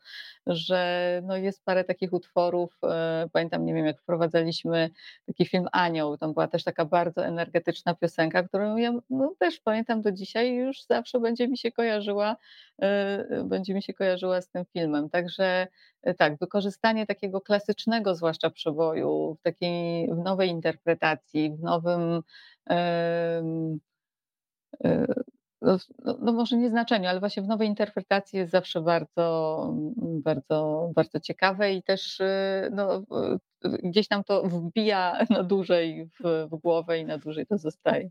że 0.46 1.20
no 1.24 1.36
jest 1.36 1.64
parę 1.64 1.84
takich 1.84 2.12
utworów, 2.12 2.78
e, 2.84 3.28
pamiętam, 3.32 3.64
nie 3.64 3.74
wiem, 3.74 3.86
jak 3.86 4.00
wprowadzaliśmy 4.00 4.90
taki 5.26 5.46
film 5.46 5.66
Anioł, 5.72 6.16
tam 6.18 6.32
była 6.32 6.48
też 6.48 6.64
taka 6.64 6.84
bardzo 6.84 7.26
energetyczna 7.26 7.94
piosenka, 7.94 8.42
którą 8.42 8.76
ja 8.76 8.92
no, 9.10 9.34
też 9.38 9.60
pamiętam 9.60 10.02
do 10.02 10.12
dzisiaj 10.12 10.50
i 10.50 10.54
już 10.54 10.82
zawsze 10.82 11.20
będzie 11.20 11.48
mi 11.48 11.58
się 11.58 11.72
kojarzyła, 11.72 12.36
e, 12.82 13.44
będzie 13.44 13.74
mi 13.74 13.82
się 13.82 13.94
kojarzyła 13.94 14.40
z 14.40 14.48
tym 14.48 14.64
filmem. 14.64 15.10
Także 15.10 15.50
E, 15.50 15.66
tak, 16.18 16.38
wykorzystanie 16.38 17.06
takiego 17.06 17.40
klasycznego 17.40 18.14
zwłaszcza 18.14 18.50
przeboju 18.50 19.36
w 19.40 19.42
takiej 19.42 20.08
w 20.14 20.18
nowej 20.18 20.48
interpretacji, 20.48 21.50
w 21.56 21.62
nowym 21.62 22.22
e, 22.70 23.42
no, 25.62 25.78
no, 26.04 26.18
no 26.20 26.32
może 26.32 26.56
nie 26.56 26.70
znaczeniu, 26.70 27.08
ale 27.08 27.20
właśnie 27.20 27.42
w 27.42 27.46
nowej 27.48 27.68
interpretacji 27.68 28.38
jest 28.38 28.52
zawsze 28.52 28.80
bardzo, 28.80 29.74
bardzo, 30.00 30.90
bardzo 30.94 31.20
ciekawe 31.20 31.72
i 31.72 31.82
też 31.82 32.20
e, 32.20 32.70
no, 32.72 33.02
gdzieś 33.82 34.10
nam 34.10 34.24
to 34.24 34.42
wbija 34.42 35.18
na 35.30 35.42
dłużej 35.42 36.06
w, 36.06 36.48
w 36.50 36.56
głowę 36.56 36.98
i 36.98 37.04
na 37.04 37.18
dłużej 37.18 37.46
to 37.46 37.58
zostaje. 37.58 38.10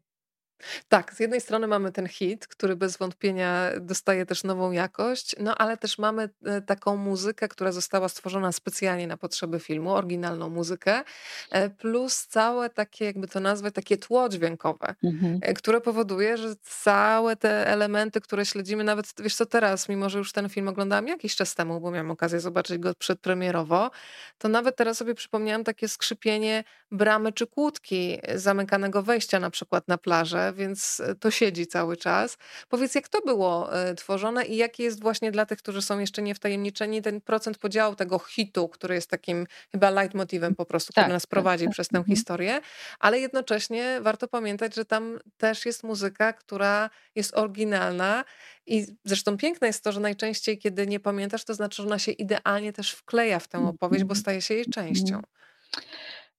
Tak, 0.89 1.13
z 1.13 1.19
jednej 1.19 1.41
strony 1.41 1.67
mamy 1.67 1.91
ten 1.91 2.07
hit, 2.07 2.47
który 2.47 2.75
bez 2.75 2.97
wątpienia 2.97 3.71
dostaje 3.81 4.25
też 4.25 4.43
nową 4.43 4.71
jakość, 4.71 5.35
no 5.39 5.55
ale 5.57 5.77
też 5.77 5.97
mamy 5.97 6.29
e, 6.45 6.61
taką 6.61 6.95
muzykę, 6.95 7.47
która 7.47 7.71
została 7.71 8.09
stworzona 8.09 8.51
specjalnie 8.51 9.07
na 9.07 9.17
potrzeby 9.17 9.59
filmu, 9.59 9.93
oryginalną 9.93 10.49
muzykę, 10.49 11.03
e, 11.51 11.69
plus 11.69 12.27
całe 12.27 12.69
takie, 12.69 13.05
jakby 13.05 13.27
to 13.27 13.39
nazwać, 13.39 13.73
takie 13.73 13.97
tło 13.97 14.29
dźwiękowe, 14.29 14.95
Mhm. 15.03 15.39
e, 15.41 15.53
które 15.53 15.81
powoduje, 15.81 16.37
że 16.37 16.55
całe 16.63 17.35
te 17.35 17.67
elementy, 17.67 18.21
które 18.21 18.45
śledzimy, 18.45 18.83
nawet 18.83 19.05
wiesz 19.19 19.35
co 19.35 19.45
teraz, 19.45 19.89
mimo 19.89 20.09
że 20.09 20.17
już 20.17 20.31
ten 20.31 20.49
film 20.49 20.67
oglądałam 20.67 21.07
jakiś 21.07 21.35
czas 21.35 21.55
temu, 21.55 21.79
bo 21.81 21.91
miałam 21.91 22.11
okazję 22.11 22.39
zobaczyć 22.39 22.77
go 22.77 22.93
przedpremierowo, 22.95 23.91
to 24.37 24.47
nawet 24.49 24.75
teraz 24.75 24.97
sobie 24.97 25.15
przypomniałam 25.15 25.63
takie 25.63 25.87
skrzypienie 25.87 26.63
bramy 26.91 27.33
czy 27.33 27.47
kłódki 27.47 28.19
zamykanego 28.35 29.03
wejścia 29.03 29.39
na 29.39 29.49
przykład 29.49 29.87
na 29.87 29.97
plażę, 29.97 30.48
więc 30.53 30.99
e, 30.99 31.15
to 31.15 31.31
siedzi 31.31 31.67
cały 31.67 31.97
czas. 31.97 32.37
Powiedz, 32.69 32.95
jak 32.95 33.07
to 33.07 33.21
było 33.21 33.75
e, 33.81 33.95
tworzone 33.95 34.45
i 34.45 34.55
jaki 34.57 34.83
jest 34.83 35.01
właśnie 35.01 35.31
dla 35.31 35.45
tych, 35.45 35.59
którzy 35.59 35.81
są 35.81 35.99
jeszcze 35.99 36.21
niewtajemniczeni, 36.21 37.01
ten 37.01 37.21
procent 37.21 37.57
podziału 37.57 37.95
tego 37.95 38.19
hitu, 38.19 38.69
który 38.69 38.95
jest 38.95 39.09
takim 39.09 39.47
chyba 39.71 39.89
leitmotivem 39.89 40.55
po 40.55 40.65
prostu, 40.65 40.93
który 40.93 41.03
Tak, 41.05 41.13
nas 41.13 41.23
tak, 41.23 41.29
prowadzi 41.29 41.65
tak. 41.65 41.73
przez 41.73 41.87
tę 41.87 41.97
Mhm. 41.97 42.15
historię, 42.15 42.61
ale 42.99 43.19
jednocześnie 43.19 43.99
warto 44.01 44.27
pamiętać, 44.27 44.75
że 44.75 44.85
tam 44.85 45.19
też 45.37 45.65
jest 45.65 45.83
muzyka, 45.83 46.33
która 46.33 46.89
jest 47.15 47.37
oryginalna 47.37 48.23
i 48.65 48.85
zresztą 49.05 49.37
piękne 49.37 49.67
jest 49.67 49.83
to, 49.83 49.91
że 49.91 49.99
najczęściej, 49.99 50.57
kiedy 50.57 50.87
nie 50.87 50.99
pamiętasz, 50.99 51.43
to 51.45 51.53
znaczy, 51.53 51.81
że 51.81 51.87
ona 51.87 51.99
się 51.99 52.11
idealnie 52.11 52.73
też 52.73 52.91
wkleja 52.91 53.39
w 53.39 53.47
tę 53.47 53.67
opowieść, 53.67 54.03
bo 54.03 54.11
Mhm. 54.13 54.21
staje 54.21 54.41
się 54.41 54.53
jej 54.53 54.65
częścią. 54.65 55.21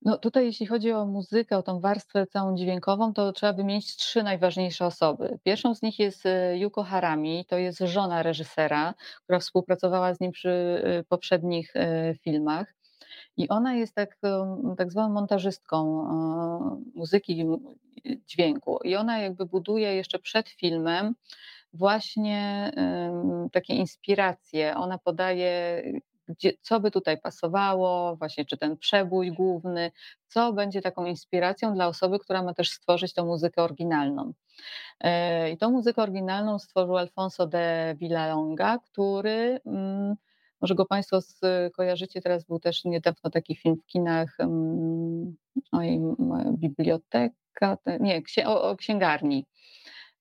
No 0.02 0.18
tutaj 0.18 0.44
jeśli 0.44 0.66
chodzi 0.66 0.92
o 0.92 1.06
muzykę, 1.06 1.58
o 1.58 1.62
tą 1.62 1.80
warstwę 1.80 2.26
całą 2.26 2.56
dźwiękową, 2.56 3.12
to 3.12 3.32
trzeba 3.32 3.52
wymienić 3.52 3.96
trzy 3.96 4.22
najważniejsze 4.22 4.86
osoby. 4.86 5.38
Pierwszą 5.44 5.74
z 5.74 5.82
nich 5.82 5.98
jest 5.98 6.26
e, 6.26 6.58
Yuko 6.58 6.82
Harami, 6.82 7.44
to 7.48 7.58
jest 7.58 7.78
żona 7.78 8.22
reżysera, 8.22 8.94
która 9.24 9.38
współpracowała 9.38 10.14
z 10.14 10.20
nim 10.20 10.32
przy 10.32 10.50
e, 10.50 11.04
poprzednich 11.04 11.76
e, 11.76 12.14
filmach. 12.14 12.74
I 13.36 13.48
ona 13.48 13.74
jest 13.74 13.94
tak, 13.94 14.18
tak 14.76 14.90
zwaną 14.90 15.14
montażystką 15.14 16.04
muzyki, 16.94 17.44
dźwięku. 18.26 18.78
I 18.84 18.96
ona 18.96 19.18
jakby 19.18 19.46
buduje 19.46 19.94
jeszcze 19.94 20.18
przed 20.18 20.48
filmem 20.48 21.14
właśnie 21.72 22.72
takie 23.52 23.74
inspiracje. 23.74 24.76
Ona 24.76 24.98
podaje 24.98 25.82
gdzie, 26.30 26.52
co 26.60 26.80
by 26.80 26.90
tutaj 26.90 27.20
pasowało, 27.20 28.16
właśnie 28.16 28.44
czy 28.44 28.56
ten 28.56 28.76
przebój 28.76 29.32
główny, 29.32 29.90
co 30.26 30.52
będzie 30.52 30.82
taką 30.82 31.04
inspiracją 31.04 31.74
dla 31.74 31.86
osoby, 31.86 32.18
która 32.18 32.42
ma 32.42 32.54
też 32.54 32.70
stworzyć 32.70 33.14
tą 33.14 33.26
muzykę 33.26 33.62
oryginalną. 33.62 34.32
E, 35.00 35.50
I 35.50 35.58
tą 35.58 35.70
muzykę 35.70 36.02
oryginalną 36.02 36.58
stworzył 36.58 36.96
Alfonso 36.96 37.46
de 37.46 37.94
Villalonga, 37.98 38.78
który 38.78 39.60
mm, 39.66 40.16
może 40.60 40.74
go 40.74 40.86
Państwo 40.86 41.18
kojarzycie, 41.76 42.20
teraz 42.20 42.44
był 42.44 42.58
też 42.58 42.84
niedawno 42.84 43.30
taki 43.30 43.56
film 43.56 43.76
w 43.76 43.86
kinach, 43.86 44.40
mm, 44.40 45.36
oj, 45.72 46.00
biblioteka, 46.52 47.78
nie, 48.00 48.22
o, 48.46 48.62
o 48.70 48.76
księgarni. 48.76 49.46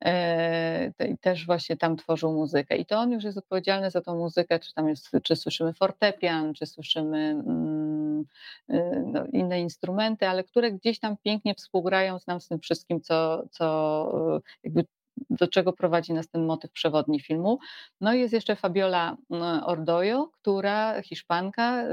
E, 0.05 0.91
też 1.21 1.45
właśnie 1.45 1.77
tam 1.77 1.97
tworzył 1.97 2.33
muzykę. 2.33 2.77
I 2.77 2.85
to 2.85 2.99
on 2.99 3.11
już 3.11 3.23
jest 3.23 3.37
odpowiedzialny 3.37 3.91
za 3.91 4.01
tą 4.01 4.17
muzykę, 4.17 4.59
czy 4.59 4.73
tam 4.73 4.89
jest, 4.89 5.11
czy 5.23 5.35
słyszymy 5.35 5.73
fortepian, 5.73 6.53
czy 6.53 6.65
słyszymy 6.65 7.17
mm, 7.17 8.25
y, 8.69 9.03
no, 9.05 9.25
inne 9.33 9.61
instrumenty, 9.61 10.27
ale 10.27 10.43
które 10.43 10.71
gdzieś 10.71 10.99
tam 10.99 11.17
pięknie 11.17 11.55
współgrają 11.55 12.19
z 12.19 12.27
nam 12.27 12.41
z 12.41 12.47
tym 12.47 12.59
wszystkim, 12.59 13.01
co, 13.01 13.43
co 13.51 14.37
y, 14.37 14.41
jakby 14.63 14.85
do 15.29 15.47
czego 15.47 15.73
prowadzi 15.73 16.13
nas 16.13 16.29
ten 16.29 16.45
motyw 16.45 16.71
przewodni 16.71 17.19
filmu. 17.19 17.59
No 18.01 18.13
i 18.13 18.19
jest 18.19 18.33
jeszcze 18.33 18.55
Fabiola 18.55 19.17
mm, 19.29 19.63
Ordojo, 19.63 20.27
która, 20.27 21.01
Hiszpanka, 21.01 21.83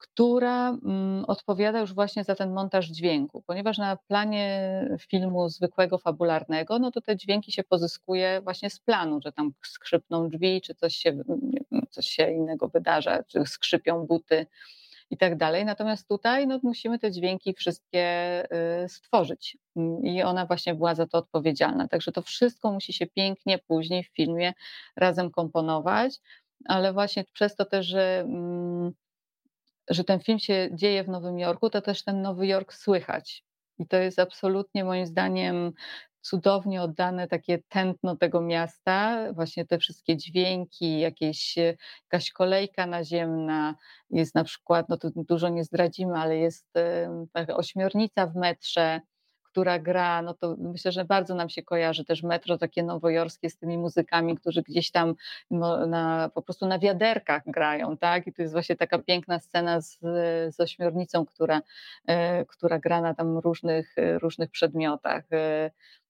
która 0.00 0.68
mm, 0.68 1.24
odpowiada 1.24 1.80
już 1.80 1.94
właśnie 1.94 2.24
za 2.24 2.34
ten 2.34 2.52
montaż 2.52 2.86
dźwięku, 2.86 3.42
ponieważ 3.46 3.78
na 3.78 3.96
planie 3.96 4.88
filmu 5.00 5.48
zwykłego, 5.48 5.98
fabularnego, 5.98 6.78
no 6.78 6.90
to 6.90 7.00
te 7.00 7.16
dźwięki 7.16 7.52
się 7.52 7.64
pozyskuje 7.64 8.40
właśnie 8.44 8.70
z 8.70 8.80
planu, 8.80 9.20
że 9.24 9.32
tam 9.32 9.52
skrzypną 9.64 10.28
drzwi, 10.28 10.60
czy 10.60 10.74
coś 10.74 10.94
się, 10.94 11.18
coś 11.90 12.06
się 12.06 12.30
innego 12.30 12.68
wydarza, 12.68 13.22
czy 13.22 13.46
skrzypią 13.46 14.06
buty 14.06 14.46
i 15.10 15.16
tak 15.16 15.36
dalej. 15.36 15.64
Natomiast 15.64 16.08
tutaj 16.08 16.46
no, 16.46 16.60
musimy 16.62 16.98
te 16.98 17.10
dźwięki 17.10 17.54
wszystkie 17.54 18.42
y, 18.84 18.88
stworzyć 18.88 19.58
i 20.02 20.22
ona 20.22 20.46
właśnie 20.46 20.74
była 20.74 20.94
za 20.94 21.06
to 21.06 21.18
odpowiedzialna. 21.18 21.88
Także 21.88 22.12
to 22.12 22.22
wszystko 22.22 22.72
musi 22.72 22.92
się 22.92 23.06
pięknie 23.06 23.58
później 23.58 24.04
w 24.04 24.08
filmie 24.08 24.52
razem 24.96 25.30
komponować, 25.30 26.20
ale 26.64 26.92
właśnie 26.92 27.24
przez 27.32 27.56
to 27.56 27.64
też, 27.64 27.86
że 27.86 28.20
mm, 28.20 28.69
że 29.90 30.04
ten 30.04 30.20
film 30.20 30.38
się 30.38 30.68
dzieje 30.72 31.04
w 31.04 31.08
Nowym 31.08 31.38
Jorku, 31.38 31.70
to 31.70 31.82
też 31.82 32.04
ten 32.04 32.22
Nowy 32.22 32.46
Jork 32.46 32.72
słychać. 32.72 33.44
I 33.78 33.86
to 33.86 33.96
jest 33.96 34.18
absolutnie 34.18 34.84
moim 34.84 35.06
zdaniem 35.06 35.72
cudownie 36.20 36.82
oddane 36.82 37.28
takie 37.28 37.58
tętno 37.68 38.16
tego 38.16 38.40
miasta, 38.40 39.26
właśnie 39.32 39.66
te 39.66 39.78
wszystkie 39.78 40.16
dźwięki, 40.16 41.00
jakieś, 41.00 41.56
jakaś 42.04 42.30
kolejka 42.30 42.86
naziemna, 42.86 43.74
jest 44.10 44.34
na 44.34 44.44
przykład, 44.44 44.88
no 44.88 44.96
to 44.96 45.10
dużo 45.16 45.48
nie 45.48 45.64
zdradzimy, 45.64 46.14
ale 46.14 46.36
jest 46.36 46.66
ośmiornica 47.48 48.26
w 48.26 48.36
metrze, 48.36 49.00
która 49.50 49.78
gra, 49.78 50.22
no 50.22 50.34
to 50.34 50.56
myślę, 50.58 50.92
że 50.92 51.04
bardzo 51.04 51.34
nam 51.34 51.48
się 51.48 51.62
kojarzy 51.62 52.04
też 52.04 52.22
metro 52.22 52.58
takie 52.58 52.82
nowojorskie 52.82 53.50
z 53.50 53.56
tymi 53.56 53.78
muzykami, 53.78 54.36
którzy 54.36 54.62
gdzieś 54.62 54.90
tam 54.90 55.14
no, 55.50 55.86
na, 55.86 56.30
po 56.34 56.42
prostu 56.42 56.66
na 56.66 56.78
wiaderkach 56.78 57.42
grają, 57.46 57.96
tak? 57.96 58.26
I 58.26 58.32
to 58.32 58.42
jest 58.42 58.54
właśnie 58.54 58.76
taka 58.76 58.98
piękna 58.98 59.40
scena 59.40 59.80
z, 59.80 59.98
z 60.54 60.60
ośmiornicą, 60.60 61.26
która, 61.26 61.62
e, 62.06 62.44
która 62.44 62.78
gra 62.78 63.00
na 63.00 63.14
tam 63.14 63.38
różnych, 63.38 63.94
różnych 64.20 64.50
przedmiotach. 64.50 65.24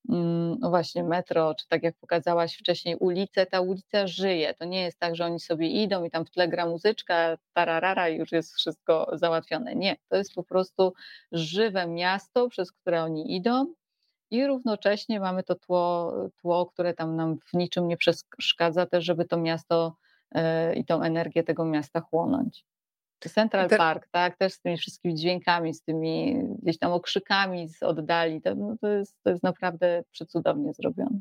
E, 0.09 0.13
Mm, 0.13 0.57
no 0.61 0.71
właśnie 0.71 1.05
metro, 1.05 1.55
czy 1.55 1.69
tak 1.69 1.83
jak 1.83 1.97
pokazałaś 1.97 2.57
wcześniej 2.57 2.97
ulicę, 2.97 3.47
ta 3.47 3.61
ulica 3.61 4.07
żyje. 4.07 4.55
To 4.55 4.65
nie 4.65 4.83
jest 4.83 4.99
tak, 4.99 5.17
że 5.17 5.25
oni 5.25 5.41
sobie 5.41 5.69
idą 5.69 6.05
i 6.05 6.11
tam 6.11 6.25
w 6.27 6.31
tle 6.31 6.49
gra 6.49 6.67
muzyczka, 6.67 7.37
tararara 7.53 8.09
i 8.09 8.17
już 8.19 8.33
jest 8.33 8.55
wszystko 8.55 9.11
załatwione. 9.13 9.75
Nie, 9.75 9.97
to 10.09 10.17
jest 10.17 10.35
po 10.35 10.43
prostu 10.45 10.93
żywe 11.33 11.87
miasto, 11.87 12.49
przez 12.49 12.73
które 12.73 13.03
oni 13.03 13.37
idą 13.37 13.75
i 14.31 14.47
równocześnie 14.47 15.21
mamy 15.21 15.43
to 15.43 15.55
tło, 15.55 16.13
tło 16.41 16.67
które 16.67 16.95
tam 16.95 17.17
nam 17.17 17.39
w 17.47 17.55
niczym 17.55 17.89
nie 17.89 17.97
przeszkadza 17.97 18.87
też, 18.87 19.05
żeby 19.05 19.25
to 19.25 19.37
miasto 19.37 19.97
yy, 20.35 20.43
i 20.77 20.85
tą 20.85 21.03
energię 21.03 21.43
tego 21.45 21.65
miasta 21.65 22.01
chłonąć. 22.01 22.65
Central 23.29 23.69
te... 23.69 23.77
Park, 23.77 24.09
tak, 24.11 24.37
też 24.37 24.53
z 24.53 24.61
tymi 24.61 24.77
wszystkimi 24.79 25.15
dźwiękami, 25.15 25.75
z 25.75 25.83
tymi 25.83 26.43
gdzieś 26.63 26.79
tam 26.79 26.93
okrzykami 26.93 27.69
z 27.69 27.83
oddali, 27.83 28.43
to, 28.43 28.55
no 28.55 28.77
to, 28.81 28.89
jest, 28.89 29.17
to 29.23 29.31
jest 29.31 29.43
naprawdę 29.43 30.03
przecudownie 30.11 30.73
zrobione. 30.73 31.21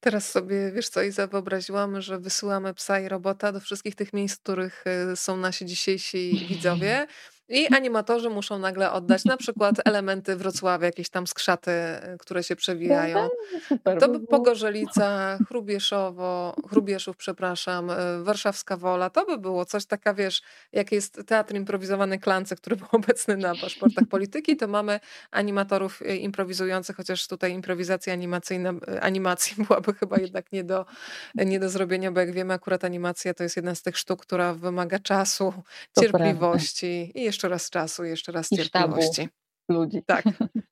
Teraz 0.00 0.30
sobie, 0.30 0.72
wiesz 0.72 0.88
co, 0.88 1.02
Iza, 1.02 1.26
wyobraziłam, 1.26 2.00
że 2.00 2.18
wysyłamy 2.18 2.74
psa 2.74 3.00
i 3.00 3.08
robota 3.08 3.52
do 3.52 3.60
wszystkich 3.60 3.94
tych 3.94 4.12
miejsc, 4.12 4.36
w 4.36 4.42
których 4.42 4.84
y, 5.12 5.16
są 5.16 5.36
nasi 5.36 5.66
dzisiejsi 5.66 6.46
widzowie 6.48 7.06
i 7.48 7.68
animatorzy 7.74 8.30
muszą 8.30 8.58
nagle 8.58 8.92
oddać 8.92 9.24
na 9.24 9.36
przykład 9.36 9.74
elementy 9.84 10.36
Wrocławia, 10.36 10.86
jakieś 10.86 11.08
tam 11.08 11.26
skrzaty, 11.26 11.70
y, 11.70 12.18
które 12.18 12.42
się 12.42 12.56
przewijają. 12.56 13.28
Super, 13.68 13.98
to 13.98 14.08
by 14.08 14.20
Pogorzelica, 14.26 15.38
Chrubieszowo, 15.48 16.54
Chrubieszów, 16.68 17.16
przepraszam, 17.16 17.90
y, 17.90 17.94
Warszawska 18.24 18.76
Wola, 18.76 19.10
to 19.10 19.26
by 19.26 19.38
było 19.38 19.64
coś 19.64 19.86
taka, 19.86 20.14
wiesz, 20.14 20.42
jak 20.72 20.92
jest 20.92 21.20
teatr 21.26 21.54
improwizowany 21.54 22.18
Klance, 22.18 22.56
który 22.56 22.76
był 22.76 22.86
obecny 23.02 23.36
na 23.36 23.54
paszportach 23.54 24.04
polityki, 24.10 24.56
to 24.56 24.68
mamy 24.68 25.00
animatorów 25.30 26.02
y, 26.02 26.16
improwizujących, 26.16 26.96
chociaż 26.96 27.26
tutaj 27.26 27.52
improwizacja 27.52 28.12
animacyjna, 28.12 28.72
animacji 29.00 29.56
byłaby 29.64 29.94
chyba 29.94 30.18
jednak 30.18 30.52
nie 30.52 30.64
do, 30.64 30.86
nie 31.34 31.60
do 31.60 31.68
zrobienia, 31.68 32.12
bo 32.12 32.20
jak 32.20 32.32
wiemy, 32.32 32.54
akurat 32.54 32.84
animacja 32.84 33.34
to 33.34 33.42
jest 33.42 33.56
jedna 33.56 33.74
z 33.74 33.82
tych 33.82 33.98
sztuk, 33.98 34.22
która 34.22 34.54
wymaga 34.54 34.98
czasu, 34.98 35.54
to 35.92 36.00
cierpliwości 36.00 37.10
prawda. 37.12 37.20
i 37.20 37.31
jeszcze 37.32 37.48
raz 37.48 37.70
czasu, 37.70 38.04
jeszcze 38.04 38.32
raz 38.32 38.52
I 38.52 38.56
cierpliwości. 38.56 39.28
ludzi. 39.70 40.02
Tak. 40.06 40.24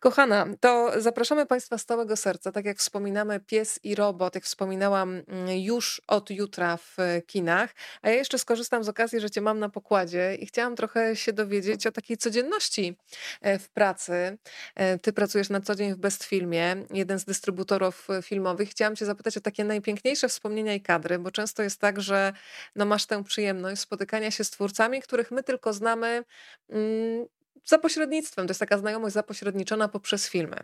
Kochana, 0.00 0.46
to 0.60 0.92
zapraszamy 0.96 1.46
Państwa 1.46 1.78
z 1.78 1.84
całego 1.84 2.16
serca. 2.16 2.52
Tak 2.52 2.64
jak 2.64 2.78
wspominamy, 2.78 3.40
pies 3.40 3.80
i 3.82 3.94
robot, 3.94 4.34
jak 4.34 4.44
wspominałam, 4.44 5.22
mm, 5.28 5.48
już 5.48 6.02
od 6.06 6.30
jutra 6.30 6.76
w 6.76 6.96
kinach. 7.26 7.74
A 8.02 8.08
ja 8.08 8.14
jeszcze 8.14 8.38
skorzystam 8.38 8.84
z 8.84 8.88
okazji, 8.88 9.20
że 9.20 9.30
Cię 9.30 9.40
mam 9.40 9.58
na 9.58 9.68
pokładzie 9.68 10.34
i 10.34 10.46
chciałam 10.46 10.76
trochę 10.76 11.16
się 11.16 11.32
dowiedzieć 11.32 11.86
o 11.86 11.92
takiej 11.92 12.16
codzienności 12.16 12.96
e, 13.40 13.58
w 13.58 13.68
pracy. 13.70 14.38
E, 14.74 14.98
ty 14.98 15.12
pracujesz 15.12 15.48
na 15.50 15.60
co 15.60 15.74
dzień 15.74 15.94
w 15.94 15.96
Best 15.96 16.24
Filmie, 16.24 16.76
jeden 16.90 17.18
z 17.18 17.24
dystrybutorów 17.24 18.08
filmowych. 18.22 18.70
Chciałam 18.70 18.96
Cię 18.96 19.06
zapytać 19.06 19.36
o 19.36 19.40
takie 19.40 19.64
najpiękniejsze 19.64 20.28
wspomnienia 20.28 20.74
i 20.74 20.80
kadry, 20.80 21.18
bo 21.18 21.30
często 21.30 21.62
jest 21.62 21.80
tak, 21.80 22.00
że 22.00 22.32
no 22.76 22.84
masz 22.84 23.06
tę 23.06 23.24
przyjemność 23.24 23.80
spotykania 23.80 24.30
się 24.30 24.44
z 24.44 24.50
twórcami, 24.50 25.02
których 25.02 25.30
my 25.30 25.42
tylko 25.42 25.72
znamy 25.72 26.24
mm, 26.68 27.26
za 27.64 27.78
pośrednictwem. 27.78 28.46
To 28.46 28.50
jest 28.50 28.60
taka 28.60 28.78
znajomość 28.78 29.14
zapośredniczona 29.14 29.88
poprzez 29.88 30.28
filmy. 30.28 30.56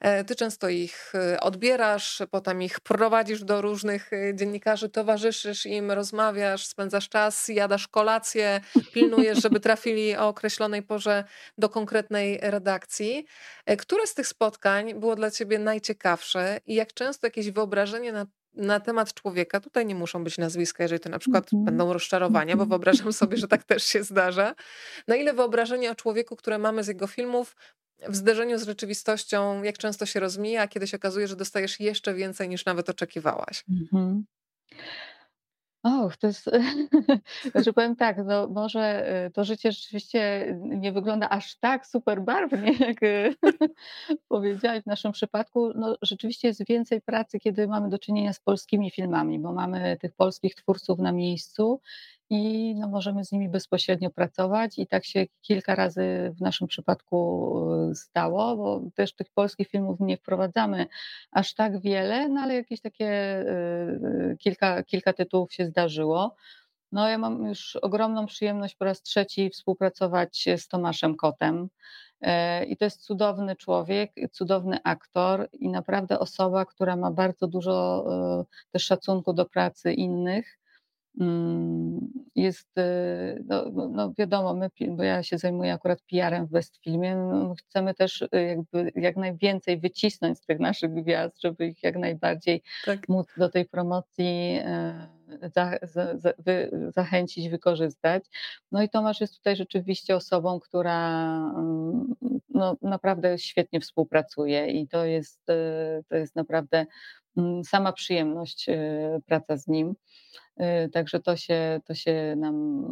E, 0.00 0.24
ty 0.24 0.36
często 0.36 0.68
ich 0.68 1.12
e, 1.14 1.40
odbierasz, 1.40 2.22
potem 2.30 2.62
ich 2.62 2.80
prowadzisz 2.80 3.44
do 3.44 3.60
różnych 3.60 4.12
e, 4.12 4.34
dziennikarzy, 4.34 4.88
towarzyszysz 4.88 5.66
im, 5.66 5.90
rozmawiasz, 5.90 6.66
spędzasz 6.66 7.08
czas, 7.08 7.48
jadasz 7.48 7.88
kolację, 7.88 8.60
pilnujesz, 8.92 9.42
żeby 9.42 9.60
trafili 9.70 10.16
o 10.16 10.28
określonej 10.28 10.82
porze 10.82 11.24
do 11.58 11.68
konkretnej 11.68 12.38
redakcji. 12.42 13.26
Które 13.78 14.06
z 14.06 14.14
tych 14.14 14.26
spotkań 14.26 14.94
było 14.94 15.16
dla 15.16 15.30
ciebie 15.30 15.58
najciekawsze 15.58 16.60
i 16.66 16.74
jak 16.74 16.94
często 16.94 17.26
jakieś 17.26 17.50
wyobrażenie 17.50 18.12
na 18.12 18.26
na 18.54 18.80
temat 18.80 19.14
człowieka, 19.14 19.60
tutaj 19.60 19.86
nie 19.86 19.94
muszą 19.94 20.24
być 20.24 20.38
nazwiska, 20.38 20.84
jeżeli 20.84 21.00
to 21.00 21.08
na 21.08 21.18
przykład 21.18 21.52
mm 21.52 21.62
-hmm. 21.62 21.66
będą 21.66 21.92
rozczarowania, 21.92 22.56
bo 22.56 22.62
mhm. 22.62 22.68
wyobrażam 22.68 23.12
sobie, 23.12 23.36
że 23.36 23.48
tak 23.48 23.64
też 23.64 23.84
się 23.84 24.02
zdarza. 24.02 24.54
Na 25.08 25.16
ile 25.16 25.34
wyobrażenie 25.34 25.90
o 25.90 25.94
człowieku, 25.94 26.36
które 26.36 26.58
mamy 26.58 26.84
z 26.84 26.88
jego 26.88 27.06
filmów, 27.06 27.56
w 28.08 28.16
zderzeniu 28.16 28.58
z 28.58 28.62
rzeczywistością, 28.62 29.62
jak 29.62 29.78
często 29.78 30.06
się 30.06 30.20
rozmija, 30.20 30.62
a 30.62 30.68
kiedy 30.68 30.86
się 30.86 30.96
okazuje, 30.96 31.28
że 31.28 31.36
dostajesz 31.36 31.80
jeszcze 31.80 32.14
więcej 32.14 32.48
niż 32.48 32.64
nawet 32.64 32.90
oczekiwałaś. 32.90 33.64
Mm 33.68 33.86
-hmm. 33.92 34.22
Och, 35.82 36.16
to 36.16 36.26
jest, 36.26 36.50
znaczy 37.52 37.72
powiem 37.72 37.96
tak, 37.96 38.16
no 38.24 38.48
może 38.48 39.12
y, 39.26 39.30
to 39.30 39.44
życie 39.44 39.72
rzeczywiście 39.72 40.46
nie 40.62 40.92
wygląda 40.92 41.28
aż 41.28 41.56
tak 41.56 41.86
super 41.86 42.22
barwnie, 42.22 42.72
jak 42.88 43.02
y, 43.02 43.34
powiedziałaś 44.28 44.82
w 44.82 44.86
naszym 44.86 45.12
przypadku. 45.12 45.72
No 45.74 45.96
rzeczywiście 46.02 46.48
jest 46.48 46.66
więcej 46.68 47.00
pracy, 47.00 47.38
kiedy 47.38 47.68
mamy 47.68 47.88
do 47.88 47.98
czynienia 47.98 48.32
z 48.32 48.40
polskimi 48.40 48.90
filmami, 48.90 49.38
bo 49.38 49.52
mamy 49.52 49.96
tych 50.00 50.12
polskich 50.12 50.54
twórców 50.54 50.98
na 50.98 51.12
miejscu 51.12 51.80
i 52.30 52.74
no, 52.74 52.88
możemy 52.88 53.24
z 53.24 53.32
nimi 53.32 53.48
bezpośrednio 53.48 54.10
pracować. 54.10 54.78
I 54.78 54.86
tak 54.86 55.04
się 55.04 55.26
kilka 55.42 55.74
razy 55.74 56.32
w 56.36 56.40
naszym 56.40 56.68
przypadku 56.68 57.56
y, 57.90 57.94
stało, 57.94 58.56
bo 58.56 58.82
też 58.94 59.14
tych 59.14 59.30
polskich 59.30 59.68
filmów 59.68 60.00
nie 60.00 60.16
wprowadzamy 60.16 60.86
aż 61.32 61.54
tak 61.54 61.80
wiele, 61.80 62.28
no 62.28 62.40
ale 62.40 62.54
jakieś 62.54 62.80
takie 62.80 63.40
y, 63.40 63.46
y, 64.32 64.36
kilka, 64.38 64.82
kilka 64.82 65.12
tytułów 65.12 65.52
się 65.52 65.66
zdarzyło. 65.66 66.36
No, 66.92 67.08
ja 67.08 67.18
mam 67.18 67.46
już 67.46 67.76
ogromną 67.76 68.26
przyjemność 68.26 68.74
po 68.74 68.84
raz 68.84 69.02
trzeci 69.02 69.50
współpracować 69.50 70.48
z 70.56 70.68
Tomaszem 70.68 71.16
Kotem. 71.16 71.68
I 72.68 72.76
to 72.76 72.84
jest 72.84 73.02
cudowny 73.02 73.56
człowiek, 73.56 74.12
cudowny 74.32 74.78
aktor 74.84 75.48
i 75.52 75.68
naprawdę 75.68 76.18
osoba, 76.18 76.64
która 76.64 76.96
ma 76.96 77.10
bardzo 77.10 77.46
dużo 77.46 78.04
też 78.72 78.84
szacunku 78.84 79.32
do 79.32 79.44
pracy 79.44 79.92
innych. 79.92 80.59
Mm, 81.18 82.08
jest, 82.36 82.78
e, 82.78 83.38
no, 83.46 83.64
no, 83.72 83.88
no 83.88 84.12
wiadomo, 84.18 84.54
my, 84.54 84.70
bo 84.88 85.02
ja 85.02 85.22
się 85.22 85.38
zajmuję 85.38 85.72
akurat 85.72 86.02
PR-em 86.02 86.46
w 86.46 86.50
Westfilmie, 86.50 87.16
no 87.16 87.54
chcemy 87.54 87.94
też 87.94 88.24
jakby 88.32 88.92
jak 88.96 89.16
najwięcej 89.16 89.78
wycisnąć 89.78 90.38
z 90.38 90.46
tych 90.46 90.60
naszych 90.60 90.94
gwiazd, 90.94 91.42
żeby 91.42 91.66
ich 91.66 91.82
jak 91.82 91.96
najbardziej 91.96 92.62
tak. 92.84 93.08
móc 93.08 93.26
do 93.36 93.48
tej 93.48 93.64
promocji 93.64 94.60
za, 95.54 95.78
za, 95.82 96.18
za, 96.18 96.32
wy, 96.38 96.70
zachęcić, 96.88 97.48
wykorzystać. 97.48 98.24
No 98.72 98.82
i 98.82 98.88
Tomasz 98.88 99.20
jest 99.20 99.36
tutaj 99.36 99.56
rzeczywiście 99.56 100.16
osobą, 100.16 100.60
która 100.60 101.26
mm, 101.36 102.14
no, 102.48 102.76
naprawdę 102.82 103.38
świetnie 103.38 103.80
współpracuje 103.80 104.66
i 104.66 104.88
to 104.88 105.04
jest, 105.04 105.46
to 106.08 106.16
jest 106.16 106.36
naprawdę 106.36 106.86
sama 107.64 107.92
przyjemność 107.92 108.68
e, 108.68 109.20
praca 109.26 109.56
z 109.56 109.68
nim. 109.68 109.94
E, 110.56 110.88
także 110.88 111.20
to 111.20 111.36
się, 111.36 111.80
to 111.84 111.94
się 111.94 112.34
nam 112.36 112.84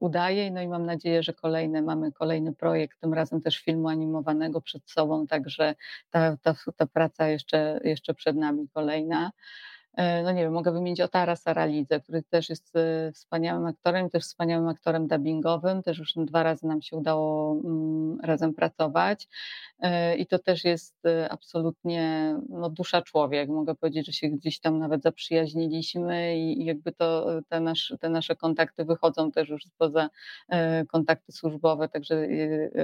udaje, 0.00 0.50
no 0.50 0.62
i 0.62 0.68
mam 0.68 0.86
nadzieję, 0.86 1.22
że 1.22 1.32
kolejne, 1.32 1.82
mamy 1.82 2.12
kolejny 2.12 2.52
projekt, 2.52 3.00
tym 3.00 3.14
razem 3.14 3.40
też 3.40 3.58
filmu 3.58 3.88
animowanego 3.88 4.60
przed 4.60 4.90
sobą, 4.90 5.26
także 5.26 5.74
ta, 6.10 6.36
ta, 6.36 6.54
ta 6.76 6.86
praca 6.86 7.28
jeszcze, 7.28 7.80
jeszcze 7.84 8.14
przed 8.14 8.36
nami 8.36 8.68
kolejna. 8.74 9.30
E, 9.96 10.22
no 10.22 10.32
nie 10.32 10.42
wiem, 10.42 10.52
mogę 10.52 10.72
wymienić 10.72 11.00
Otara 11.00 11.36
Saralidze, 11.36 12.00
który 12.00 12.22
też 12.22 12.48
jest 12.48 12.76
e, 12.76 13.12
wspaniałym 13.12 13.66
aktorem, 13.66 14.10
też 14.10 14.22
wspaniałym 14.22 14.68
aktorem 14.68 15.06
dubbingowym, 15.06 15.82
też 15.82 15.98
już 15.98 16.12
dwa 16.16 16.42
razy 16.42 16.66
nam 16.66 16.82
się 16.82 16.96
udało 16.96 17.60
mm, 17.64 18.18
razem 18.22 18.54
pracować 18.54 19.28
e, 19.80 20.16
i 20.16 20.26
to 20.26 20.38
też 20.38 20.64
jest 20.64 20.96
absolutnie 21.30 22.34
no, 22.48 22.70
dusza 22.70 23.02
człowiek. 23.02 23.48
Mogę 23.48 23.74
powiedzieć, 23.74 24.06
że 24.06 24.12
się 24.12 24.28
gdzieś 24.28 24.60
tam 24.60 24.78
nawet 24.78 25.02
zaprzyjaźniliśmy 25.02 26.38
i 26.38 26.64
jakby 26.64 26.92
to 26.92 27.26
te, 27.48 27.60
nasz, 27.60 27.94
te 28.00 28.08
nasze 28.08 28.36
kontakty 28.36 28.84
wychodzą 28.84 29.30
też 29.30 29.48
już 29.48 29.64
spoza 29.64 30.08
kontakty 30.88 31.32
służbowe, 31.32 31.88
także 31.88 32.28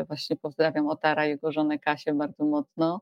właśnie 0.06 0.36
pozdrawiam 0.36 0.86
Otara, 0.88 1.26
jego 1.26 1.52
żonę 1.52 1.78
Kasię 1.78 2.14
bardzo 2.14 2.44
mocno. 2.44 3.00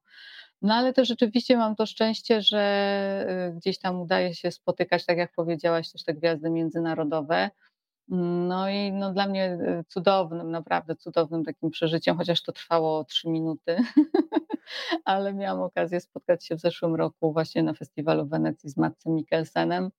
No 0.62 0.74
ale 0.74 0.92
też 0.92 1.08
rzeczywiście 1.08 1.56
mam 1.56 1.76
to 1.76 1.86
szczęście, 1.86 2.42
że 2.42 3.50
y, 3.50 3.56
gdzieś 3.56 3.78
tam 3.78 4.00
udaje 4.00 4.34
się 4.34 4.50
spotykać, 4.50 5.06
tak 5.06 5.18
jak 5.18 5.32
powiedziałaś, 5.32 5.92
też 5.92 6.04
te 6.04 6.14
gwiazdy 6.14 6.50
międzynarodowe. 6.50 7.50
No 8.48 8.70
i 8.70 8.92
no 8.92 9.12
dla 9.12 9.26
mnie 9.26 9.58
y, 9.80 9.84
cudownym, 9.88 10.50
naprawdę 10.50 10.96
cudownym 10.96 11.44
takim 11.44 11.70
przeżyciem, 11.70 12.16
chociaż 12.16 12.42
to 12.42 12.52
trwało 12.52 13.04
trzy 13.04 13.28
minuty, 13.28 13.76
ale 15.04 15.34
miałam 15.34 15.62
okazję 15.62 16.00
spotkać 16.00 16.46
się 16.46 16.56
w 16.56 16.60
zeszłym 16.60 16.94
roku 16.94 17.32
właśnie 17.32 17.62
na 17.62 17.74
festiwalu 17.74 18.26
w 18.26 18.30
Wenecji 18.30 18.70
z 18.70 18.76
Matcem 18.76 19.14
Mikkelsenem 19.14 19.90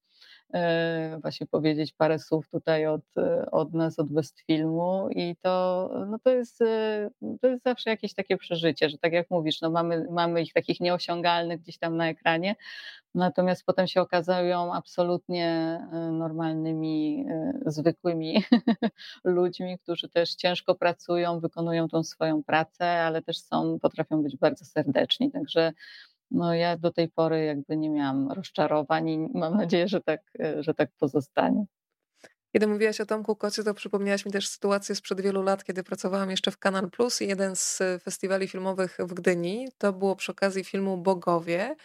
właśnie 1.20 1.46
powiedzieć 1.46 1.92
parę 1.92 2.18
słów 2.18 2.48
tutaj 2.48 2.86
od, 2.86 3.02
od 3.52 3.74
nas, 3.74 3.98
od 3.98 4.12
Westfilmu 4.12 5.08
i 5.10 5.36
to, 5.42 5.90
no 6.10 6.18
to, 6.18 6.30
jest, 6.30 6.62
e, 6.62 7.10
to 7.40 7.48
jest 7.48 7.64
zawsze 7.64 7.90
jakieś 7.90 8.14
takie 8.14 8.36
przeżycie, 8.36 8.88
że 8.88 8.98
tak 8.98 9.12
jak 9.12 9.30
mówisz, 9.30 9.60
no 9.60 9.70
mamy, 9.70 10.06
mamy 10.10 10.42
ich 10.42 10.52
takich 10.52 10.80
nieosiągalnych 10.80 11.60
gdzieś 11.60 11.78
tam 11.78 11.96
na 11.96 12.08
ekranie, 12.08 12.56
natomiast 13.14 13.64
potem 13.64 13.86
się 13.86 14.00
okazują 14.00 14.74
absolutnie 14.74 15.46
e, 15.92 15.96
normalnymi, 15.96 17.26
zwykłymi 17.66 18.44
ludźmi, 19.24 19.78
którzy 19.78 20.08
też 20.08 20.34
ciężko 20.34 20.74
pracują, 20.74 21.40
wykonują 21.40 21.88
tą 21.88 22.02
swoją 22.04 22.42
pracę, 22.42 22.86
ale 22.86 23.22
też 23.22 23.38
są, 23.38 23.78
potrafią 23.78 24.22
być 24.22 24.36
bardzo 24.36 24.64
serdeczni, 24.64 25.30
także 25.30 25.72
no 26.34 26.54
ja 26.54 26.76
do 26.76 26.92
tej 26.92 27.08
pory 27.08 27.44
jakby 27.44 27.76
nie 27.76 27.90
miałam 27.90 28.32
rozczarowań 28.32 29.08
i 29.08 29.18
mam 29.18 29.56
nadzieję, 29.56 29.88
że 29.88 30.00
tak, 30.00 30.20
e, 30.40 30.62
że 30.62 30.74
tak 30.74 30.90
pozostanie. 30.98 31.64
Kiedy 32.52 32.66
mówiłaś 32.66 33.00
o 33.00 33.06
Tomku 33.06 33.36
Kocie, 33.36 33.64
to 33.64 33.74
przypomniałaś 33.74 34.26
mi 34.26 34.32
też 34.32 34.48
sytuację 34.48 34.94
sprzed 34.94 35.20
wielu 35.20 35.42
lat, 35.42 35.64
kiedy 35.64 35.82
pracowałam 35.82 36.30
jeszcze 36.30 36.50
w 36.50 36.58
Kanal 36.58 36.90
Plus 36.90 37.22
i 37.22 37.28
jeden 37.28 37.56
z 37.56 37.82
festiwali 38.02 38.48
filmowych 38.48 38.98
w 38.98 39.14
Gdyni. 39.14 39.68
To 39.78 39.92
było 39.92 40.16
przy 40.16 40.32
okazji 40.32 40.64
filmu 40.64 40.96
Bogowie. 40.96 41.76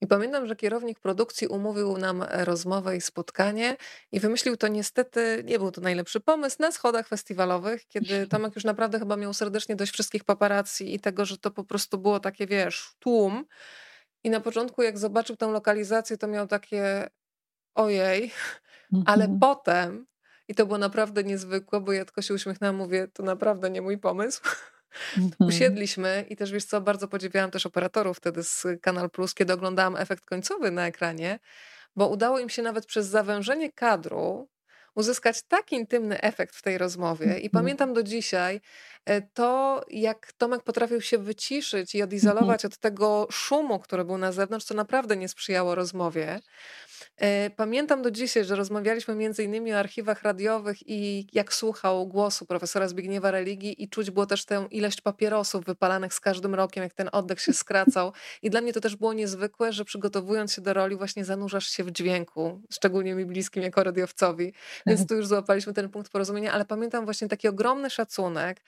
I 0.00 0.06
pamiętam, 0.06 0.46
że 0.46 0.56
kierownik 0.56 1.00
produkcji 1.00 1.46
umówił 1.46 1.98
nam 1.98 2.22
rozmowę 2.22 2.96
i 2.96 3.00
spotkanie 3.00 3.76
i 4.12 4.20
wymyślił 4.20 4.56
to 4.56 4.68
niestety, 4.68 5.42
nie 5.44 5.58
był 5.58 5.70
to 5.70 5.80
najlepszy 5.80 6.20
pomysł, 6.20 6.56
na 6.60 6.72
schodach 6.72 7.08
festiwalowych, 7.08 7.86
kiedy 7.88 8.26
Tomek 8.30 8.54
już 8.54 8.64
naprawdę 8.64 8.98
chyba 8.98 9.16
miał 9.16 9.34
serdecznie 9.34 9.76
dość 9.76 9.92
wszystkich 9.92 10.24
paparazzi 10.24 10.94
i 10.94 11.00
tego, 11.00 11.24
że 11.24 11.38
to 11.38 11.50
po 11.50 11.64
prostu 11.64 11.98
było 11.98 12.20
takie, 12.20 12.46
wiesz, 12.46 12.94
tłum. 12.98 13.44
I 14.24 14.30
na 14.30 14.40
początku, 14.40 14.82
jak 14.82 14.98
zobaczył 14.98 15.36
tę 15.36 15.46
lokalizację, 15.46 16.18
to 16.18 16.28
miał 16.28 16.46
takie 16.46 17.10
ojej, 17.74 18.32
ale 19.06 19.24
mhm. 19.24 19.40
potem, 19.40 20.06
i 20.48 20.54
to 20.54 20.66
było 20.66 20.78
naprawdę 20.78 21.24
niezwykłe, 21.24 21.80
bo 21.80 21.92
ja 21.92 22.04
tylko 22.04 22.22
się 22.22 22.34
uśmiechnęłam, 22.34 22.76
mówię, 22.76 23.08
to 23.12 23.22
naprawdę 23.22 23.70
nie 23.70 23.82
mój 23.82 23.98
pomysł. 23.98 24.42
Mhm. 25.18 25.48
Usiedliśmy 25.48 26.26
i 26.28 26.36
też 26.36 26.52
wiesz 26.52 26.64
co, 26.64 26.80
bardzo 26.80 27.08
podziwiałam 27.08 27.50
też 27.50 27.66
operatorów 27.66 28.16
wtedy 28.16 28.42
z 28.42 28.66
Kanal 28.82 29.10
Plus, 29.10 29.34
kiedy 29.34 29.52
oglądałam 29.52 29.96
efekt 29.96 30.24
końcowy 30.24 30.70
na 30.70 30.86
ekranie, 30.86 31.38
bo 31.96 32.08
udało 32.08 32.38
im 32.38 32.48
się 32.48 32.62
nawet 32.62 32.86
przez 32.86 33.06
zawężenie 33.06 33.72
kadru 33.72 34.48
uzyskać 35.00 35.42
tak 35.42 35.72
intymny 35.72 36.20
efekt 36.20 36.56
w 36.56 36.62
tej 36.62 36.78
rozmowie. 36.78 37.26
I 37.26 37.46
mhm. 37.46 37.50
pamiętam 37.50 37.94
do 37.94 38.02
dzisiaj 38.02 38.60
e, 39.04 39.20
to, 39.22 39.80
jak 39.90 40.32
Tomek 40.32 40.62
potrafił 40.62 41.00
się 41.00 41.18
wyciszyć 41.18 41.94
i 41.94 41.98
mhm. 41.98 42.08
odizolować 42.08 42.64
od 42.64 42.78
tego 42.78 43.28
szumu, 43.30 43.78
który 43.78 44.04
był 44.04 44.18
na 44.18 44.32
zewnątrz, 44.32 44.66
co 44.66 44.74
naprawdę 44.74 45.16
nie 45.16 45.28
sprzyjało 45.28 45.74
rozmowie. 45.74 46.40
E, 47.20 47.50
pamiętam 47.50 48.02
do 48.02 48.10
dzisiaj, 48.10 48.44
że 48.44 48.56
rozmawialiśmy 48.56 49.14
między 49.14 49.44
innymi 49.44 49.72
o 49.72 49.78
archiwach 49.78 50.22
radiowych 50.22 50.88
i 50.88 51.26
jak 51.32 51.54
słuchał 51.54 52.06
głosu 52.06 52.46
profesora 52.46 52.88
Zbigniewa 52.88 53.30
Religii 53.30 53.82
i 53.82 53.88
czuć 53.88 54.10
było 54.10 54.26
też 54.26 54.44
tę 54.44 54.66
ilość 54.70 55.00
papierosów 55.00 55.64
wypalanych 55.64 56.14
z 56.14 56.20
każdym 56.20 56.54
rokiem, 56.54 56.82
jak 56.82 56.94
ten 56.94 57.08
oddech 57.12 57.40
się 57.40 57.52
skracał. 57.52 58.12
I 58.42 58.50
dla 58.50 58.60
mnie 58.60 58.72
to 58.72 58.80
też 58.80 58.96
było 58.96 59.12
niezwykłe, 59.12 59.72
że 59.72 59.84
przygotowując 59.84 60.52
się 60.52 60.62
do 60.62 60.74
roli 60.74 60.96
właśnie 60.96 61.24
zanurzasz 61.24 61.68
się 61.68 61.84
w 61.84 61.90
dźwięku, 61.90 62.60
szczególnie 62.70 63.14
mi 63.14 63.24
bliskim 63.24 63.62
jako 63.62 63.84
radiowcowi. 63.84 64.52
Więc 64.86 65.06
tu 65.06 65.14
już 65.14 65.26
złapaliśmy 65.26 65.72
ten 65.72 65.88
punkt 65.88 66.12
porozumienia, 66.12 66.52
ale 66.52 66.64
pamiętam 66.64 67.04
właśnie 67.04 67.28
taki 67.28 67.48
ogromny 67.48 67.90
szacunek 67.90 68.60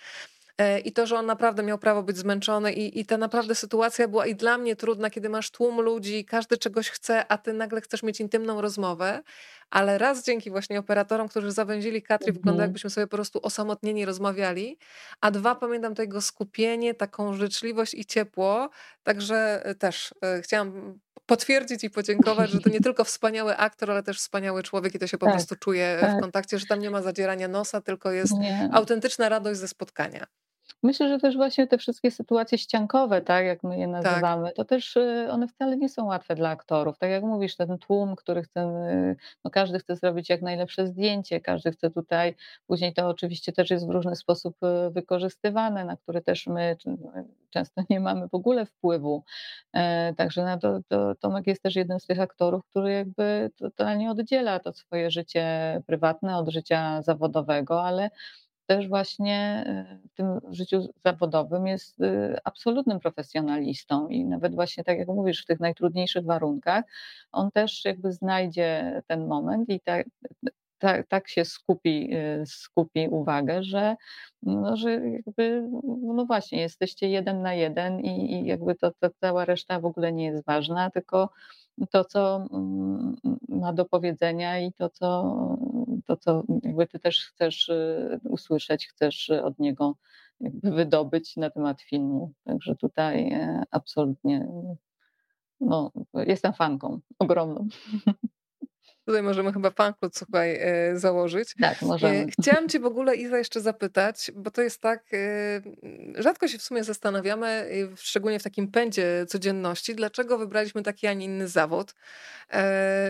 i 0.85 0.93
to, 0.93 1.07
że 1.07 1.19
on 1.19 1.27
naprawdę 1.27 1.63
miał 1.63 1.79
prawo 1.79 2.03
być 2.03 2.17
zmęczony 2.17 2.73
i, 2.73 3.01
i 3.01 3.07
ta 3.07 3.17
naprawdę 3.17 3.55
sytuacja 3.55 4.09
była 4.09 4.27
i 4.27 4.35
dla 4.35 4.59
mnie 4.59 4.77
trudna, 4.77 5.11
kiedy 5.11 5.29
masz 5.29 5.51
tłum 5.51 5.81
ludzi, 5.81 6.25
każdy 6.25 6.59
czegoś 6.59 6.91
chce, 6.91 7.27
a 7.29 7.39
ty 7.39 7.53
nagle 7.53 7.81
chcesz 7.81 8.03
mieć 8.03 8.21
intymną 8.21 8.61
rozmowę, 8.61 9.23
ale 9.71 9.99
raz 9.99 10.25
dzięki 10.25 10.51
właśnie 10.51 10.79
operatorom, 10.79 11.29
którzy 11.29 11.53
zawęzili 11.53 12.03
kadry, 12.03 12.27
mhm. 12.27 12.35
wygląda 12.35 12.63
jakbyśmy 12.63 12.91
sobie 12.91 13.07
po 13.07 13.17
prostu 13.17 13.41
osamotnieni 13.43 14.05
rozmawiali, 14.05 14.79
a 15.21 15.31
dwa, 15.31 15.55
pamiętam 15.55 15.95
to 15.95 16.03
jego 16.03 16.21
skupienie, 16.21 16.95
taką 16.95 17.35
życzliwość 17.35 17.95
i 17.95 18.05
ciepło, 18.05 18.71
także 19.03 19.65
e, 19.65 19.75
też 19.75 20.15
e, 20.23 20.43
chciałam 20.43 20.99
potwierdzić 21.27 21.85
i 21.85 21.91
podziękować, 21.91 22.51
że 22.51 22.61
to 22.61 22.71
nie 22.71 22.81
tylko 22.89 23.05
wspaniały 23.05 23.57
aktor, 23.57 23.91
ale 23.91 24.03
też 24.03 24.19
wspaniały 24.19 24.63
człowiek 24.63 24.95
i 24.95 24.99
to 24.99 25.07
się 25.07 25.19
po 25.19 25.27
tak, 25.27 25.35
prostu 25.35 25.57
czuje 25.57 25.99
tak. 26.01 26.19
w 26.19 26.21
kontakcie, 26.21 26.59
że 26.59 26.67
tam 26.67 26.81
nie 26.81 26.91
ma 26.91 27.03
zadzierania 27.03 27.49
nosa, 27.49 27.81
tylko 27.81 28.13
jest 28.13 28.39
nie. 28.39 28.71
autentyczna 28.73 29.29
radość 29.29 29.61
ze 29.61 29.69
spotkania. 29.69 30.27
Myślę, 30.83 31.09
że 31.09 31.19
też 31.19 31.37
właśnie 31.37 31.67
te 31.67 31.79
wszystkie 31.79 32.11
sytuacje 32.11 32.59
ściankowe, 32.59 33.21
tak 33.21 33.45
jak 33.45 33.63
my 33.63 33.79
je 33.79 33.93
tak. 33.93 34.05
nazywamy, 34.05 34.47
tak. 34.47 34.57
to 34.57 34.65
też 34.65 34.97
y, 34.97 35.29
one 35.31 35.49
wcale 35.49 35.77
nie 35.77 35.89
są 35.89 36.05
łatwe 36.05 36.35
dla 36.35 36.49
aktorów. 36.49 36.99
Tak 36.99 37.11
jak 37.11 37.23
mówisz, 37.23 37.57
ten 37.57 37.79
tłum, 37.79 38.17
który 38.17 38.43
chce, 38.43 38.67
no 39.45 39.51
każdy 39.51 39.79
chce 39.79 39.97
zrobić 39.97 40.29
jak 40.29 40.43
najlepsze 40.43 40.87
zdjęcie, 40.87 41.41
każdy 41.41 41.73
chce 41.73 41.91
tutaj, 41.91 42.35
później 42.67 42.93
to 42.95 43.09
oczywiście 43.09 43.53
też 43.53 43.71
jest 43.71 43.87
w 43.87 43.91
różny 43.91 44.17
sposób 44.17 44.57
y, 44.63 44.91
wykorzystywane, 44.91 45.85
na 45.85 45.97
które 45.97 46.21
też 46.23 46.47
my 46.47 46.77
często 47.51 47.83
nie 47.91 48.01
mamy 48.01 48.29
w 48.29 48.35
ogóle 48.35 48.67
wpływu. 48.67 49.25
E, 49.73 50.15
także 50.15 50.45
na 50.45 50.59
to, 50.59 50.81
to 50.89 51.15
Tomek 51.15 51.47
jest 51.47 51.63
też 51.63 51.77
jednym 51.77 52.01
z 52.01 52.07
tych 52.07 52.21
aktorów, 52.21 52.65
który 52.71 52.93
jakby 52.93 53.51
totalnie 53.57 54.11
oddziela 54.11 54.59
to 54.59 54.73
swoje 54.73 55.11
życie 55.11 55.81
prywatne 55.87 56.37
od 56.37 56.49
życia 56.49 57.03
zawodowego, 57.03 57.85
ale 57.85 58.11
też 58.67 58.89
właśnie 58.89 59.65
y, 60.05 60.09
w 60.09 60.15
tym 60.15 60.41
życiu 60.51 60.95
zawodowym 61.05 61.67
jest 61.67 62.01
y, 62.01 62.37
absolutnym 62.45 63.01
profesjonalistą 63.01 64.09
i 64.09 64.25
nawet 64.25 64.55
właśnie 64.55 64.85
tak 64.85 64.99
jak 64.99 65.09
mówisz, 65.09 65.43
w 65.43 65.47
tych 65.47 65.61
najtrudniejszych 65.61 66.25
warunkach, 66.25 66.85
on 67.33 67.51
też 67.51 67.85
jakby 67.85 68.13
znajdzie 68.13 69.03
ten 69.07 69.27
moment 69.27 69.69
i 69.69 69.81
tak, 69.81 70.07
tak, 70.79 71.07
tak 71.09 71.29
się 71.29 71.45
skupi, 71.45 72.11
y, 72.43 72.47
skupi 72.47 73.09
uwagę, 73.09 73.63
że, 73.63 73.97
no, 74.43 74.77
że 74.77 74.91
jakby, 75.11 75.69
no 76.03 76.27
właśnie, 76.27 76.61
jesteście 76.61 77.09
jeden 77.09 77.43
na 77.43 77.55
jeden 77.55 78.01
i, 78.01 78.33
i 78.35 78.47
jakby 78.47 78.75
to, 78.75 78.91
to 78.91 79.11
cała 79.21 79.45
reszta 79.45 79.81
w 79.81 79.87
ogóle 79.87 80.13
nie 80.13 80.25
jest 80.25 80.45
ważna, 80.45 80.91
tylko 80.91 81.31
to, 81.91 82.05
co 82.05 82.47
mm, 82.53 83.17
ma 83.49 83.73
do 83.73 83.85
powiedzenia 83.85 84.59
i 84.61 84.73
to, 84.73 84.89
co 84.91 85.35
to, 86.03 86.17
co 86.17 86.45
jakby 86.63 86.87
ty 86.87 86.99
też 86.99 87.27
chcesz 87.27 87.71
usłyszeć, 88.25 88.89
chcesz 88.89 89.31
od 89.31 89.59
niego 89.59 89.97
jakby 90.41 90.71
wydobyć 90.71 91.37
na 91.37 91.51
temat 91.51 91.83
filmu. 91.83 92.33
Także 92.45 92.77
tutaj 92.77 93.31
absolutnie 93.71 94.49
no, 95.61 95.93
jestem 96.15 96.53
fanką 96.53 97.01
ogromną. 97.19 97.69
Tutaj 99.07 99.23
możemy 99.23 99.53
chyba 99.53 99.71
fanklub 99.71 100.17
słuchaj, 100.17 100.59
e, 100.61 100.99
założyć. 100.99 101.55
Tak, 101.61 101.83
możemy. 101.83 102.15
E, 102.15 102.27
chciałam 102.41 102.69
cię 102.69 102.81
w 102.81 102.87
ogóle 102.87 103.17
Iza 103.17 103.39
jeszcze 103.39 103.61
zapytać, 103.61 104.31
bo 104.35 104.51
to 104.51 104.63
jest 104.63 104.81
tak, 104.81 105.05
e, 105.15 106.23
rzadko 106.23 106.49
się 106.49 106.59
w 106.59 106.63
sumie 106.63 106.85
zastanawiamy, 106.85 107.71
szczególnie 107.97 108.39
w 108.39 108.43
takim 108.43 108.71
pędzie 108.71 109.27
codzienności, 109.29 109.95
dlaczego 109.95 110.39
wybraliśmy 110.39 110.83
taki, 110.83 111.07
a 111.07 111.13
nie 111.13 111.25
inny 111.25 111.49
zawód. 111.49 111.95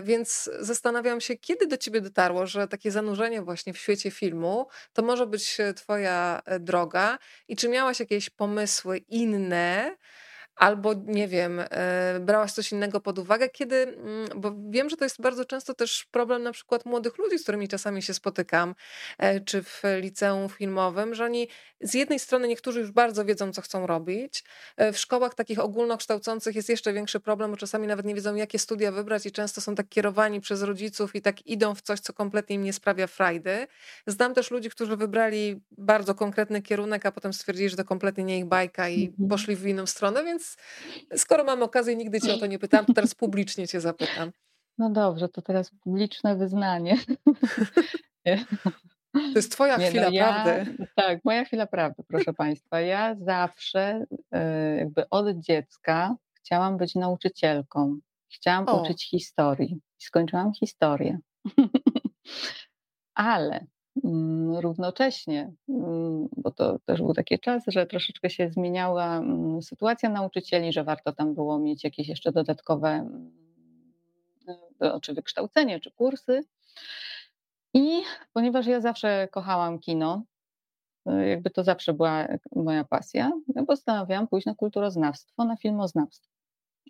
Więc 0.03 0.51
zastanawiam 0.61 1.20
się, 1.20 1.36
kiedy 1.36 1.66
do 1.66 1.76
ciebie 1.76 2.01
dotarło, 2.01 2.47
że 2.47 2.68
takie 2.68 2.90
zanurzenie 2.90 3.43
właśnie 3.43 3.72
w 3.72 3.78
świecie 3.78 4.11
filmu 4.11 4.66
to 4.93 5.03
może 5.03 5.26
być 5.26 5.59
twoja 5.76 6.43
droga 6.61 7.18
i 7.49 7.57
czy 7.57 7.68
miałaś 7.68 8.01
jakieś 8.01 8.30
pomysły 8.30 8.99
inne, 8.99 9.97
albo 10.57 10.94
nie 11.07 11.28
wiem, 11.28 11.61
e, 11.70 12.20
brałaś 12.20 12.53
coś 12.53 12.72
innego 12.72 13.00
pod 13.00 13.18
uwagę, 13.18 13.48
kiedy, 13.48 13.76
mm, 13.76 14.28
bo 14.36 14.53
wiem, 14.70 14.90
że 14.90 14.96
to 14.96 15.05
jest 15.05 15.20
bardzo 15.20 15.44
często 15.44 15.74
też 15.74 16.07
problem 16.11 16.42
na 16.42 16.53
przykład 16.53 16.86
młodych 16.86 17.18
ludzi, 17.18 17.38
z 17.38 17.42
którymi 17.42 17.68
czasami 17.68 18.03
się 18.03 18.14
spotykam, 18.14 18.74
e, 19.18 19.40
czy 19.40 19.62
w 19.62 19.82
liceum 20.00 20.48
filmowym, 20.48 21.14
że 21.14 21.24
oni 21.24 21.48
z 21.80 21.94
jednej 21.94 22.18
strony 22.18 22.48
niektórzy 22.48 22.80
już 22.80 22.90
bardzo 22.90 23.24
wiedzą, 23.24 23.53
co 23.53 23.62
chcą 23.62 23.86
robić. 23.86 24.44
E, 24.76 24.92
w 24.92 24.98
szkołach 24.98 25.34
takich 25.34 25.59
ogólnokształcących 25.59 26.57
jest 26.57 26.68
jeszcze 26.68 26.92
większy 26.92 27.20
problem, 27.20 27.50
bo 27.50 27.57
czasami 27.57 27.86
nawet 27.86 28.07
nie 28.07 28.14
wiedzą, 28.14 28.34
jakie 28.34 28.59
studia 28.59 28.92
wybrać 28.92 29.26
i 29.26 29.32
często 29.32 29.61
są 29.61 29.74
tak 29.74 29.88
kierowani 29.88 30.40
przez 30.40 30.62
rodziców 30.62 31.14
i 31.14 31.22
tak 31.22 31.46
idą 31.46 31.74
w 31.74 31.82
coś, 31.82 32.00
co 32.00 32.12
kompletnie 32.12 32.57
im 32.57 32.62
nie 32.62 32.72
sprawia 32.72 33.07
frajdy. 33.07 33.66
Znam 34.07 34.34
też 34.34 34.50
ludzi, 34.50 34.70
którzy 34.70 34.96
wybrali 34.96 35.61
bardzo 35.70 36.14
konkretny 36.14 36.62
kierunek, 36.62 37.07
a 37.07 37.12
potem 37.12 37.32
stwierdzili, 37.32 37.68
że 37.68 37.76
to 37.76 37.84
kompletnie 37.84 38.24
nie 38.24 38.38
ich 38.38 38.44
bajka 38.44 38.88
i 38.88 39.05
mhm. 39.05 39.28
poszli 39.28 39.57
w 39.57 39.66
inną 39.66 39.86
stronę, 39.86 40.24
więc 40.24 40.41
skoro 41.16 41.45
mam 41.45 41.62
okazję, 41.62 41.97
nigdy 41.97 42.20
cię 42.20 42.34
o 42.34 42.38
to 42.38 42.47
nie 42.47 42.59
pytałam, 42.59 42.86
to 42.86 42.93
teraz 42.93 43.14
publicznie 43.14 43.68
cię 43.68 43.80
zapytam. 43.80 44.32
No 44.78 44.90
dobrze, 44.90 45.28
to 45.28 45.43
teraz 45.43 45.70
publiczne 45.70 46.36
wyznanie. 46.36 46.99
To 49.12 49.36
jest 49.36 49.53
twoja 49.53 49.76
nie, 49.76 49.84
no 49.84 49.90
chwila 49.90 50.07
no 50.07 50.11
ja, 50.11 50.43
prawdy. 50.43 50.86
Tak, 50.95 51.24
moja 51.24 51.45
chwila 51.45 51.66
prawdy, 51.66 52.03
proszę 52.09 52.32
Państwa. 52.45 52.80
Ja 52.80 53.16
zawsze 53.20 54.05
e, 54.30 54.76
jakby 54.76 55.09
od 55.11 55.38
dziecka 55.38 56.16
chciałam 56.34 56.76
być 56.76 56.95
nauczycielką. 56.95 57.99
Chciałam 58.34 58.68
o. 58.68 58.82
uczyć 58.82 59.11
historii. 59.11 59.80
Skończyłam 59.99 60.55
historię. 60.55 61.18
Ale 63.14 63.66
równocześnie, 64.61 65.53
mm, 65.68 66.28
bo 66.36 66.51
to 66.51 66.78
też 66.78 67.01
był 67.01 67.14
taki 67.14 67.38
czas, 67.38 67.62
że 67.66 67.86
troszeczkę 67.86 68.30
się 68.30 68.51
zmieniała 68.51 69.16
mm, 69.16 69.62
sytuacja 69.62 70.09
nauczycieli, 70.09 70.72
że 70.72 70.84
warto 70.84 71.12
tam 71.12 71.34
było 71.34 71.59
mieć 71.59 71.84
jakieś 71.84 72.09
jeszcze 72.09 72.32
dodatkowe 72.32 73.09
e, 74.80 75.01
czy 75.01 75.14
wykształcenie, 75.14 75.80
czy 75.80 75.90
kursy. 75.90 76.45
I 77.74 78.03
ponieważ 78.32 78.66
ja 78.66 78.80
zawsze 78.80 79.28
kochałam 79.30 79.78
kino, 79.78 80.22
e, 81.07 81.28
jakby 81.28 81.51
to 81.51 81.64
zawsze 81.64 81.93
była 81.93 82.28
moja 82.57 82.84
pasja, 82.84 83.32
ja 83.55 83.64
postanowiłam 83.64 84.28
pójść 84.28 84.47
na 84.47 84.55
kulturoznawstwo, 84.55 85.45
na 85.45 85.57
filmoznawstwo. 85.57 86.32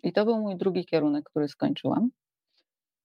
I 0.03 0.13
to 0.13 0.25
był 0.25 0.39
mój 0.39 0.55
drugi 0.55 0.85
kierunek, 0.85 1.29
który 1.29 1.47
skończyłam 1.47 2.09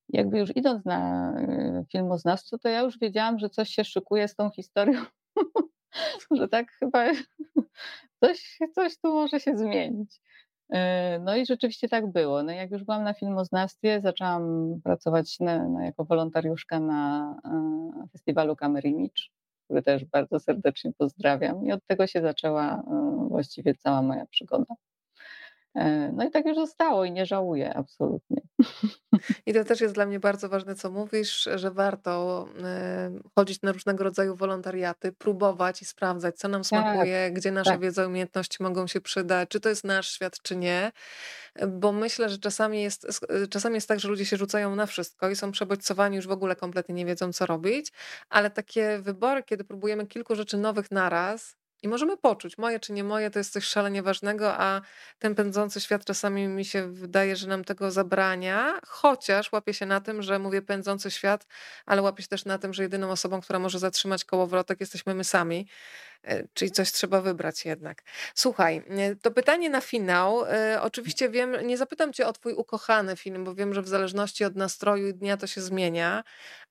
jakby 0.08 0.38
już 0.38 0.56
idąc 0.56 0.84
na 0.84 1.32
y, 1.40 1.84
filmoznawstwo, 1.92 2.58
to 2.58 2.68
ja 2.68 2.80
już 2.80 2.98
wiedziałam, 2.98 3.38
że 3.38 3.50
coś 3.50 3.68
się 3.68 3.84
szykuje 3.84 4.28
z 4.28 4.34
tą 4.34 4.50
historią, 4.50 5.02
że 6.38 6.48
tak 6.48 6.72
chyba 6.72 7.04
coś, 8.20 8.58
coś 8.74 8.98
tu 8.98 9.12
może 9.12 9.40
się 9.40 9.56
zmienić. 9.56 10.20
Y, 10.74 10.76
no 11.20 11.36
i 11.36 11.46
rzeczywiście 11.46 11.88
tak 11.88 12.12
było. 12.12 12.42
No 12.42 12.52
jak 12.52 12.70
już 12.70 12.84
byłam 12.84 13.02
na 13.02 13.14
filmoznawstwie, 13.14 14.00
zaczęłam 14.00 14.74
pracować 14.84 15.40
na, 15.40 15.68
na, 15.68 15.84
jako 15.84 16.04
wolontariuszka 16.04 16.80
na 16.80 17.34
y, 18.04 18.08
festiwalu 18.08 18.56
Kamerimicz, 18.56 19.30
który 19.64 19.82
też 19.82 20.04
bardzo 20.04 20.40
serdecznie 20.40 20.92
pozdrawiam. 20.98 21.66
I 21.66 21.72
od 21.72 21.86
tego 21.86 22.06
się 22.06 22.22
zaczęła 22.22 22.82
właściwie 23.28 23.74
cała 23.74 24.02
moja 24.02 24.26
przygoda. 24.26 24.74
No 26.12 26.24
i 26.24 26.30
tak 26.30 26.46
już 26.46 26.56
zostało 26.56 27.04
i 27.04 27.12
nie 27.12 27.26
żałuję 27.26 27.74
absolutnie. 27.74 28.42
I 29.46 29.54
to 29.54 29.64
też 29.64 29.80
jest 29.80 29.94
dla 29.94 30.06
mnie 30.06 30.20
bardzo 30.20 30.48
ważne, 30.48 30.74
co 30.74 30.90
mówisz, 30.90 31.48
że 31.54 31.70
warto 31.70 32.48
e, 32.62 33.10
chodzić 33.34 33.62
na 33.62 33.72
różnego 33.72 34.04
rodzaju 34.04 34.36
wolontariaty, 34.36 35.12
próbować 35.12 35.82
i 35.82 35.84
sprawdzać, 35.84 36.38
co 36.38 36.48
nam 36.48 36.64
smakuje, 36.64 37.24
tak, 37.26 37.34
gdzie 37.34 37.52
nasze 37.52 37.70
tak. 37.70 37.80
wiedza 37.80 38.06
umiejętności 38.06 38.62
mogą 38.62 38.86
się 38.86 39.00
przydać, 39.00 39.48
czy 39.48 39.60
to 39.60 39.68
jest 39.68 39.84
nasz 39.84 40.10
świat, 40.10 40.42
czy 40.42 40.56
nie. 40.56 40.92
Bo 41.68 41.92
myślę, 41.92 42.28
że 42.28 42.38
czasami 42.38 42.82
jest, 42.82 43.22
e, 43.28 43.46
czasami 43.46 43.74
jest 43.74 43.88
tak, 43.88 44.00
że 44.00 44.08
ludzie 44.08 44.26
się 44.26 44.36
rzucają 44.36 44.76
na 44.76 44.86
wszystko 44.86 45.30
i 45.30 45.36
są 45.36 45.52
przebodźcowani, 45.52 46.16
już 46.16 46.26
w 46.26 46.32
ogóle 46.32 46.56
kompletnie 46.56 46.94
nie 46.94 47.06
wiedzą, 47.06 47.32
co 47.32 47.46
robić, 47.46 47.92
ale 48.28 48.50
takie 48.50 48.98
wybory, 48.98 49.42
kiedy 49.42 49.64
próbujemy 49.64 50.06
kilku 50.06 50.34
rzeczy 50.34 50.56
nowych 50.56 50.90
naraz, 50.90 51.57
i 51.82 51.88
możemy 51.88 52.16
poczuć, 52.16 52.58
moje 52.58 52.80
czy 52.80 52.92
nie 52.92 53.04
moje, 53.04 53.30
to 53.30 53.38
jest 53.38 53.52
coś 53.52 53.64
szalenie 53.64 54.02
ważnego, 54.02 54.54
a 54.58 54.80
ten 55.18 55.34
pędzący 55.34 55.80
świat 55.80 56.04
czasami 56.04 56.48
mi 56.48 56.64
się 56.64 56.92
wydaje, 56.92 57.36
że 57.36 57.48
nam 57.48 57.64
tego 57.64 57.90
zabrania, 57.90 58.80
chociaż 58.86 59.52
łapię 59.52 59.74
się 59.74 59.86
na 59.86 60.00
tym, 60.00 60.22
że 60.22 60.38
mówię 60.38 60.62
pędzący 60.62 61.10
świat, 61.10 61.46
ale 61.86 62.02
łapię 62.02 62.22
się 62.22 62.28
też 62.28 62.44
na 62.44 62.58
tym, 62.58 62.74
że 62.74 62.82
jedyną 62.82 63.10
osobą, 63.10 63.40
która 63.40 63.58
może 63.58 63.78
zatrzymać 63.78 64.24
kołowrotek, 64.24 64.80
jesteśmy 64.80 65.14
my 65.14 65.24
sami. 65.24 65.68
E, 66.24 66.48
czyli 66.54 66.70
coś 66.70 66.92
trzeba 66.92 67.20
wybrać 67.20 67.64
jednak. 67.64 68.02
Słuchaj, 68.34 68.82
e, 68.88 69.16
to 69.16 69.30
pytanie 69.30 69.70
na 69.70 69.80
finał. 69.80 70.44
E, 70.44 70.78
oczywiście 70.82 71.30
wiem, 71.30 71.66
nie 71.66 71.76
zapytam 71.76 72.12
cię 72.12 72.26
o 72.26 72.32
twój 72.32 72.52
ukochany 72.52 73.16
film, 73.16 73.44
bo 73.44 73.54
wiem, 73.54 73.74
że 73.74 73.82
w 73.82 73.88
zależności 73.88 74.44
od 74.44 74.56
nastroju 74.56 75.08
i 75.08 75.14
dnia 75.14 75.36
to 75.36 75.46
się 75.46 75.60
zmienia, 75.60 76.24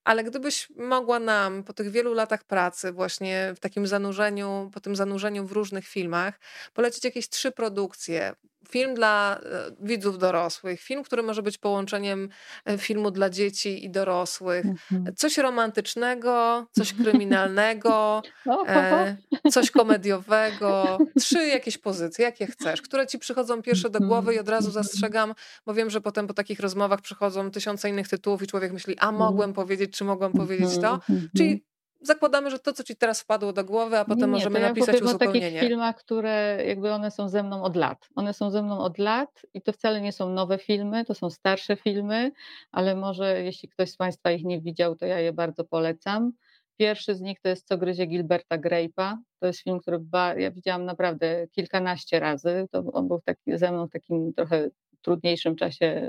ale 0.04 0.24
gdybyś 0.24 0.70
mogła 0.76 1.20
nam 1.20 1.64
po 1.64 1.74
tych 1.74 1.92
wielu 1.92 2.14
latach 2.14 2.44
pracy, 2.44 2.92
właśnie 2.92 3.54
w 3.56 3.60
takim 3.60 3.88
zanurzeniu, 3.88 4.72
po 4.74 4.80
tym 4.80 4.96
zanurzeniu 4.96 5.46
w 5.46 5.52
różnych 5.52 5.88
filmach, 5.88 6.40
polecić 6.74 7.04
jakieś 7.04 7.30
trzy 7.30 7.52
produkcje, 7.52 8.34
film 8.70 8.96
dla 8.96 9.40
e, 9.44 9.72
widzów 9.80 10.18
dorosłych, 10.18 10.82
film, 10.82 11.04
który 11.04 11.24
może 11.24 11.44
być 11.44 11.58
połączeniem 11.58 12.30
e, 12.66 12.78
filmu 12.78 13.12
dla 13.12 13.30
dzieci 13.30 13.86
i 13.86 13.90
dorosłych. 13.90 14.66
Mhm. 14.66 15.16
Coś 15.16 15.38
romantycznego, 15.38 16.66
coś 16.72 16.94
kryminalnego, 17.04 18.22
e, 18.68 19.18
coś 19.52 19.72
komediowego. 19.72 20.98
Trzy 21.20 21.48
jakieś 21.48 21.78
pozycje, 21.78 22.26
jakie 22.26 22.48
chcesz, 22.48 22.82
które 22.82 23.08
ci 23.08 23.20
przychodzą 23.20 23.62
pierwsze 23.62 23.90
do 23.90 24.00
głowy 24.00 24.36
i 24.36 24.40
od 24.40 24.50
razu 24.50 24.68
mhm. 24.68 24.84
zastrzegam, 24.84 25.34
bo 25.66 25.74
wiem, 25.74 25.90
że 25.90 26.02
potem 26.02 26.28
po 26.28 26.34
takich 26.34 26.60
rozmowach 26.60 27.02
przychodzą 27.02 27.52
tysiące 27.52 27.90
innych 27.90 28.08
tytułów 28.08 28.44
i 28.44 28.48
człowiek 28.48 28.74
myśli, 28.74 28.98
a 29.00 29.12
mogłem 29.12 29.54
powiedzieć, 29.54 29.98
czy 29.98 30.04
mogłam 30.04 30.34
powiedzieć 30.34 30.78
to. 30.82 30.94
Mhm. 30.94 31.30
Czyli 31.38 31.66
zakładamy, 32.02 32.50
że 32.50 32.60
to, 32.60 32.74
co 32.74 32.84
ci 32.84 32.96
teraz 32.96 33.22
wpadło 33.22 33.54
do 33.54 33.64
głowy, 33.64 33.98
a 33.98 34.06
potem 34.06 34.30
nie, 34.30 34.38
możemy 34.38 34.60
ja 34.60 34.68
napisać 34.68 35.02
uzupełnienie. 35.02 35.48
o 35.48 35.52
takich 35.52 35.60
filmach, 35.60 35.96
które 35.96 36.64
jakby 36.68 36.92
one 36.92 37.12
są 37.12 37.30
ze 37.30 37.44
mną 37.44 37.64
od 37.64 37.76
lat. 37.76 38.10
One 38.16 38.34
są 38.34 38.52
ze 38.52 38.64
mną 38.64 38.80
od 38.80 38.98
lat 38.98 39.42
i 39.54 39.62
to 39.62 39.72
wcale 39.72 40.02
nie 40.02 40.12
są 40.12 40.30
nowe 40.30 40.58
filmy, 40.58 41.06
to 41.06 41.14
są 41.14 41.30
starsze 41.30 41.76
filmy, 41.76 42.32
ale 42.72 42.96
może 42.96 43.44
jeśli 43.44 43.70
ktoś 43.70 43.92
z 43.92 43.98
Państwa 43.98 44.32
ich 44.32 44.46
nie 44.46 44.62
widział, 44.62 44.96
to 44.96 45.06
ja 45.06 45.20
je 45.20 45.34
bardzo 45.34 45.64
polecam. 45.64 46.32
Pierwszy 46.80 47.16
z 47.16 47.22
nich 47.22 47.40
to 47.40 47.50
jest 47.50 47.68
Co 47.68 47.78
gryzie 47.78 48.06
Gilberta 48.06 48.58
Grape'a. 48.58 49.18
To 49.40 49.48
jest 49.48 49.64
film, 49.64 49.80
który 49.80 50.00
ja 50.38 50.52
widziałam 50.52 50.86
naprawdę 50.86 51.48
kilkanaście 51.48 52.20
razy. 52.20 52.68
To 52.72 52.84
on 52.94 53.08
był 53.08 53.22
taki, 53.26 53.58
ze 53.58 53.72
mną 53.72 53.88
w 53.88 53.92
takim 53.92 54.34
trochę 54.34 54.70
trudniejszym 55.08 55.56
czasie 55.56 56.02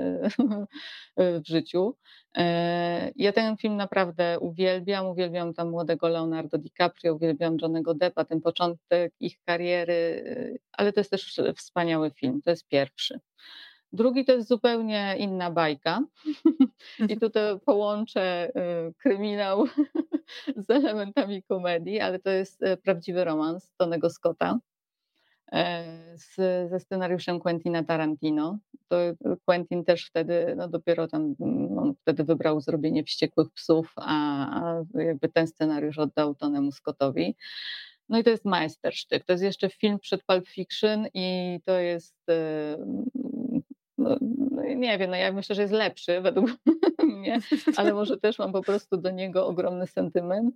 w 1.17 1.47
życiu. 1.47 1.95
E, 2.37 3.11
ja 3.15 3.33
ten 3.33 3.57
film 3.57 3.75
naprawdę 3.75 4.39
uwielbiam. 4.39 5.05
Uwielbiam 5.05 5.53
tam 5.53 5.69
młodego 5.69 6.07
Leonardo 6.07 6.57
DiCaprio, 6.57 7.13
uwielbiam 7.13 7.57
Johnego 7.61 7.93
Deppa, 7.93 8.25
ten 8.25 8.41
początek 8.41 9.13
ich 9.19 9.39
kariery, 9.45 10.23
e, 10.25 10.57
ale 10.71 10.93
to 10.93 10.99
jest 10.99 11.11
też 11.11 11.41
wspaniały 11.57 12.11
film. 12.11 12.41
To 12.41 12.49
jest 12.49 12.67
pierwszy. 12.67 13.19
Drugi 13.93 14.25
to 14.25 14.31
jest 14.31 14.47
zupełnie 14.47 15.15
inna 15.19 15.51
bajka. 15.51 16.03
I 17.09 17.17
tutaj 17.17 17.59
połączę 17.65 18.51
e, 18.55 18.91
kryminał 18.97 19.65
z 20.67 20.69
elementami 20.69 21.43
komedii, 21.43 21.99
ale 21.99 22.19
to 22.19 22.29
jest 22.29 22.61
prawdziwy 22.83 23.23
romans 23.23 23.73
Tonego 23.77 24.09
Scotta 24.09 24.59
z, 26.15 26.35
ze 26.69 26.79
scenariuszem 26.79 27.39
Quentina 27.39 27.83
Tarantino. 27.83 28.57
To 28.87 28.97
Quentin 29.45 29.85
też 29.85 30.05
wtedy, 30.05 30.53
no 30.57 30.67
dopiero 30.67 31.07
tam, 31.07 31.35
mm, 31.39 31.77
on 31.77 31.93
wtedy 32.01 32.23
wybrał 32.23 32.61
zrobienie 32.61 33.03
Wściekłych 33.03 33.47
Psów, 33.51 33.93
a, 33.95 34.15
a 34.61 34.83
jakby 35.01 35.29
ten 35.29 35.47
scenariusz 35.47 35.97
oddał 35.97 36.35
Tonemu 36.35 36.71
Scottowi. 36.71 37.35
No 38.09 38.19
i 38.19 38.23
to 38.23 38.29
jest 38.29 38.45
majstersztyk. 38.45 39.25
To 39.25 39.33
jest 39.33 39.43
jeszcze 39.43 39.69
film 39.69 39.99
przed 39.99 40.23
Pulp 40.23 40.47
Fiction 40.47 41.07
i 41.13 41.59
to 41.65 41.79
jest, 41.79 42.15
no, 43.97 44.17
no 44.51 44.63
nie 44.63 44.97
wiem, 44.97 45.09
no 45.09 45.15
ja 45.15 45.31
myślę, 45.31 45.55
że 45.55 45.61
jest 45.61 45.73
lepszy 45.73 46.21
według 46.21 46.49
mnie, 47.19 47.39
ale 47.77 47.93
może 47.93 48.17
też 48.17 48.39
mam 48.39 48.51
po 48.51 48.61
prostu 48.61 48.97
do 48.97 49.11
niego 49.11 49.47
ogromny 49.47 49.87
sentyment. 49.87 50.55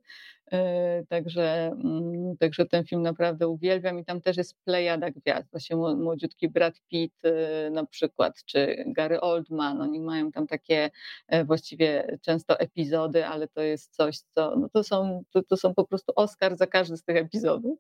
E, 0.52 1.04
także, 1.10 1.66
mm, 1.68 2.38
także 2.38 2.66
ten 2.66 2.86
film 2.86 3.02
naprawdę 3.02 3.48
uwielbiam 3.48 4.00
i 4.00 4.06
tam 4.06 4.22
też 4.22 4.38
jest 4.38 4.56
plejada 4.66 5.12
gwiazd. 5.12 5.52
Właśnie 5.52 5.76
młodziutki 5.76 6.50
Brad 6.50 6.82
Pitt 6.88 7.14
e, 7.26 7.70
na 7.70 7.86
przykład, 7.86 8.44
czy 8.46 8.84
Gary 8.88 9.22
Oldman. 9.22 9.82
Oni 9.82 10.00
mają 10.00 10.32
tam 10.32 10.48
takie 10.48 10.90
e, 11.28 11.46
właściwie 11.46 12.18
często 12.22 12.60
epizody, 12.60 13.26
ale 13.26 13.48
to 13.48 13.62
jest 13.62 13.96
coś, 13.96 14.20
co 14.20 14.56
no 14.56 14.70
to, 14.70 14.84
są, 14.84 15.24
to, 15.32 15.44
to 15.44 15.58
są 15.58 15.74
po 15.74 15.88
prostu 15.88 16.14
Oscar 16.16 16.56
za 16.56 16.68
każdy 16.68 16.98
z 16.98 17.04
tych 17.04 17.18
epizodów. 17.18 17.80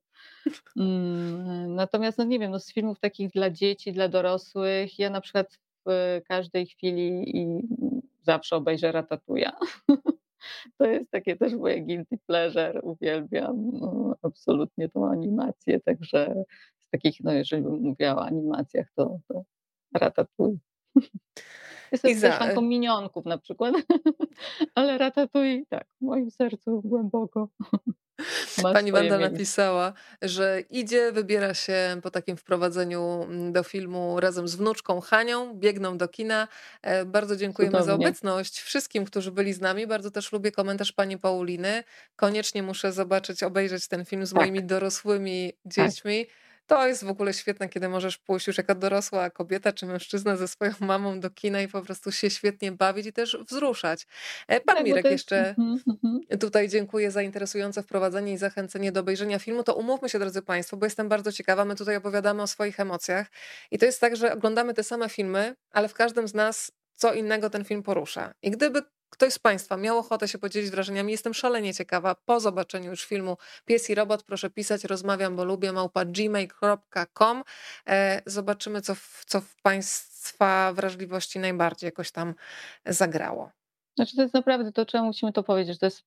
Mm, 0.77 1.75
natomiast, 1.75 2.17
no 2.17 2.23
nie 2.23 2.39
wiem, 2.39 2.51
no 2.51 2.59
z 2.59 2.73
filmów 2.73 2.99
takich 2.99 3.31
dla 3.31 3.49
dzieci, 3.49 3.93
dla 3.93 4.07
dorosłych, 4.07 4.99
ja 4.99 5.09
na 5.09 5.21
przykład 5.21 5.59
w 5.85 6.21
każdej 6.27 6.65
chwili 6.65 7.37
i 7.37 7.61
zawsze 8.23 8.55
obejrzę 8.55 8.91
Ratatouille. 8.91 9.51
To 10.77 10.85
jest 10.85 11.11
takie 11.11 11.35
też 11.35 11.53
moje 11.53 11.81
guilty 11.81 12.17
pleasure, 12.27 12.81
uwielbiam 12.81 13.71
no, 13.71 14.15
absolutnie 14.21 14.89
tą 14.89 15.09
animację, 15.09 15.79
także 15.79 16.43
z 16.79 16.89
takich, 16.89 17.15
no 17.23 17.31
jeżeli 17.31 17.63
bym 17.63 17.81
mówiła 17.81 18.15
o 18.15 18.25
animacjach, 18.25 18.87
to, 18.95 19.19
to 19.27 19.43
Ratatouille. 19.93 20.57
Jestem 21.91 22.11
Iza... 22.11 22.29
też 22.29 22.39
fanką 22.39 22.61
minionków 22.61 23.25
na 23.25 23.37
przykład, 23.37 23.75
ale 24.75 24.97
Ratatouille 24.97 25.65
tak, 25.69 25.87
w 25.97 26.01
moim 26.01 26.31
sercu 26.31 26.81
głęboko. 26.81 27.49
Pani 28.61 28.91
Wanda 28.91 29.17
napisała, 29.17 29.93
że 30.21 30.63
idzie, 30.69 31.11
wybiera 31.11 31.53
się 31.53 31.99
po 32.03 32.11
takim 32.11 32.37
wprowadzeniu 32.37 33.23
mm, 33.23 33.53
do 33.53 33.63
filmu 33.63 34.19
razem 34.19 34.47
z 34.47 34.55
wnuczką 34.55 35.01
Hanią, 35.01 35.53
biegną 35.53 35.97
do 35.97 36.07
kina. 36.07 36.47
E, 36.81 37.05
bardzo 37.05 37.35
dziękujemy 37.35 37.71
Cudownie. 37.71 37.87
za 37.87 37.93
obecność 37.93 38.61
wszystkim, 38.61 39.05
którzy 39.05 39.31
byli 39.31 39.53
z 39.53 39.61
nami. 39.61 39.87
Bardzo 39.87 40.11
też 40.11 40.31
lubię 40.31 40.51
komentarz 40.51 40.91
pani 40.91 41.17
Pauliny. 41.17 41.83
Koniecznie 42.15 42.63
muszę 42.63 42.91
zobaczyć, 42.91 43.43
obejrzeć 43.43 43.87
ten 43.87 44.05
film 44.05 44.25
z 44.25 44.29
tak. 44.29 44.39
moimi 44.39 44.63
dorosłymi 44.63 45.53
tak. 45.53 45.73
dziećmi. 45.73 46.25
Tak. 46.25 46.35
To 46.67 46.87
jest 46.87 47.03
w 47.03 47.09
ogóle 47.09 47.33
świetne, 47.33 47.69
kiedy 47.69 47.89
możesz 47.89 48.17
pójść 48.17 48.47
już 48.47 48.57
jako 48.57 48.75
dorosła 48.75 49.29
kobieta 49.29 49.73
czy 49.73 49.85
mężczyzna 49.85 50.37
ze 50.37 50.47
swoją 50.47 50.71
mamą 50.91 51.19
do 51.19 51.29
kina 51.29 51.61
i 51.61 51.67
po 51.67 51.81
prostu 51.81 52.11
się 52.11 52.29
świetnie 52.29 52.71
bawić 52.71 53.05
i 53.05 53.13
też 53.13 53.37
wzruszać. 53.47 54.07
E, 54.47 54.61
pan 54.61 54.75
tak, 54.75 54.85
Mirek 54.85 55.05
jest... 55.05 55.11
jeszcze 55.11 55.49
mhm, 55.49 55.79
mhm. 55.87 56.39
tutaj 56.39 56.69
dziękuję 56.69 57.11
za 57.11 57.21
interesujące 57.21 57.83
wprowadzenie 57.83 58.33
i 58.33 58.37
zachęcenie 58.37 58.91
do 58.91 58.99
obejrzenia 58.99 59.39
filmu. 59.39 59.63
To 59.63 59.75
umówmy 59.75 60.09
się, 60.09 60.19
drodzy 60.19 60.41
Państwo, 60.41 60.77
bo 60.77 60.85
jestem 60.85 61.09
bardzo 61.09 61.31
ciekawa. 61.31 61.65
My 61.65 61.75
tutaj 61.75 61.95
opowiadamy 61.95 62.41
o 62.41 62.47
swoich 62.47 62.79
emocjach 62.79 63.27
i 63.71 63.77
to 63.77 63.85
jest 63.85 64.01
tak, 64.01 64.15
że 64.15 64.33
oglądamy 64.33 64.73
te 64.73 64.83
same 64.83 65.09
filmy, 65.09 65.55
ale 65.71 65.87
w 65.87 65.93
każdym 65.93 66.27
z 66.27 66.33
nas 66.33 66.71
co 66.95 67.13
innego 67.13 67.49
ten 67.49 67.65
film 67.65 67.83
porusza. 67.83 68.33
I 68.41 68.51
gdyby 68.51 68.81
ktoś 69.13 69.33
z 69.33 69.39
Państwa 69.39 69.77
miał 69.77 69.97
ochotę 69.97 70.27
się 70.27 70.37
podzielić 70.37 70.69
wrażeniami, 70.69 71.11
jestem 71.11 71.33
szalenie 71.33 71.73
ciekawa. 71.73 72.15
Po 72.15 72.39
zobaczeniu 72.39 72.89
już 72.89 73.05
filmu 73.05 73.37
Pies 73.65 73.89
i 73.89 73.95
Robot, 73.95 74.23
proszę 74.23 74.49
pisać, 74.49 74.83
rozmawiam, 74.83 75.35
bo 75.35 75.45
lubię, 75.45 75.71
małpa 75.71 76.05
gmail.com. 76.05 77.43
E, 77.87 78.21
zobaczymy, 78.25 78.81
co 78.81 78.95
w, 78.95 79.23
co 79.27 79.41
w 79.41 79.55
Państwa 79.61 80.73
wrażliwości 80.73 81.39
najbardziej 81.39 81.87
jakoś 81.87 82.11
tam 82.11 82.33
zagrało. 82.85 83.51
Znaczy, 83.95 84.15
to 84.15 84.21
jest 84.21 84.33
naprawdę 84.33 84.71
to, 84.71 84.85
czemu 84.85 85.05
musimy 85.05 85.33
to 85.33 85.43
powiedzieć. 85.43 85.79
To 85.79 85.85
jest 85.85 86.03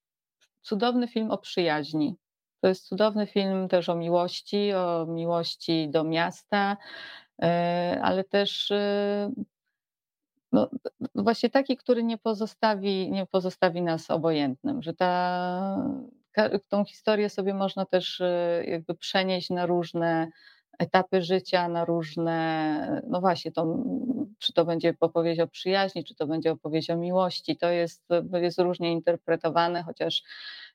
cudowny 0.63 1.09
film 1.09 1.31
o 1.31 1.39
przyjaźni. 1.39 2.17
To 2.61 2.69
jest 2.69 2.89
cudowny 2.89 3.27
film 3.27 3.69
też 3.69 3.89
o 3.89 3.95
miłości, 3.95 4.73
o 4.73 5.07
miłości 5.09 5.89
do 5.91 6.05
miasta, 6.05 6.77
e, 7.43 8.01
ale 8.03 8.25
też 8.25 8.71
e, 8.71 9.31
no, 10.53 10.71
właśnie 11.15 11.51
taki, 11.51 11.77
który 11.77 12.05
nie 12.05 12.19
pozostawi, 12.19 13.11
nie 13.11 13.27
pozostawi 13.27 13.83
nas 13.83 14.11
obojętnym, 14.11 14.83
że 14.83 14.95
ta, 14.95 15.77
tą 16.69 16.85
historię 16.85 17.31
sobie 17.31 17.55
można 17.55 17.87
też 17.87 18.21
e, 18.21 18.65
jakby 18.67 18.95
przenieść 18.95 19.51
na 19.51 19.67
różne 19.67 20.29
etapy 20.79 21.23
życia, 21.23 21.69
na 21.69 21.85
różne, 21.85 23.03
no 23.09 23.21
właśnie, 23.21 23.53
to, 23.53 23.85
czy 24.39 24.53
to 24.53 24.65
będzie 24.65 24.95
opowieść 25.01 25.41
o 25.41 25.47
przyjaźni, 25.47 26.05
czy 26.05 26.15
to 26.15 26.27
będzie 26.27 26.53
opowieść 26.53 26.91
o 26.91 26.97
miłości, 26.97 27.57
to 27.57 27.71
jest, 27.71 28.05
jest 28.33 28.59
różnie 28.59 28.93
interpretowane, 28.93 29.83
chociaż 29.83 30.23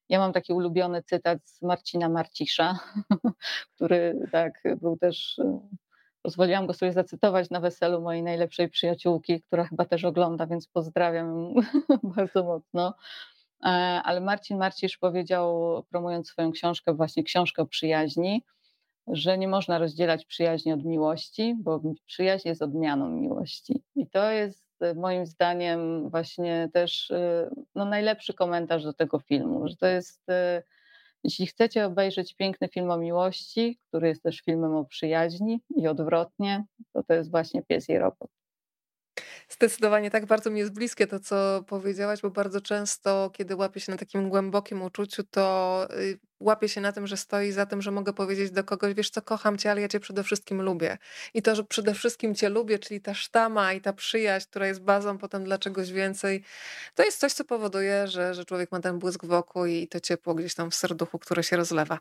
ja 0.10 0.20
mam 0.20 0.34
taki 0.34 0.54
ulubiony 0.54 1.04
cytat 1.04 1.40
z 1.46 1.62
Marcina 1.62 2.10
Marcisza, 2.10 2.80
który 3.76 4.28
tak 4.32 4.64
był 4.82 4.98
też 4.98 5.40
Pozwoliłam 6.22 6.68
go 6.68 6.74
sobie 6.74 6.94
zacytować 6.94 7.50
na 7.50 7.60
weselu 7.60 8.02
mojej 8.02 8.24
najlepszej 8.24 8.70
przyjaciółki, 8.70 9.42
która 9.42 9.64
chyba 9.64 9.86
też 9.86 10.06
ogląda, 10.06 10.48
więc 10.48 10.68
pozdrawiam 10.68 11.54
bardzo 12.16 12.44
mocno. 12.44 12.94
E, 13.64 13.68
ale 14.04 14.22
Marcin 14.22 14.58
Marcisz 14.58 14.98
powiedział, 14.98 15.84
promując 15.90 16.28
swoją 16.28 16.52
książkę, 16.52 16.94
właśnie 16.94 17.24
książkę 17.24 17.62
o 17.62 17.66
przyjaźni, 17.66 18.44
że 19.08 19.38
nie 19.38 19.48
można 19.48 19.78
rozdzielać 19.78 20.26
przyjaźni 20.26 20.74
od 20.74 20.86
miłości, 20.86 21.56
bo 21.60 21.82
przyjaźń 22.06 22.48
jest 22.48 22.62
odmianą 22.62 23.10
miłości. 23.10 23.84
I 23.96 24.08
to 24.08 24.32
jest 24.32 24.66
e, 24.82 24.94
moim 24.94 25.26
zdaniem 25.26 26.10
właśnie 26.10 26.70
też 26.74 27.12
e, 27.12 27.50
no, 27.76 27.86
najlepszy 27.86 28.34
komentarz 28.34 28.84
do 28.84 28.94
tego 28.94 29.20
filmu, 29.20 29.68
że 29.68 29.76
to 29.76 29.88
jest 29.88 30.28
jeśli 31.24 31.48
chcecie 31.48 31.86
obejrzeć 31.86 32.36
piękny 32.36 32.68
film 32.68 32.92
o 32.92 32.98
miłości, 32.98 33.80
który 33.88 34.08
jest 34.08 34.24
też 34.24 34.42
filmem 34.42 34.76
o 34.76 34.86
przyjaźni 34.86 35.62
i 35.76 35.88
odwrotnie, 35.88 36.66
to 36.94 37.04
to 37.04 37.14
jest 37.14 37.32
właśnie 37.32 37.64
Pies 37.64 37.90
i 37.90 37.98
Robot. 37.98 38.30
Zdecydowanie 39.50 40.12
tak, 40.12 40.26
bardzo 40.26 40.50
mi 40.50 40.60
jest 40.60 40.74
bliskie 40.74 41.08
to, 41.08 41.20
co 41.20 41.64
powiedziałaś, 41.68 42.22
bo 42.22 42.30
bardzo 42.30 42.62
często, 42.62 43.30
kiedy 43.34 43.56
łapię 43.56 43.80
się 43.80 43.92
na 43.92 43.98
takim 43.98 44.30
głębokim 44.30 44.82
uczuciu, 44.82 45.24
to 45.24 45.88
y, 46.00 46.20
łapię 46.42 46.70
się 46.70 46.82
na 46.82 46.92
tym, 46.92 47.08
że 47.08 47.18
stoi 47.18 47.52
za 47.52 47.66
tym, 47.66 47.82
że 47.82 47.92
mogę 47.92 48.14
powiedzieć 48.14 48.52
do 48.52 48.64
kogoś, 48.64 48.94
wiesz 48.94 49.10
co, 49.10 49.22
kocham 49.22 49.58
cię, 49.58 49.72
ale 49.72 49.82
ja 49.82 49.88
cię 49.88 50.00
przede 50.00 50.24
wszystkim 50.24 50.62
lubię. 50.62 50.98
I 51.34 51.42
to, 51.42 51.56
że 51.56 51.64
przede 51.64 51.94
wszystkim 51.94 52.36
cię 52.36 52.50
lubię, 52.50 52.80
czyli 52.80 53.02
ta 53.02 53.14
sztama 53.14 53.74
i 53.74 53.82
ta 53.82 53.94
przyjaźń, 53.94 54.48
która 54.50 54.68
jest 54.68 54.82
bazą 54.82 55.18
potem 55.18 55.44
dla 55.44 55.58
czegoś 55.58 55.92
więcej, 55.92 56.44
to 56.96 57.04
jest 57.04 57.20
coś, 57.20 57.34
co 57.34 57.44
powoduje, 57.44 58.08
że, 58.08 58.34
że 58.34 58.46
człowiek 58.46 58.72
ma 58.72 58.80
ten 58.80 59.00
błysk 59.00 59.26
wokół 59.26 59.66
i 59.66 59.88
to 59.88 60.00
ciepło 60.00 60.34
gdzieś 60.34 60.56
tam 60.56 60.72
w 60.72 60.76
serduchu, 60.76 61.20
które 61.20 61.44
się 61.44 61.56
rozlewa. 61.56 62.00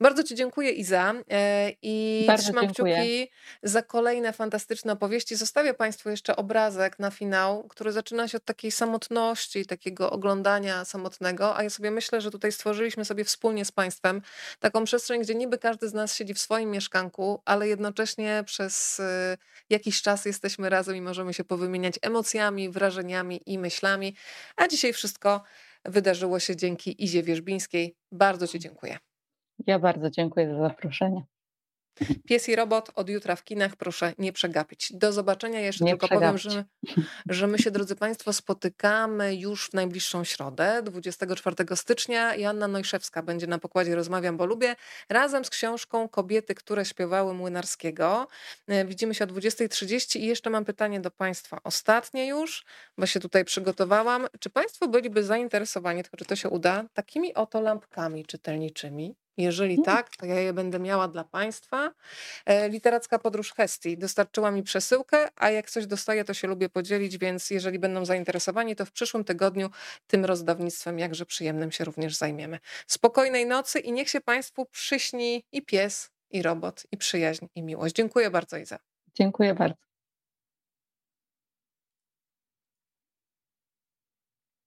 Bardzo 0.00 0.22
ci 0.22 0.34
dziękuję 0.34 0.70
Iza 0.70 1.14
e, 1.30 1.70
i 1.82 2.24
Bardzo 2.26 2.44
trzymam 2.44 2.64
dziękuję. 2.64 2.94
kciuki 2.94 3.32
za 3.62 3.82
kolejne 3.82 4.32
fantastyczne 4.32 4.92
opowieści. 4.92 5.36
Zostawię 5.36 5.74
Państwu 5.74 6.10
jeszcze 6.10 6.36
obrazek 6.36 6.98
na 6.98 7.10
finał, 7.10 7.64
który 7.68 7.92
zaczyna 7.92 8.28
się 8.28 8.36
od 8.36 8.44
takiej 8.44 8.70
samotności, 8.70 9.66
takiego 9.66 10.10
oglądania 10.10 10.84
samotnego, 10.84 11.56
a 11.56 11.62
ja 11.62 11.70
sobie 11.70 11.90
myślę, 11.90 12.20
że 12.20 12.30
tutaj 12.30 12.52
stworzyliśmy 12.52 13.04
sobie 13.04 13.24
wspólnie 13.24 13.64
z 13.64 13.72
państwem, 13.76 14.22
taką 14.60 14.84
przestrzeń, 14.84 15.20
gdzie 15.20 15.34
niby 15.34 15.58
każdy 15.58 15.88
z 15.88 15.94
nas 15.94 16.14
siedzi 16.16 16.34
w 16.34 16.38
swoim 16.38 16.70
mieszkanku, 16.70 17.42
ale 17.44 17.68
jednocześnie 17.68 18.42
przez 18.46 19.00
y, 19.00 19.02
jakiś 19.70 20.02
czas 20.02 20.24
jesteśmy 20.24 20.70
razem 20.70 20.96
i 20.96 21.00
możemy 21.00 21.34
się 21.34 21.44
powymieniać 21.44 21.94
emocjami, 22.02 22.70
wrażeniami 22.70 23.40
i 23.46 23.58
myślami. 23.58 24.16
A 24.56 24.68
dzisiaj 24.68 24.92
wszystko 24.92 25.42
wydarzyło 25.84 26.40
się 26.40 26.56
dzięki 26.56 27.04
Izie 27.04 27.22
Wierzbińskiej. 27.22 27.96
Bardzo 28.12 28.46
Ci 28.46 28.58
dziękuję. 28.58 28.98
Ja 29.66 29.78
bardzo 29.78 30.10
dziękuję 30.10 30.54
za 30.54 30.68
zaproszenie. 30.68 31.22
Pies 32.28 32.48
i 32.48 32.56
robot 32.56 32.90
od 32.94 33.08
jutra 33.08 33.36
w 33.36 33.44
kinach, 33.44 33.76
proszę 33.76 34.12
nie 34.18 34.32
przegapić. 34.32 34.92
Do 34.92 35.12
zobaczenia. 35.12 35.60
Jeszcze 35.60 35.84
nie 35.84 35.92
tylko 35.92 36.06
przegapić. 36.06 36.42
powiem, 36.42 36.64
że, 36.86 37.02
że 37.38 37.46
my 37.46 37.58
się, 37.58 37.70
drodzy 37.70 37.96
Państwo, 37.96 38.32
spotykamy 38.32 39.36
już 39.36 39.68
w 39.68 39.72
najbliższą 39.72 40.24
środę, 40.24 40.82
24 40.82 41.76
stycznia. 41.76 42.34
Joanna 42.34 42.68
Nojszewska 42.68 43.22
będzie 43.22 43.46
na 43.46 43.58
pokładzie 43.58 43.94
Rozmawiam, 43.94 44.36
bo 44.36 44.46
lubię, 44.46 44.76
razem 45.08 45.44
z 45.44 45.50
książką 45.50 46.08
Kobiety, 46.08 46.54
które 46.54 46.84
śpiewały 46.84 47.34
Młynarskiego. 47.34 48.26
E, 48.68 48.84
widzimy 48.84 49.14
się 49.14 49.24
o 49.24 49.28
20.30 49.28 50.18
i 50.20 50.26
jeszcze 50.26 50.50
mam 50.50 50.64
pytanie 50.64 51.00
do 51.00 51.10
Państwa. 51.10 51.58
Ostatnie 51.64 52.26
już, 52.26 52.64
bo 52.98 53.06
się 53.06 53.20
tutaj 53.20 53.44
przygotowałam. 53.44 54.26
Czy 54.40 54.50
Państwo 54.50 54.88
byliby 54.88 55.24
zainteresowani, 55.24 56.02
tylko 56.02 56.16
czy 56.16 56.24
to 56.24 56.36
się 56.36 56.48
uda, 56.48 56.84
takimi 56.94 57.34
oto 57.34 57.60
lampkami 57.60 58.24
czytelniczymi? 58.24 59.14
Jeżeli 59.36 59.74
mm. 59.74 59.84
tak, 59.84 60.16
to 60.16 60.26
ja 60.26 60.40
je 60.40 60.52
będę 60.52 60.78
miała 60.78 61.08
dla 61.08 61.24
Państwa. 61.24 61.92
E, 62.46 62.68
literacka 62.68 63.18
podróż 63.18 63.52
Hestii 63.52 63.98
dostarczyła 63.98 64.50
mi 64.50 64.62
przesyłkę, 64.62 65.28
a 65.36 65.50
jak 65.50 65.70
coś 65.70 65.86
dostaję, 65.86 66.24
to 66.24 66.34
się 66.34 66.48
lubię 66.48 66.68
podzielić, 66.68 67.18
więc 67.18 67.50
jeżeli 67.50 67.78
będą 67.78 68.04
zainteresowani, 68.04 68.76
to 68.76 68.84
w 68.84 68.92
przyszłym 68.92 69.24
tygodniu 69.24 69.70
tym 70.06 70.24
rozdawnictwem 70.24 70.98
jakże 70.98 71.26
przyjemnym 71.26 71.72
się 71.72 71.84
również 71.84 72.16
zajmiemy. 72.16 72.58
Spokojnej 72.86 73.46
nocy 73.46 73.78
i 73.78 73.92
niech 73.92 74.08
się 74.08 74.20
Państwu 74.20 74.66
przyśni 74.66 75.44
i 75.52 75.62
pies, 75.62 76.10
i 76.30 76.42
robot, 76.42 76.82
i 76.92 76.96
przyjaźń, 76.96 77.46
i 77.54 77.62
miłość. 77.62 77.94
Dziękuję 77.94 78.30
bardzo, 78.30 78.56
Iza. 78.56 78.78
Dziękuję 79.14 79.54
bardzo. 79.54 79.85